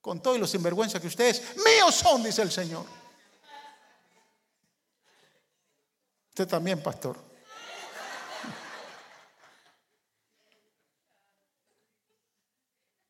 Con 0.00 0.20
todo 0.20 0.34
y 0.34 0.38
los 0.38 0.50
sinvergüenza 0.50 1.00
que 1.00 1.06
ustedes, 1.06 1.56
míos 1.56 1.94
son, 1.94 2.22
dice 2.22 2.42
el 2.42 2.50
Señor. 2.50 2.84
Usted 6.30 6.48
también, 6.48 6.82
pastor. 6.82 7.16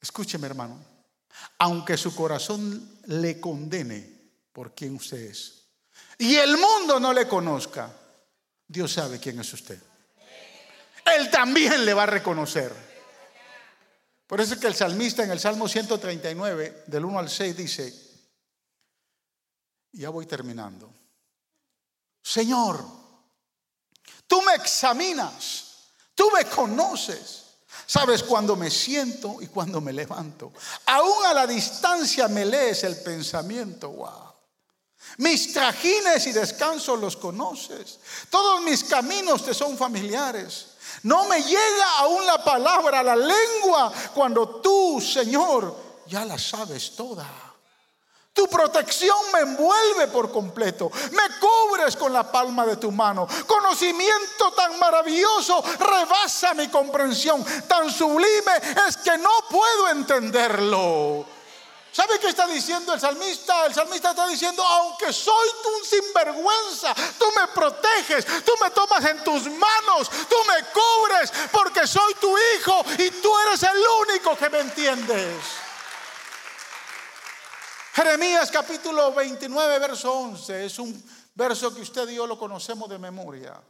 Escúcheme, 0.01 0.47
hermano 0.47 0.92
aunque 1.59 1.97
su 1.97 2.15
corazón 2.15 3.01
le 3.07 3.41
condene 3.41 4.13
por 4.53 4.75
quien 4.75 4.97
usted 4.97 5.19
es. 5.19 5.63
Y 6.19 6.37
el 6.37 6.57
mundo 6.57 7.01
no 7.01 7.13
le 7.13 7.27
conozca, 7.27 7.93
Dios 8.67 8.93
sabe 8.93 9.19
quién 9.19 9.41
es 9.41 9.53
usted. 9.53 9.81
Él 11.05 11.31
también 11.31 11.85
le 11.85 11.95
va 11.95 12.05
a 12.05 12.07
reconocer. 12.07 12.73
Por 14.27 14.41
eso 14.41 14.55
es 14.55 14.61
que 14.61 14.67
el 14.67 14.75
salmista 14.75 15.25
en 15.25 15.31
el 15.31 15.41
Salmo 15.41 15.69
139, 15.69 16.85
del 16.87 17.05
1 17.05 17.19
al 17.19 17.29
6, 17.29 17.57
dice, 17.57 18.13
ya 19.93 20.09
voy 20.09 20.27
terminando, 20.27 20.93
Señor, 22.23 22.83
tú 24.27 24.41
me 24.43 24.55
examinas, 24.55 25.89
tú 26.15 26.31
me 26.31 26.45
conoces. 26.47 27.42
Sabes 27.93 28.23
cuando 28.23 28.57
me 28.57 28.71
siento 28.71 29.37
y 29.43 29.49
cuando 29.49 29.79
me 29.79 29.93
levanto. 29.93 30.51
Aún 30.87 31.27
a 31.27 31.35
la 31.35 31.47
distancia 31.47 32.27
me 32.27 32.47
lees 32.47 32.85
el 32.85 32.97
pensamiento. 32.97 33.93
Mis 35.19 35.53
trajines 35.53 36.27
y 36.27 36.33
descansos 36.33 36.99
los 36.99 37.19
conoces. 37.19 37.99
Todos 38.31 38.63
mis 38.63 38.83
caminos 38.85 39.45
te 39.45 39.53
son 39.53 39.77
familiares. 39.77 40.69
No 41.03 41.29
me 41.29 41.43
llega 41.43 41.99
aún 41.99 42.25
la 42.25 42.43
palabra, 42.43 43.03
la 43.03 43.15
lengua, 43.15 43.93
cuando 44.15 44.63
tú, 44.63 44.99
Señor, 44.99 45.77
ya 46.07 46.25
la 46.25 46.39
sabes 46.39 46.97
toda. 46.97 47.52
Tu 48.33 48.49
protección 48.49 49.17
me 49.35 49.41
envuelve 49.41 50.07
por 50.09 50.33
completo. 50.33 50.91
Me 51.11 51.39
cubres 51.39 51.97
con 51.97 52.13
la 52.13 52.31
palma 52.31 52.65
de 52.65 52.77
tu 52.77 52.91
mano. 52.91 53.29
Conocimiento 53.47 54.53
tan 54.53 54.79
maravilloso 54.79 55.63
rebasa 55.79 56.55
mi 56.55 56.69
comprensión. 56.69 57.45
Tan 57.69 57.91
sublime 57.91 58.53
es 58.89 58.97
que 58.97 59.19
no 59.19 59.31
puedo 59.51 59.89
entenderlo. 59.89 61.27
¿Sabe 61.93 62.19
qué 62.19 62.29
está 62.29 62.47
diciendo 62.47 62.95
el 62.95 63.01
salmista? 63.01 63.67
El 63.67 63.75
salmista 63.75 64.11
está 64.11 64.27
diciendo, 64.27 64.65
aunque 64.65 65.13
soy 65.13 65.49
un 65.77 65.85
sinvergüenza, 65.85 66.95
tú 67.19 67.27
me 67.37 67.47
proteges, 67.49 68.25
tú 68.47 68.53
me 68.63 68.71
tomas 68.71 69.05
en 69.05 69.23
tus 69.23 69.43
manos, 69.45 70.09
tú 70.09 70.37
me 70.49 70.65
cubres 70.73 71.31
porque 71.53 71.87
soy 71.87 72.15
tu 72.15 72.35
hijo 72.39 72.83
y 72.97 73.11
tú 73.11 73.31
eres 73.47 73.63
el 73.63 73.79
único 74.09 74.35
que 74.39 74.49
me 74.49 74.61
entiendes. 74.61 75.37
Jeremías 77.95 78.51
capítulo 78.51 79.13
29, 79.13 79.79
verso 79.79 80.11
11, 80.15 80.65
es 80.65 80.79
un 80.79 81.05
verso 81.35 81.75
que 81.75 81.83
usted 81.83 82.09
y 82.09 82.15
yo 82.15 82.27
lo 82.27 82.39
conocemos 82.39 82.89
de 82.89 82.99
memoria. 82.99 83.61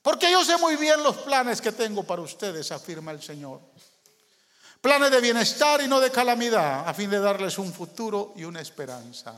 Porque 0.00 0.32
yo 0.32 0.42
sé 0.42 0.56
muy 0.56 0.76
bien 0.76 1.02
los 1.02 1.18
planes 1.18 1.60
que 1.60 1.72
tengo 1.72 2.02
para 2.02 2.22
ustedes, 2.22 2.72
afirma 2.72 3.10
el 3.10 3.22
Señor. 3.22 3.60
Planes 4.80 5.10
de 5.10 5.20
bienestar 5.20 5.82
y 5.82 5.86
no 5.86 6.00
de 6.00 6.10
calamidad, 6.10 6.88
a 6.88 6.94
fin 6.94 7.10
de 7.10 7.20
darles 7.20 7.58
un 7.58 7.70
futuro 7.70 8.32
y 8.36 8.44
una 8.44 8.62
esperanza. 8.62 9.34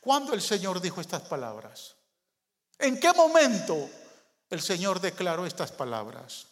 ¿Cuándo 0.00 0.34
el 0.34 0.42
Señor 0.42 0.78
dijo 0.78 1.00
estas 1.00 1.22
palabras? 1.22 1.94
¿En 2.78 3.00
qué 3.00 3.14
momento 3.14 3.88
el 4.50 4.60
Señor 4.60 5.00
declaró 5.00 5.46
estas 5.46 5.72
palabras? 5.72 6.46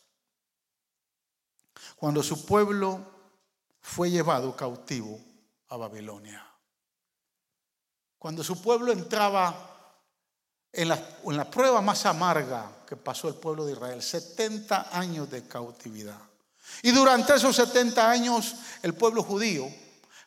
Cuando 1.96 2.22
su 2.22 2.46
pueblo 2.46 3.04
fue 3.82 4.10
llevado 4.10 4.56
cautivo 4.56 5.20
a 5.68 5.76
Babilonia. 5.76 6.44
Cuando 8.18 8.42
su 8.42 8.60
pueblo 8.60 8.92
entraba 8.92 9.76
en 10.72 10.88
la, 10.88 11.50
prueba 11.50 11.80
más 11.80 12.04
amarga 12.06 12.84
que 12.86 12.96
pasó 12.96 13.28
el 13.28 13.34
pueblo 13.34 13.64
de 13.64 13.72
Israel, 13.72 14.02
70 14.02 14.90
años 14.96 15.30
de 15.30 15.46
cautividad. 15.46 16.20
Y 16.82 16.90
durante 16.90 17.34
esos 17.34 17.56
70 17.56 18.10
años 18.10 18.56
el 18.82 18.94
pueblo 18.94 19.22
judío 19.22 19.68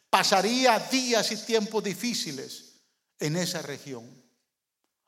pasaría 0.10 0.80
días 0.80 1.32
y 1.32 1.46
tiempos 1.46 1.84
difíciles 1.84 2.82
en 3.20 3.38
esa 3.38 3.62
región. 3.62 4.10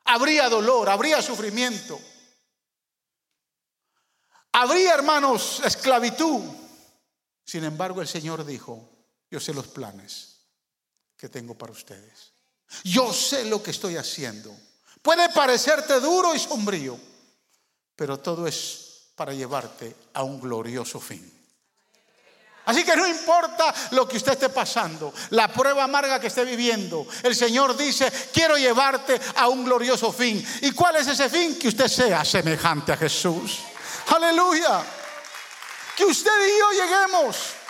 Habría 0.04 0.48
dolor, 0.48 0.88
habría 0.88 1.22
sufrimiento. 1.22 1.98
Habría, 4.52 4.94
hermanos, 4.94 5.62
esclavitud. 5.64 6.42
Sin 7.44 7.64
embargo, 7.64 8.02
el 8.02 8.08
Señor 8.08 8.44
dijo, 8.44 8.91
yo 9.32 9.40
sé 9.40 9.54
los 9.54 9.66
planes 9.68 10.36
que 11.16 11.30
tengo 11.30 11.56
para 11.56 11.72
ustedes. 11.72 12.32
Yo 12.84 13.14
sé 13.14 13.46
lo 13.46 13.62
que 13.62 13.70
estoy 13.70 13.96
haciendo. 13.96 14.54
Puede 15.00 15.30
parecerte 15.30 16.00
duro 16.00 16.34
y 16.34 16.38
sombrío, 16.38 17.00
pero 17.96 18.20
todo 18.20 18.46
es 18.46 19.08
para 19.16 19.32
llevarte 19.32 19.96
a 20.12 20.22
un 20.22 20.38
glorioso 20.38 21.00
fin. 21.00 21.32
Así 22.66 22.84
que 22.84 22.94
no 22.94 23.08
importa 23.08 23.74
lo 23.92 24.06
que 24.06 24.18
usted 24.18 24.32
esté 24.32 24.50
pasando, 24.50 25.14
la 25.30 25.48
prueba 25.48 25.82
amarga 25.82 26.20
que 26.20 26.26
esté 26.26 26.44
viviendo, 26.44 27.06
el 27.22 27.34
Señor 27.34 27.74
dice, 27.74 28.12
quiero 28.34 28.58
llevarte 28.58 29.18
a 29.36 29.48
un 29.48 29.64
glorioso 29.64 30.12
fin. 30.12 30.46
¿Y 30.60 30.72
cuál 30.72 30.96
es 30.96 31.08
ese 31.08 31.30
fin? 31.30 31.58
Que 31.58 31.68
usted 31.68 31.88
sea 31.88 32.22
semejante 32.22 32.92
a 32.92 32.98
Jesús. 32.98 33.60
Aleluya. 34.08 34.84
Que 35.96 36.04
usted 36.04 36.46
y 36.46 36.58
yo 36.58 36.84
lleguemos. 36.84 37.61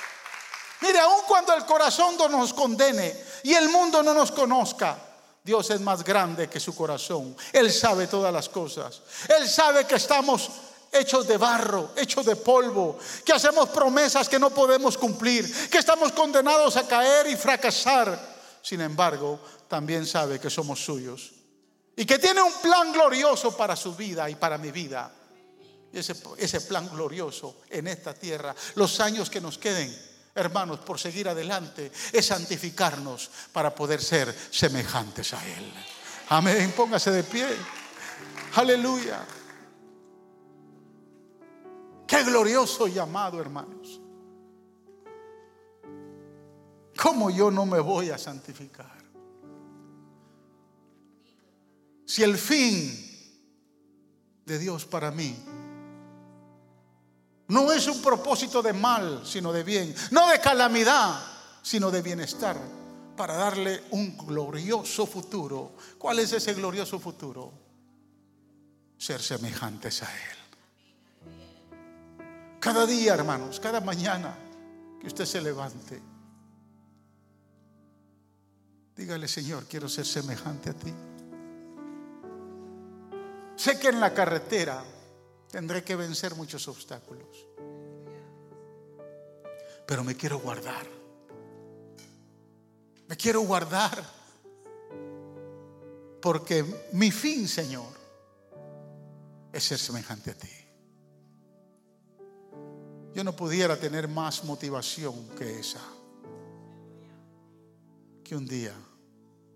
Mire, 0.83 0.99
aun 0.99 1.23
cuando 1.29 1.55
el 1.55 1.65
corazón 1.65 2.17
no 2.17 2.29
nos 2.29 2.53
condene 2.53 3.15
y 3.45 3.55
el 3.55 3.69
mundo 3.69 4.03
no 4.03 4.13
nos 4.13 4.33
conozca, 4.33 4.99
Dios 5.45 5.71
es 5.71 5.81
más 5.81 6.05
grande 6.05 6.49
que 6.49 6.61
su 6.61 6.75
corazón. 6.75 7.37
Él 7.53 7.73
sabe 7.73 8.07
todas 8.09 8.33
las 8.33 8.49
cosas. 8.49 9.01
Él 9.29 9.49
sabe 9.49 9.87
que 9.87 9.95
estamos 9.95 10.51
hechos 10.93 11.27
de 11.27 11.37
barro, 11.37 11.91
hechos 11.97 12.27
de 12.27 12.37
polvo, 12.37 12.99
que 13.25 13.33
hacemos 13.33 13.69
promesas 13.71 14.29
que 14.29 14.39
no 14.39 14.51
podemos 14.51 14.99
cumplir, 14.99 15.69
que 15.69 15.79
estamos 15.79 16.13
condenados 16.13 16.77
a 16.77 16.87
caer 16.87 17.29
y 17.29 17.37
fracasar. 17.37 18.33
Sin 18.61 18.81
embargo, 18.81 19.41
también 19.69 20.07
sabe 20.07 20.39
que 20.39 20.51
somos 20.51 20.85
suyos 20.85 21.33
y 21.97 22.05
que 22.05 22.19
tiene 22.19 22.43
un 22.43 22.53
plan 22.55 22.93
glorioso 22.93 23.57
para 23.57 23.77
su 23.77 23.95
vida 23.95 24.29
y 24.29 24.35
para 24.35 24.59
mi 24.59 24.71
vida. 24.71 25.13
ese, 25.93 26.15
ese 26.39 26.61
plan 26.63 26.89
glorioso 26.89 27.57
en 27.69 27.87
esta 27.89 28.15
tierra, 28.15 28.55
los 28.75 29.01
años 29.01 29.29
que 29.29 29.41
nos 29.41 29.59
queden, 29.59 30.12
hermanos, 30.35 30.81
por 30.81 30.99
seguir 30.99 31.29
adelante, 31.29 31.93
es 32.13 32.27
santificarnos 32.27 33.31
para 33.53 33.75
poder 33.75 34.03
ser 34.03 34.35
semejantes 34.51 35.35
a 35.35 35.47
Él. 35.47 35.73
Amén, 36.29 36.73
póngase 36.77 37.11
de 37.11 37.25
pie. 37.25 37.49
Aleluya. 38.55 39.25
Qué 42.07 42.23
glorioso 42.25 42.89
llamado, 42.89 43.41
hermanos. 43.41 44.01
¿Cómo 46.97 47.31
yo 47.31 47.51
no 47.51 47.67
me 47.67 47.81
voy 47.81 48.11
a 48.11 48.19
santificar? 48.19 49.03
Si 52.05 52.23
el 52.23 52.37
fin 52.37 52.93
de 54.45 54.59
Dios 54.59 54.85
para 54.85 55.11
mí 55.11 55.35
no 57.53 57.71
es 57.71 57.87
un 57.87 58.01
propósito 58.01 58.63
de 58.63 58.73
mal, 58.73 59.27
sino 59.27 59.53
de 59.53 59.63
bien. 59.63 59.95
No 60.11 60.27
de 60.31 60.41
calamidad, 60.41 61.21
sino 61.61 61.91
de 61.91 62.01
bienestar. 62.01 62.57
Para 63.15 63.35
darle 63.35 63.85
un 63.91 64.17
glorioso 64.17 65.07
futuro. 65.07 65.73
¿Cuál 65.99 66.21
es 66.21 66.33
ese 66.33 66.55
glorioso 66.55 66.99
futuro? 66.99 67.53
Ser 68.97 69.21
semejantes 69.21 70.03
a 70.03 70.07
Él. 70.07 70.39
Cada 72.59 72.87
día, 72.87 73.13
hermanos, 73.13 73.61
cada 73.61 73.83
mañana 73.83 74.35
que 74.99 75.09
usted 75.09 75.27
se 75.27 75.43
levante, 75.43 76.01
dígale, 78.97 79.29
Señor, 79.29 79.67
quiero 79.67 79.91
ser 79.91 80.07
semejante 80.07 80.71
a 80.71 80.73
ti. 80.73 80.95
Sé 83.57 83.79
que 83.79 83.89
en 83.89 84.01
la 84.01 84.15
carretera 84.15 84.83
Tendré 85.53 85.85
que 85.85 85.95
vencer 85.95 86.35
muchos 86.35 86.67
obstáculos. 86.67 87.47
Pero 89.87 90.03
me 90.03 90.17
quiero 90.17 90.39
guardar. 90.39 90.87
Me 93.07 93.17
quiero 93.19 93.43
guardar. 93.43 94.03
Porque 96.23 96.65
mi 96.93 97.11
fin, 97.11 97.47
Señor, 97.47 97.93
es 99.53 99.63
ser 99.63 99.79
semejante 99.79 100.31
a 100.31 100.35
ti. 100.35 100.49
Yo 103.15 103.23
no 103.23 103.37
pudiera 103.37 103.77
tener 103.77 104.09
más 104.09 104.45
motivación 104.45 105.29
que 105.37 105.61
esa. 105.61 105.83
Que 108.25 108.35
un 108.35 108.47
día 108.47 108.73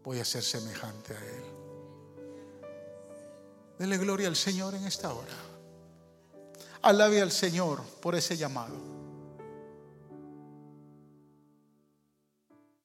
voy 0.05 0.21
a 0.21 0.27
ser 0.27 0.43
semejante 0.43 1.15
a 1.17 1.25
Él. 1.25 1.45
Dele 3.79 3.97
gloria 3.97 4.29
al 4.29 4.37
Señor 4.37 4.75
en 4.75 4.85
esta 4.85 5.15
hora. 5.15 5.56
Alabe 6.83 7.21
al 7.21 7.33
Señor 7.33 7.83
por 8.01 8.15
ese 8.15 8.37
llamado. 8.37 8.96